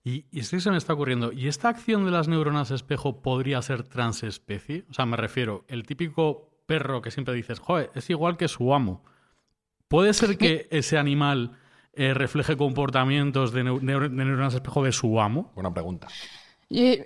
Y, 0.03 0.25
y 0.29 0.41
esto 0.41 0.59
se 0.59 0.69
me 0.69 0.77
está 0.77 0.93
ocurriendo. 0.93 1.31
¿Y 1.31 1.47
esta 1.47 1.69
acción 1.69 2.05
de 2.05 2.11
las 2.11 2.27
neuronas 2.27 2.69
espejo 2.69 3.23
podría 3.23 3.59
ser 3.63 3.81
transespecie? 3.81 4.85
O 4.91 4.93
sea, 4.93 5.07
me 5.07 5.17
refiero, 5.17 5.65
el 5.67 5.87
típico 5.87 6.51
perro 6.67 7.01
que 7.01 7.09
siempre 7.09 7.33
dices, 7.33 7.57
joder, 7.57 7.89
es 7.95 8.11
igual 8.11 8.37
que 8.37 8.47
su 8.47 8.75
amo. 8.75 9.03
¿Puede 9.87 10.13
ser 10.13 10.37
que 10.37 10.67
ese 10.69 10.99
animal 10.99 11.57
eh, 11.93 12.13
refleje 12.13 12.55
comportamientos 12.55 13.53
de, 13.53 13.63
neuronas 13.63 14.53
espejo 14.53 14.83
de 14.83 14.91
su 14.91 15.19
amo? 15.19 15.51
Buena 15.55 15.73
pregunta. 15.73 16.07
Y, 16.69 16.99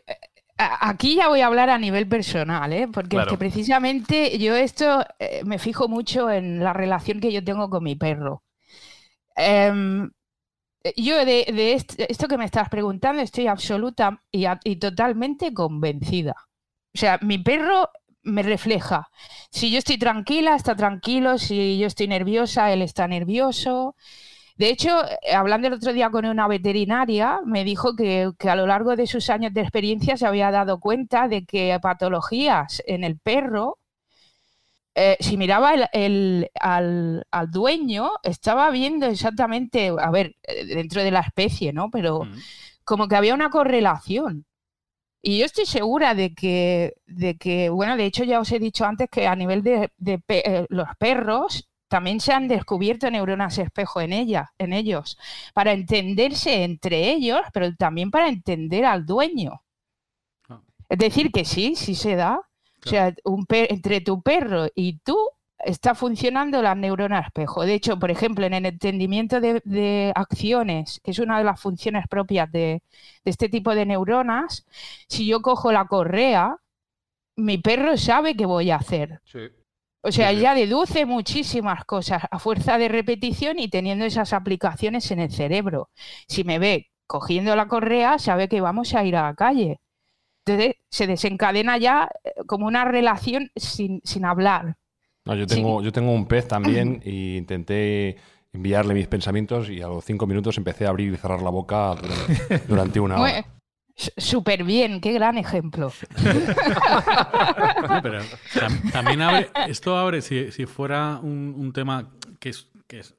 Aquí 0.57 1.15
ya 1.15 1.27
voy 1.27 1.41
a 1.41 1.47
hablar 1.47 1.69
a 1.69 1.77
nivel 1.77 2.07
personal, 2.07 2.71
¿eh? 2.71 2.87
porque 2.87 3.17
es 3.17 3.25
que 3.27 3.37
precisamente 3.37 4.37
yo 4.39 4.55
esto 4.55 5.05
eh, 5.19 5.41
me 5.43 5.59
fijo 5.59 5.89
mucho 5.89 6.31
en 6.31 6.63
la 6.63 6.71
relación 6.71 7.19
que 7.19 7.33
yo 7.33 7.43
tengo 7.43 7.69
con 7.69 7.83
mi 7.83 7.95
perro. 7.95 8.41
Em, 9.35 10.09
yo 10.95 11.25
de, 11.25 11.73
esto 11.97 12.27
que 12.29 12.37
me 12.37 12.45
estás 12.45 12.69
preguntando 12.69 13.21
estoy 13.21 13.47
absoluta 13.47 14.21
y, 14.31 14.45
y, 14.63 14.77
totalmente 14.77 15.53
convencida. 15.53 16.35
O 16.93 16.97
sea, 16.97 17.19
mi 17.21 17.37
perro 17.37 17.89
me 18.23 18.41
refleja. 18.41 19.09
Si 19.51 19.71
yo 19.71 19.79
estoy 19.79 19.97
tranquila, 19.97 20.55
está 20.55 20.75
tranquilo. 20.75 21.37
Si 21.37 21.77
yo 21.77 21.87
estoy 21.87 22.07
nerviosa, 22.07 22.71
él 22.71 22.81
está 22.81 23.07
nervioso. 23.09 23.95
De 24.55 24.69
hecho, 24.69 25.03
eh, 25.05 25.33
hablando 25.33 25.67
el 25.67 25.73
otro 25.73 25.91
día 25.91 26.09
con 26.09 26.25
una 26.25 26.47
veterinaria, 26.47 27.41
me 27.45 27.63
dijo 27.65 27.95
que, 27.95 28.31
a 28.39 28.55
lo 28.55 28.67
largo 28.67 28.95
de 28.95 29.07
sus 29.07 29.29
años 29.29 29.53
de 29.53 29.61
experiencia 29.61 30.15
se 30.17 30.25
había 30.25 30.49
dado 30.51 30.79
cuenta 30.79 31.27
de 31.27 31.45
que 31.45 31.77
patologías 31.81 32.81
en 32.87 33.03
el 33.03 33.19
perro, 33.19 33.79
eh, 34.95 35.17
si 35.19 35.35
miraba 35.35 35.73
el, 35.91 36.49
al, 36.59 37.25
dueño, 37.51 38.11
estaba 38.23 38.69
viendo 38.71 39.07
exactamente, 39.07 39.91
a 39.99 40.09
ver, 40.09 40.35
eh, 40.43 40.65
dentro 40.65 41.03
de 41.03 41.11
la 41.11 41.19
especie, 41.19 41.73
¿no? 41.73 41.89
Pero 41.89 42.21
como 42.85 43.07
que 43.09 43.15
había 43.17 43.33
una 43.33 43.49
correlación. 43.49 44.45
Y 45.21 45.39
yo 45.39 45.45
estoy 45.45 45.65
segura 45.65 46.13
de 46.15 46.33
que, 46.35 46.93
de 47.07 47.35
que, 47.37 47.69
bueno, 47.69 47.97
de 47.97 48.05
hecho 48.05 48.23
ya 48.23 48.39
os 48.39 48.51
he 48.51 48.59
dicho 48.59 48.85
antes 48.85 49.09
que 49.09 49.27
a 49.27 49.35
nivel 49.35 49.63
de, 49.63 49.91
los 50.69 50.87
perros 50.99 51.67
también 51.95 52.19
se 52.19 52.33
han 52.33 52.49
descubierto 52.49 53.09
neuronas 53.09 53.57
espejo 53.57 54.01
en 54.01 54.11
ella, 54.11 54.51
en 54.57 54.73
ellos, 54.73 55.17
para 55.53 55.71
entenderse 55.71 56.65
entre 56.65 57.09
ellos, 57.09 57.39
pero 57.53 57.73
también 57.73 58.11
para 58.11 58.27
entender 58.27 58.83
al 58.83 59.05
dueño. 59.05 59.61
Ah. 60.49 60.61
Es 60.89 60.97
decir, 60.97 61.31
que 61.31 61.45
sí, 61.45 61.73
sí 61.77 61.95
se 61.95 62.17
da. 62.17 62.41
O 62.85 62.89
sea, 62.89 63.15
un 63.23 63.45
entre 63.49 64.01
tu 64.01 64.21
perro 64.21 64.67
y 64.75 64.97
tú 64.99 65.17
está 65.57 65.95
funcionando 65.95 66.61
la 66.61 66.75
neurona 66.75 67.21
espejo. 67.21 67.63
De 67.63 67.75
hecho, 67.75 67.97
por 67.97 68.11
ejemplo, 68.11 68.45
en 68.45 68.53
el 68.55 68.65
entendimiento 68.65 69.39
de, 69.39 70.11
acciones, 70.15 70.99
que 71.01 71.11
es 71.11 71.19
una 71.19 71.37
de 71.37 71.45
las 71.45 71.61
funciones 71.61 72.09
propias 72.09 72.51
de, 72.51 72.83
de, 73.23 73.31
este 73.31 73.47
tipo 73.47 73.73
de 73.73 73.85
neuronas, 73.85 74.65
si 75.07 75.25
yo 75.25 75.41
cojo 75.41 75.71
la 75.71 75.85
correa, 75.85 76.57
mi 77.37 77.57
perro 77.57 77.95
sabe 77.95 78.35
qué 78.35 78.45
voy 78.45 78.69
a 78.71 78.75
hacer. 78.75 79.21
Sí. 79.23 79.47
O 80.07 80.11
sea, 80.11 80.31
ya 80.33 80.53
deduce 80.53 81.07
muchísimas 81.07 81.83
cosas 81.83 82.21
a 82.29 82.37
fuerza 82.37 82.77
de 82.77 82.89
repetición 82.89 83.57
y 83.57 83.69
teniendo 83.69 84.05
esas 84.05 84.33
aplicaciones 84.33 85.09
en 85.09 85.19
el 85.19 85.31
cerebro. 85.31 85.89
Si 86.27 86.43
me 86.43 86.59
ve 86.59 86.91
cogiendo 87.07 87.55
la 87.55 87.67
correa, 87.67 88.19
sabe 88.19 88.47
que 88.47 88.61
vamos 88.61 88.93
a 88.93 89.03
ir 89.03 89.15
a 89.15 89.23
la 89.23 89.33
calle. 89.33 89.79
Entonces 90.45 90.75
se 90.91 91.07
desencadena 91.07 91.79
ya 91.79 92.07
eh, 92.23 92.33
como 92.45 92.67
una 92.67 92.85
relación 92.85 93.49
sin, 93.55 94.25
hablar. 94.25 94.75
No, 95.25 95.33
yo 95.33 95.47
tengo, 95.47 95.81
yo 95.81 95.91
tengo 95.91 96.11
un 96.11 96.27
pez 96.27 96.47
también 96.47 97.01
e 97.03 97.37
intenté 97.37 98.17
enviarle 98.53 98.93
mis 98.93 99.07
pensamientos 99.07 99.71
y 99.71 99.81
a 99.81 99.87
los 99.87 100.05
cinco 100.05 100.27
minutos 100.27 100.55
empecé 100.59 100.85
a 100.85 100.89
abrir 100.89 101.11
y 101.11 101.17
cerrar 101.17 101.41
la 101.41 101.49
boca 101.49 101.95
durante, 102.67 102.99
una 102.99 103.19
hora. 103.19 103.45
Súper 103.95 104.63
bien, 104.65 104.99
qué 104.99 105.13
gran 105.13 105.37
ejemplo. 105.37 105.91
también 108.91 109.21
abre, 109.21 109.49
esto 109.67 109.97
abre, 109.97 110.21
si, 110.21 110.65
fuera 110.65 111.19
un, 111.21 111.71
tema 111.73 112.09
que 112.39 112.49
es, 112.49 112.67
que 112.87 112.99
es, 112.99 113.15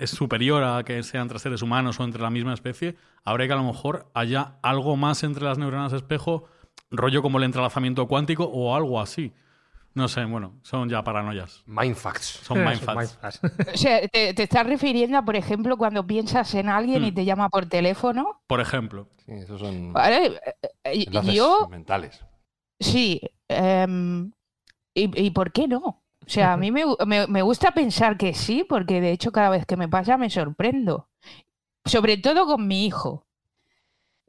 es, 0.00 0.10
superior 0.10 0.64
a 0.64 0.82
que 0.82 1.02
sean 1.04 1.22
entre 1.22 1.38
seres 1.38 1.62
humanos 1.62 2.00
o 2.00 2.04
entre 2.04 2.22
la 2.22 2.30
misma 2.30 2.54
especie, 2.54 2.96
abre 3.24 3.46
que 3.46 3.52
a 3.52 3.56
lo 3.56 3.62
mejor 3.64 4.10
haya 4.14 4.56
algo 4.62 4.96
más 4.96 5.22
entre 5.22 5.44
las 5.44 5.58
neuronas 5.58 5.92
espejo, 5.92 6.46
rollo 6.90 7.22
como 7.22 7.38
el 7.38 7.44
entrelazamiento 7.44 8.08
cuántico 8.08 8.44
o 8.44 8.74
algo 8.74 9.00
así. 9.00 9.32
No 9.94 10.06
sé, 10.06 10.24
bueno, 10.24 10.54
son 10.62 10.88
ya 10.88 11.02
paranoias. 11.02 11.62
Mindfacts. 11.66 12.40
Son 12.44 12.64
mindfacts. 12.64 13.18
o 13.74 13.76
sea, 13.76 14.06
¿te, 14.08 14.42
estás 14.42 14.66
refiriendo 14.66 15.18
a, 15.18 15.24
por 15.24 15.36
ejemplo, 15.36 15.76
cuando 15.76 16.06
piensas 16.06 16.54
en 16.54 16.68
alguien 16.68 17.04
y 17.04 17.10
hmm. 17.10 17.14
te 17.14 17.24
llama 17.24 17.48
por 17.48 17.66
teléfono? 17.66 18.42
Por 18.46 18.60
ejemplo. 18.60 19.08
Sí, 19.24 19.32
esos 19.32 19.60
son 19.60 19.92
vale. 19.92 20.40
Eh, 20.84 21.06
yo, 21.32 21.68
mentales. 21.68 22.24
Sí. 22.80 23.20
Em, 23.48 24.32
y, 24.94 25.30
por 25.30 25.52
qué 25.52 25.68
no? 25.68 25.80
O 25.80 26.30
sea, 26.30 26.52
a 26.52 26.56
mí 26.56 26.70
me, 26.70 26.84
me, 27.06 27.42
gusta 27.42 27.70
pensar 27.70 28.16
que 28.16 28.34
sí, 28.34 28.64
porque 28.68 29.00
de 29.00 29.12
hecho 29.12 29.32
cada 29.32 29.50
vez 29.50 29.64
que 29.64 29.76
me 29.76 29.88
pasa 29.88 30.16
me 30.16 30.28
sorprendo. 30.28 31.08
Sobre 31.84 32.18
todo 32.18 32.46
con 32.46 32.66
mi 32.66 32.84
hijo. 32.84 33.27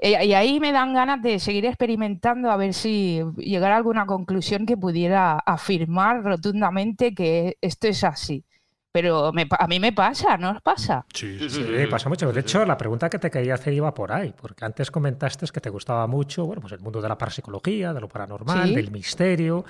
Eh, 0.02 0.26
y 0.26 0.34
ahí 0.34 0.62
me 0.62 0.72
dan 0.72 0.94
ganas 0.94 1.22
de 1.22 1.40
seguir 1.40 1.66
experimentando 1.66 2.50
a 2.50 2.56
ver 2.58 2.74
si 2.74 3.22
llegar 3.36 3.74
a 3.74 3.78
alguna 3.78 4.06
conclusión 4.06 4.66
que 4.66 4.78
pudiera 4.78 5.38
afirmar 5.40 6.24
rotundamente 6.24 7.14
que 7.14 7.58
esto 7.60 7.88
es 7.88 8.06
así. 8.06 8.46
Pero 8.92 9.28
a 9.28 9.68
mí 9.68 9.80
me 9.80 9.94
pasa, 9.94 10.36
¿no 10.38 10.50
os 10.52 10.62
pasa? 10.64 11.06
Sí, 11.14 11.38
sí, 11.38 11.50
sí, 11.50 11.64
pasa 11.92 12.10
mucho. 12.10 12.32
De 12.32 12.40
hecho, 12.40 12.66
la 12.66 12.76
pregunta 12.76 13.08
que 13.08 13.20
te 13.20 13.30
quería 13.30 13.54
hacer 13.54 13.72
iba 13.74 13.94
por 13.94 14.12
ahí, 14.12 14.34
porque 14.36 14.66
antes 14.66 14.90
comentaste 14.90 15.46
que 15.54 15.62
te 15.62 15.70
gustaba 15.70 16.08
mucho 16.08 16.48
bueno, 16.48 16.62
pues 16.62 16.74
el 16.74 16.80
mundo 16.80 17.00
de 17.00 17.08
la 17.08 17.16
parapsicología, 17.16 17.94
de 17.94 18.02
lo 18.02 18.08
paranormal, 18.08 18.74
del 18.74 18.90
misterio. 18.90 19.64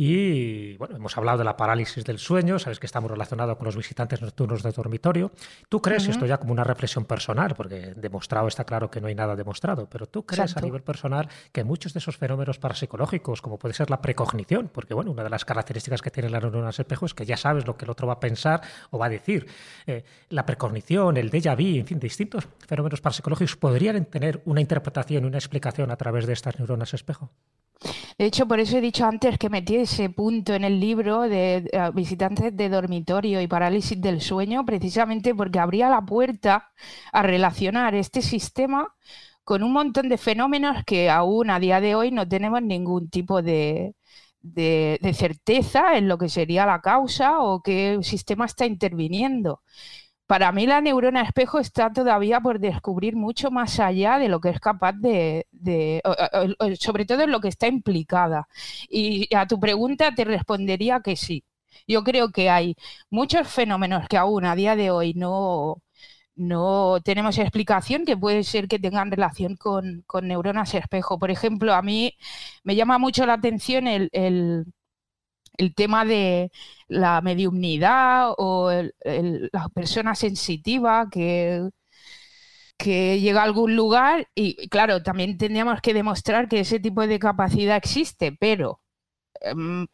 Y 0.00 0.76
bueno, 0.76 0.94
hemos 0.94 1.18
hablado 1.18 1.38
de 1.38 1.44
la 1.44 1.56
parálisis 1.56 2.04
del 2.04 2.20
sueño, 2.20 2.60
sabes 2.60 2.78
que 2.78 2.86
estamos 2.86 3.10
relacionados 3.10 3.56
con 3.56 3.64
los 3.64 3.74
visitantes 3.74 4.22
nocturnos 4.22 4.62
de 4.62 4.70
dormitorio. 4.70 5.32
¿Tú 5.68 5.82
crees, 5.82 6.06
esto 6.06 6.24
ya 6.24 6.36
como 6.36 6.52
una 6.52 6.62
reflexión 6.62 7.04
personal, 7.04 7.56
porque 7.56 7.94
demostrado 7.96 8.46
está 8.46 8.62
claro 8.62 8.92
que 8.92 9.00
no 9.00 9.08
hay 9.08 9.16
nada 9.16 9.34
demostrado, 9.34 9.88
pero 9.90 10.06
tú 10.06 10.24
crees 10.24 10.56
a 10.56 10.60
nivel 10.60 10.82
personal 10.82 11.28
que 11.50 11.64
muchos 11.64 11.94
de 11.94 11.98
esos 11.98 12.16
fenómenos 12.16 12.60
parapsicológicos, 12.60 13.42
como 13.42 13.58
puede 13.58 13.74
ser 13.74 13.90
la 13.90 14.00
precognición, 14.00 14.70
porque 14.72 14.94
bueno, 14.94 15.10
una 15.10 15.24
de 15.24 15.30
las 15.30 15.44
características 15.44 16.00
que 16.00 16.12
tiene 16.12 16.30
la 16.30 16.38
neurona 16.38 16.70
espejo 16.70 17.06
es 17.06 17.14
que 17.14 17.26
ya 17.26 17.36
sabes 17.36 17.66
lo 17.66 17.76
que 17.76 17.84
el 17.84 17.90
otro 17.90 18.06
va 18.06 18.12
a 18.12 18.20
pensar 18.20 18.60
o 18.90 18.98
va 18.98 19.06
a 19.06 19.10
decir, 19.10 19.48
eh, 19.84 20.04
la 20.28 20.46
precognición, 20.46 21.16
el 21.16 21.28
déjà 21.28 21.56
vu, 21.56 21.76
en 21.76 21.86
fin, 21.86 21.98
distintos 21.98 22.46
fenómenos 22.68 23.00
parapsicológicos 23.00 23.56
podrían 23.56 24.04
tener 24.04 24.42
una 24.44 24.60
interpretación 24.60 25.24
y 25.24 25.26
una 25.26 25.38
explicación 25.38 25.90
a 25.90 25.96
través 25.96 26.28
de 26.28 26.34
estas 26.34 26.56
neuronas 26.56 26.94
espejo. 26.94 27.32
De 28.18 28.26
hecho, 28.26 28.46
por 28.48 28.58
eso 28.58 28.76
he 28.76 28.80
dicho 28.80 29.04
antes 29.06 29.38
que 29.38 29.48
metí 29.48 29.76
ese 29.76 30.10
punto 30.10 30.52
en 30.54 30.64
el 30.64 30.80
libro 30.80 31.22
de 31.22 31.68
eh, 31.72 31.90
visitantes 31.94 32.56
de 32.56 32.68
dormitorio 32.68 33.40
y 33.40 33.46
parálisis 33.46 34.00
del 34.00 34.20
sueño, 34.20 34.64
precisamente 34.64 35.34
porque 35.36 35.60
abría 35.60 35.88
la 35.88 36.04
puerta 36.04 36.72
a 37.12 37.22
relacionar 37.22 37.94
este 37.94 38.20
sistema 38.22 38.92
con 39.44 39.62
un 39.62 39.72
montón 39.72 40.08
de 40.08 40.18
fenómenos 40.18 40.84
que 40.84 41.10
aún 41.10 41.48
a 41.50 41.60
día 41.60 41.80
de 41.80 41.94
hoy 41.94 42.10
no 42.10 42.28
tenemos 42.28 42.60
ningún 42.62 43.08
tipo 43.08 43.40
de, 43.40 43.94
de, 44.42 45.14
certeza 45.14 45.96
en 45.96 46.08
lo 46.08 46.18
que 46.18 46.28
sería 46.28 46.66
la 46.66 46.80
causa 46.80 47.40
o 47.40 47.62
qué 47.62 47.98
sistema 48.02 48.46
está 48.46 48.66
interviniendo 48.66 49.62
para 50.28 50.52
mí 50.52 50.66
la 50.66 50.82
neurona 50.82 51.22
espejo 51.22 51.58
está 51.58 51.90
todavía 51.92 52.40
por 52.40 52.60
descubrir 52.60 53.16
mucho 53.16 53.50
más 53.50 53.80
allá 53.80 54.18
de 54.18 54.28
lo 54.28 54.40
que 54.40 54.50
es 54.50 54.60
capaz 54.60 54.92
de, 54.94 55.46
sobre 56.80 57.06
todo 57.06 57.22
en 57.22 57.32
lo 57.32 57.40
que 57.40 57.48
está 57.48 57.66
implicada. 57.68 58.48
Y 58.90 59.34
a 59.34 59.46
tu 59.46 59.58
pregunta 59.60 60.14
te 60.14 60.24
respondería 60.24 61.00
que 61.00 61.16
sí. 61.16 61.44
Yo 61.86 62.04
creo 62.04 62.30
que 62.32 62.50
hay 62.50 62.76
muchos 63.10 63.48
fenómenos 63.48 64.06
que 64.08 64.18
aún 64.18 64.44
a 64.44 64.54
día 64.56 64.76
de 64.76 64.90
hoy 64.90 65.14
no, 65.14 65.82
no 66.36 67.00
tenemos 67.04 67.38
explicación 67.38 68.04
que 68.04 68.16
puede 68.16 68.44
ser 68.44 68.68
que 68.68 68.78
tengan 68.78 69.10
relación 69.10 69.56
con, 69.56 70.04
neuronas 70.22 70.74
espejo. 70.74 71.18
Por 71.18 71.30
ejemplo, 71.30 71.74
a 71.74 71.82
mí 71.82 72.16
me 72.64 72.76
llama 72.76 72.98
mucho 72.98 73.26
la 73.26 73.34
atención 73.34 73.86
el 73.88 74.66
tema 75.74 76.04
de 76.04 76.50
la 76.88 77.20
mediumnidad 77.20 78.32
o 78.38 78.70
la 78.72 79.68
persona 79.70 80.14
sensitiva 80.14 81.08
que, 81.10 81.68
que 82.76 83.20
llega 83.20 83.40
a 83.40 83.44
algún 83.44 83.74
lugar 83.76 84.28
y 84.34 84.68
claro, 84.68 85.02
también 85.02 85.36
tendríamos 85.38 85.80
que 85.80 85.94
demostrar 85.94 86.48
que 86.48 86.60
ese 86.60 86.78
tipo 86.80 87.06
de 87.06 87.18
capacidad 87.18 87.76
existe, 87.76 88.32
pero 88.32 88.80
em, 89.42 89.86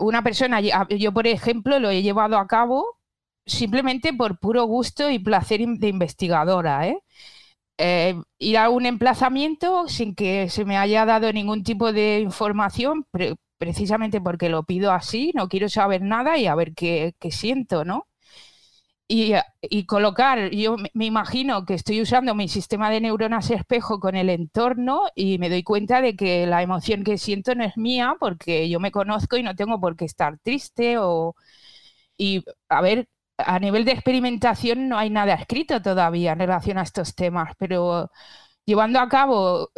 una 0.00 0.22
persona, 0.24 0.60
yo 0.60 1.12
por 1.14 1.26
ejemplo 1.26 1.78
lo 1.80 1.90
he 1.90 2.02
llevado 2.02 2.38
a 2.38 2.46
cabo 2.48 2.98
simplemente 3.46 4.12
por 4.14 4.38
puro 4.40 4.64
gusto 4.66 5.10
y 5.10 5.18
placer 5.20 5.60
de 5.66 5.88
investigadora, 5.88 6.88
¿eh? 6.88 6.98
Eh, 7.78 8.14
ir 8.38 8.58
a 8.58 8.70
un 8.70 8.86
emplazamiento 8.86 9.88
sin 9.88 10.14
que 10.14 10.48
se 10.50 10.64
me 10.64 10.78
haya 10.78 11.04
dado 11.06 11.32
ningún 11.32 11.62
tipo 11.64 11.92
de 11.92 12.20
información, 12.20 13.06
precisamente 13.58 14.20
porque 14.20 14.48
lo 14.48 14.64
pido 14.64 14.92
así, 14.92 15.32
no 15.34 15.48
quiero 15.48 15.68
saber 15.68 16.02
nada 16.02 16.38
y 16.38 16.46
a 16.46 16.54
ver 16.54 16.74
qué, 16.74 17.14
siento, 17.30 17.84
¿no? 17.84 18.06
Y, 19.08 19.34
colocar, 19.86 20.50
yo 20.50 20.76
me 20.94 21.04
imagino 21.04 21.64
que 21.64 21.74
estoy 21.74 22.00
usando 22.02 22.34
mi 22.34 22.48
sistema 22.48 22.90
de 22.90 23.00
neuronas 23.00 23.50
espejo 23.50 24.00
con 24.00 24.16
el 24.16 24.28
entorno 24.30 25.02
y 25.14 25.38
me 25.38 25.48
doy 25.48 25.62
cuenta 25.62 26.00
de 26.00 26.16
que 26.16 26.44
la 26.46 26.62
emoción 26.62 27.04
que 27.04 27.16
siento 27.18 27.54
no 27.54 27.62
es 27.64 27.76
mía 27.76 28.16
porque 28.18 28.68
yo 28.68 28.80
me 28.80 28.90
conozco 28.90 29.36
y 29.36 29.44
no 29.44 29.54
tengo 29.54 29.80
por 29.80 29.96
qué 29.96 30.04
estar 30.06 30.38
triste 30.38 30.98
o... 30.98 31.36
Y 32.16 32.44
a 32.68 32.80
ver, 32.82 33.08
a 33.38 33.58
nivel 33.58 33.84
de 33.84 33.92
experimentación 33.92 34.88
no 34.88 34.98
hay 34.98 35.10
nada 35.10 35.34
escrito 35.34 35.82
todavía 35.82 36.32
en 36.32 36.38
relación 36.40 36.78
a 36.78 36.82
estos 36.82 37.14
temas, 37.14 37.52
pero 37.58 38.10
llevando 38.66 39.00
a 39.00 39.08
cabo 39.08 39.70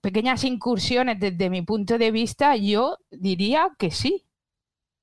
pequeñas 0.00 0.44
incursiones 0.44 1.20
desde 1.20 1.50
mi 1.50 1.62
punto 1.62 1.98
de 1.98 2.10
vista, 2.10 2.56
yo 2.56 2.98
diría 3.10 3.70
que 3.78 3.90
sí. 3.90 4.24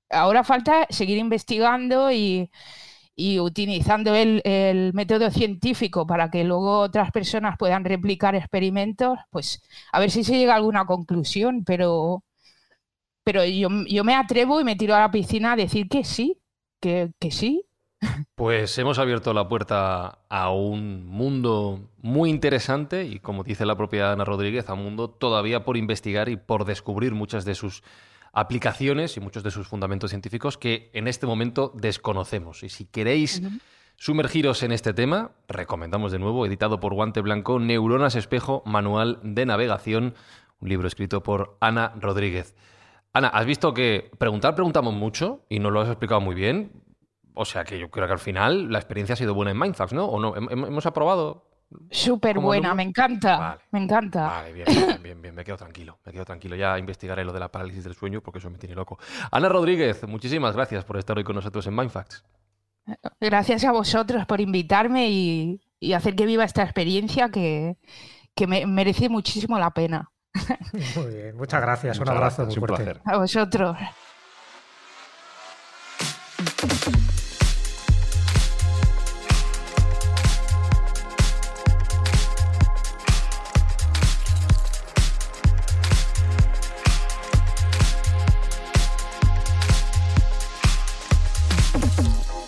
Ahora 0.09 0.43
falta 0.43 0.87
seguir 0.89 1.17
investigando 1.17 2.11
y, 2.11 2.49
utilizando 3.39 4.15
el, 4.15 4.91
método 4.93 5.31
científico 5.31 6.07
para 6.07 6.29
que 6.31 6.43
luego 6.43 6.79
otras 6.79 7.11
personas 7.11 7.57
puedan 7.57 7.85
replicar 7.85 8.35
experimentos, 8.35 9.19
pues 9.31 9.61
a 9.91 9.99
ver 9.99 10.11
si 10.11 10.23
se 10.23 10.37
llega 10.37 10.53
a 10.53 10.57
alguna 10.57 10.85
conclusión, 10.85 11.63
pero, 11.65 12.23
pero 13.23 13.45
yo, 13.45 13.69
me 13.69 14.15
atrevo 14.15 14.61
y 14.61 14.63
me 14.63 14.75
tiro 14.75 14.95
a 14.95 14.99
la 15.01 15.11
piscina 15.11 15.53
a 15.53 15.55
decir 15.57 15.87
que 15.89 16.03
sí, 16.03 16.39
que, 16.79 17.11
que 17.19 17.31
sí, 17.31 17.65
Pues 18.35 18.77
hemos 18.77 18.99
abierto 18.99 19.33
la 19.33 19.47
puerta 19.47 20.19
a 20.29 20.49
un 20.51 21.05
mundo 21.05 21.89
muy 21.97 22.29
interesante 22.29 23.05
y, 23.05 23.19
como 23.19 23.43
dice 23.43 23.65
la 23.65 23.75
propia 23.75 24.11
Ana 24.11 24.25
Rodríguez, 24.25 24.69
a 24.69 24.73
un 24.73 24.83
mundo 24.83 25.09
todavía 25.09 25.63
por 25.63 25.77
investigar 25.77 26.29
y 26.29 26.35
por 26.35 26.65
descubrir 26.65 27.13
muchas 27.13 27.45
de 27.45 27.55
sus 27.55 27.81
aplicaciones 28.33 29.15
y 29.15 29.21
muchos 29.21 29.43
de 29.43 29.51
sus 29.51 29.67
fundamentos 29.67 30.09
científicos 30.09 30.57
que 30.57 30.91
en 30.93 31.07
este 31.07 31.25
momento 31.25 31.71
desconocemos. 31.73 32.63
Y 32.63 32.69
si 32.69 32.85
queréis 32.85 33.41
sumergiros 33.95 34.61
en 34.63 34.73
este 34.73 34.93
tema, 34.93 35.31
recomendamos 35.47 36.11
de 36.11 36.19
nuevo, 36.19 36.45
editado 36.45 36.81
por 36.81 36.93
Guante 36.93 37.21
Blanco, 37.21 37.59
Neuronas 37.59 38.15
Espejo, 38.15 38.61
Manual 38.65 39.19
de 39.23 39.45
Navegación, 39.45 40.13
un 40.59 40.69
libro 40.69 40.87
escrito 40.87 41.23
por 41.23 41.57
Ana 41.61 41.93
Rodríguez. 41.99 42.55
Ana, 43.13 43.29
has 43.29 43.45
visto 43.45 43.73
que 43.73 44.11
preguntar 44.17 44.55
preguntamos 44.55 44.93
mucho 44.93 45.45
y 45.47 45.59
nos 45.59 45.71
lo 45.71 45.79
has 45.79 45.87
explicado 45.87 46.19
muy 46.19 46.35
bien. 46.35 46.83
O 47.35 47.45
sea 47.45 47.63
que 47.63 47.77
yo 47.79 47.89
creo 47.89 48.07
que 48.07 48.13
al 48.13 48.19
final 48.19 48.71
la 48.71 48.79
experiencia 48.79 49.13
ha 49.13 49.17
sido 49.17 49.33
buena 49.33 49.51
en 49.51 49.59
Mindfax, 49.59 49.93
¿no? 49.93 50.05
¿O 50.05 50.19
no? 50.19 50.33
¿Hem- 50.35 50.67
¿Hemos 50.67 50.85
aprobado? 50.85 51.49
Súper 51.89 52.35
¿Cómo 52.35 52.47
buena, 52.47 52.73
me 52.75 52.83
encanta. 52.83 53.37
Vale. 53.37 53.61
Me 53.71 53.83
encanta. 53.83 54.27
Vale, 54.27 54.53
bien, 54.53 54.65
bien, 54.67 54.99
bien, 55.03 55.21
bien, 55.21 55.35
me 55.35 55.43
quedo 55.43 55.57
tranquilo, 55.57 55.97
me 56.05 56.11
quedo 56.11 56.23
tranquilo. 56.23 56.55
Ya 56.55 56.77
investigaré 56.77 57.25
lo 57.25 57.33
de 57.33 57.39
la 57.39 57.51
parálisis 57.51 57.83
del 57.83 57.95
sueño 57.95 58.21
porque 58.21 58.37
eso 58.39 58.49
me 58.49 58.57
tiene 58.57 58.75
loco. 58.75 58.99
Ana 59.31 59.49
Rodríguez, 59.49 60.07
muchísimas 60.07 60.55
gracias 60.55 60.85
por 60.85 60.97
estar 60.97 61.17
hoy 61.17 61.23
con 61.23 61.35
nosotros 61.35 61.65
en 61.67 61.75
Mindfax. 61.75 62.23
Gracias 63.19 63.63
a 63.65 63.71
vosotros 63.71 64.25
por 64.27 64.39
invitarme 64.41 65.09
y, 65.09 65.59
y 65.79 65.93
hacer 65.93 66.15
que 66.15 66.27
viva 66.27 66.43
esta 66.43 66.61
experiencia 66.61 67.29
que, 67.29 67.77
que 68.35 68.45
me 68.45 68.65
merece 68.67 69.09
muchísimo 69.09 69.57
la 69.57 69.71
pena. 69.71 70.11
Muy 70.95 71.15
bien, 71.15 71.35
muchas 71.35 71.61
gracias. 71.61 71.97
Muchas 71.97 72.11
un 72.11 72.17
abrazo 72.17 72.43
gracias, 72.43 72.47
muy 72.47 72.55
un 72.63 72.67
fuerte. 72.67 72.83
placer. 72.83 73.01
A 73.05 73.17
vosotros. 73.17 73.77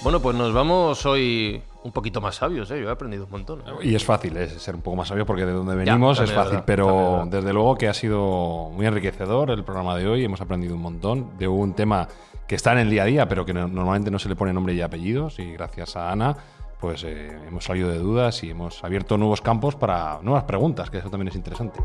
Bueno, 0.07 0.21
pues 0.21 0.37
nos 0.37 0.53
vamos 0.53 1.05
hoy 1.05 1.61
un 1.83 1.91
poquito 1.91 2.21
más 2.21 2.35
sabios, 2.35 2.71
¿eh? 2.71 2.79
Yo 2.81 2.87
he 2.87 2.91
aprendido 2.93 3.25
un 3.25 3.31
montón. 3.31 3.59
¿eh? 3.67 3.71
Y 3.89 3.93
es 3.93 4.05
fácil, 4.05 4.37
es 4.37 4.53
ser 4.53 4.73
un 4.73 4.81
poco 4.81 4.95
más 4.95 5.09
sabio 5.09 5.25
porque 5.25 5.45
de 5.45 5.51
donde 5.51 5.75
venimos 5.75 6.11
es 6.11 6.17
también 6.19 6.31
es 6.31 6.43
fácil, 6.45 6.51
verdad, 6.59 6.63
pero 6.65 7.23
desde 7.29 7.51
luego 7.51 7.75
que 7.75 7.89
ha 7.89 7.93
sido 7.93 8.69
muy 8.71 8.85
enriquecedor 8.85 9.51
el 9.51 9.65
programa 9.65 9.97
de 9.97 10.07
hoy, 10.07 10.23
hemos 10.23 10.39
aprendido 10.39 10.75
un 10.75 10.81
montón 10.81 11.37
de 11.37 11.49
un 11.49 11.73
tema 11.73 12.07
que 12.47 12.55
está 12.55 12.71
en 12.71 12.77
el 12.77 12.89
día 12.89 13.03
a 13.03 13.05
día, 13.05 13.27
pero 13.27 13.45
que 13.45 13.53
no- 13.53 13.67
normalmente 13.67 14.09
no 14.09 14.17
se 14.17 14.29
le 14.29 14.37
pone 14.37 14.53
nombre 14.53 14.73
y 14.73 14.79
apellidos 14.79 15.39
y 15.39 15.51
gracias 15.51 15.97
a 15.97 16.09
Ana 16.09 16.37
pues 16.79 17.03
eh, 17.03 17.37
hemos 17.45 17.65
salido 17.65 17.89
de 17.89 17.97
dudas 17.97 18.41
y 18.45 18.51
hemos 18.51 18.81
abierto 18.85 19.17
nuevos 19.17 19.41
campos 19.41 19.75
para 19.75 20.19
nuevas 20.21 20.45
preguntas, 20.45 20.89
que 20.89 20.99
eso 20.99 21.09
también 21.09 21.27
es 21.27 21.35
interesante. 21.35 21.81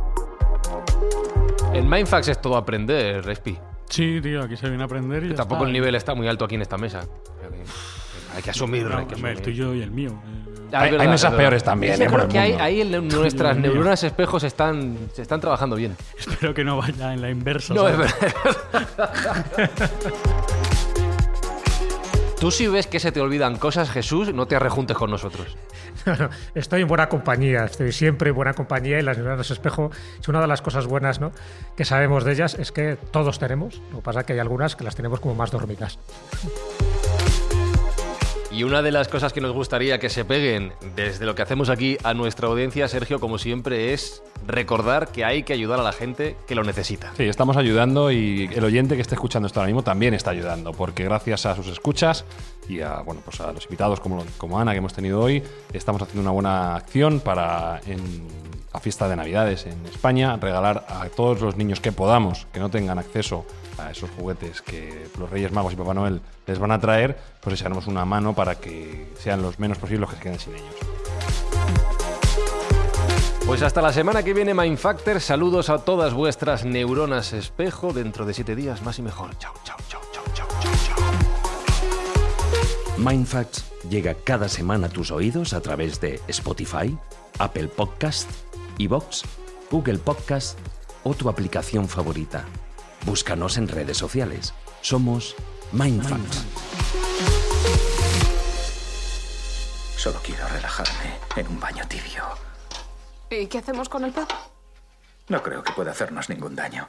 En 1.73 1.91
Mindfax 1.91 2.29
es 2.29 2.41
todo 2.41 2.57
aprender, 2.57 3.25
Respi. 3.25 3.59
Sí, 3.89 4.21
tío, 4.23 4.43
aquí 4.45 4.57
se 4.57 4.69
viene 4.69 4.85
a 4.85 4.87
aprender 4.87 5.25
y 5.25 5.31
ya 5.31 5.35
Tampoco 5.35 5.63
está. 5.63 5.67
el 5.67 5.73
nivel 5.73 5.97
está 5.97 6.15
muy 6.15 6.29
alto 6.29 6.45
aquí 6.45 6.55
en 6.55 6.63
esta 6.63 6.79
mesa. 6.79 7.01
Creo 8.33 8.35
que 8.35 8.37
Hay 8.37 8.43
que 8.43 8.51
asumirlo. 8.51 8.97
Hay 8.99 9.07
que 9.07 9.15
el 9.15 9.43
tuyo 9.43 9.75
y 9.75 9.83
el 9.83 9.91
mío. 9.91 10.11
Ah, 10.75 10.79
es 10.79 10.83
hay, 10.85 10.91
verdad, 10.91 11.01
hay 11.01 11.07
es 11.07 11.11
mesas 11.11 11.31
verdad. 11.31 11.37
peores 11.37 11.65
también. 11.65 11.97
Sí, 11.99 12.03
eh, 12.03 12.09
porque 12.11 12.39
el 12.39 12.43
ahí, 12.45 12.53
ahí 12.59 12.81
el- 12.81 13.09
nuestras 13.09 13.57
neuronas 13.59 14.03
espejos 14.05 14.43
están, 14.45 14.97
se 15.13 15.21
están 15.23 15.41
trabajando 15.41 15.77
bien. 15.77 15.95
espero 16.19 16.55
que 16.55 16.65
no 16.65 16.79
vaya 16.79 17.13
en 17.13 17.21
la 17.21 17.31
inversa. 17.31 17.75
No, 17.75 17.87
es 17.89 17.95
¿sabes? 17.95 18.15
verdad. 18.97 19.71
Tú 22.41 22.51
si 22.51 22.67
ves 22.67 22.89
que 22.89 22.99
se 22.99 23.13
te 23.13 23.21
olvidan 23.21 23.57
cosas, 23.57 23.89
Jesús, 23.91 24.35
no 24.35 24.47
te 24.47 24.59
rejuntes 24.59 24.97
con 24.97 25.11
nosotros. 25.13 25.57
Estoy 26.57 26.83
en 26.83 26.89
buena 26.89 27.09
compañía, 27.09 27.67
estoy 27.67 27.93
siempre 27.93 28.31
en 28.31 28.35
buena 28.35 28.53
compañía 28.55 28.99
y 28.99 29.03
las 29.03 29.17
neuronas 29.17 29.49
espejo 29.53 29.93
es 30.21 30.27
una 30.27 30.41
de 30.41 30.49
las 30.49 30.61
cosas 30.61 30.87
buenas 30.89 31.21
¿no? 31.21 31.31
que 31.77 31.85
sabemos 31.85 32.25
de 32.25 32.33
ellas, 32.33 32.57
es 32.59 32.73
que 32.73 32.97
todos 33.13 33.39
tenemos, 33.39 33.81
lo 33.93 33.99
que 33.99 34.03
pasa 34.03 34.21
es 34.21 34.27
que 34.27 34.33
hay 34.33 34.39
algunas 34.41 34.75
que 34.75 34.83
las 34.83 34.97
tenemos 34.97 35.21
como 35.21 35.37
más 35.37 35.53
dormidas. 35.53 36.01
Y 38.53 38.65
una 38.65 38.83
de 38.83 38.93
las 38.93 39.09
cosas 39.09 39.33
que 39.33 39.41
nos 39.41 39.53
gustaría 39.53 39.99
que 39.99 40.11
se 40.11 40.27
peguen 40.27 40.75
desde 40.95 41.25
lo 41.25 41.35
que 41.35 41.41
hacemos 41.41 41.71
aquí 41.71 41.97
a 42.05 42.13
nuestra 42.13 42.49
audiencia, 42.49 42.87
Sergio, 42.87 43.19
como 43.19 43.39
siempre, 43.39 43.95
es 43.95 44.23
recordar 44.47 45.11
que 45.11 45.25
hay 45.25 45.43
que 45.43 45.55
ayudar 45.55 45.81
a 45.81 45.83
la 45.83 45.93
gente 45.93 46.37
que 46.47 46.55
lo 46.55 46.63
necesita. 46.63 47.13
Sí, 47.17 47.23
estamos 47.23 47.57
ayudando 47.57 48.11
y 48.11 48.51
el 48.53 48.63
oyente 48.63 48.95
que 48.95 49.01
esté 49.01 49.15
escuchando 49.15 49.47
esto 49.47 49.61
ahora 49.61 49.69
mismo 49.69 49.83
también 49.83 50.13
está 50.13 50.33
ayudando, 50.33 50.73
porque 50.73 51.05
gracias 51.05 51.47
a 51.47 51.57
sus 51.57 51.67
escuchas 51.69 52.27
y 52.69 52.81
a, 52.81 53.01
bueno, 53.01 53.21
pues 53.25 53.41
a 53.41 53.53
los 53.53 53.65
invitados 53.65 54.01
como, 54.01 54.25
como 54.39 54.59
Ana 54.59 54.73
que 54.73 54.79
hemos 54.79 54.95
tenido 54.95 55.21
hoy, 55.21 55.43
estamos 55.73 56.01
haciendo 56.03 56.23
una 56.23 56.31
buena 56.31 56.77
acción 56.77 57.21
para 57.21 57.81
en 57.87 58.27
la 58.73 58.81
fiesta 58.81 59.09
de 59.09 59.17
Navidades 59.17 59.67
en 59.67 59.85
España 59.87 60.37
regalar 60.37 60.87
a 60.89 61.07
todos 61.09 61.41
los 61.41 61.57
niños 61.57 61.81
que 61.81 61.93
podamos, 61.93 62.47
que 62.53 62.61
no 62.61 62.71
tengan 62.71 62.99
acceso 62.99 63.45
a 63.79 63.91
esos 63.91 64.11
juguetes 64.11 64.63
que 64.63 65.09
los 65.19 65.29
Reyes 65.29 65.53
Magos 65.53 65.73
y 65.73 65.77
Papá 65.77 65.95
Noel 65.95 66.21
les 66.47 66.59
van 66.59 66.71
a 66.71 66.81
traer, 66.81 67.19
pues 67.41 67.61
echaremos 67.61 67.87
una 67.87 68.05
mano 68.05 68.35
para 68.35 68.55
que 68.55 69.13
sean 69.19 69.43
los 69.43 69.59
menos 69.59 69.79
posibles 69.79 70.01
los 70.01 70.11
que 70.11 70.17
se 70.17 70.23
queden 70.23 70.39
sin 70.39 70.55
ellos. 70.55 70.75
Pues 73.47 73.61
hasta 73.63 73.83
la 73.83 73.93
semana 73.93 74.23
que 74.23 74.33
viene, 74.33 74.55
Mindfactor. 74.55 75.21
Saludos 75.21 75.69
a 75.69 75.79
todas 75.79 76.15
vuestras 76.15 76.65
neuronas 76.65 77.33
espejo. 77.33 77.93
Dentro 77.93 78.25
de 78.25 78.35
siete 78.35 78.55
días, 78.55 78.83
más 78.83 78.99
y 78.99 79.03
mejor. 79.03 79.37
Chao, 79.37 79.53
chao, 79.65 79.77
chao, 79.89 80.01
chao, 80.13 80.25
chao, 80.33 80.49
chao, 80.61 80.73
chao. 80.87 81.32
Mindfacts 82.99 83.65
llega 83.89 84.15
cada 84.15 84.49
semana 84.49 84.87
a 84.87 84.91
tus 84.91 85.11
oídos 85.11 85.55
a 85.55 85.61
través 85.61 86.01
de 86.01 86.21
Spotify, 86.29 86.97
Apple 87.39 87.69
Podcast, 87.69 88.31
Evox, 88.79 89.23
Google 89.71 89.99
Podcast 89.99 90.59
o 91.03 91.15
tu 91.15 91.29
aplicación 91.29 91.89
favorita. 91.89 92.45
Búscanos 93.07 93.57
en 93.57 93.69
redes 93.69 93.97
sociales. 93.97 94.55
Somos 94.83 95.35
Mindfacts. 95.73 96.45
Solo 99.97 100.21
quiero 100.23 100.47
relajarme 100.49 101.19
en 101.37 101.49
un 101.49 101.61
baño 101.61 101.85
tibio. 101.89 102.25
¿Y 103.31 103.47
qué 103.47 103.59
hacemos 103.59 103.89
con 103.89 104.05
el 104.05 104.13
perro? 104.13 104.37
No 105.29 105.43
creo 105.43 105.63
que 105.63 105.73
pueda 105.73 105.93
hacernos 105.93 106.29
ningún 106.29 106.55
daño. 106.55 106.89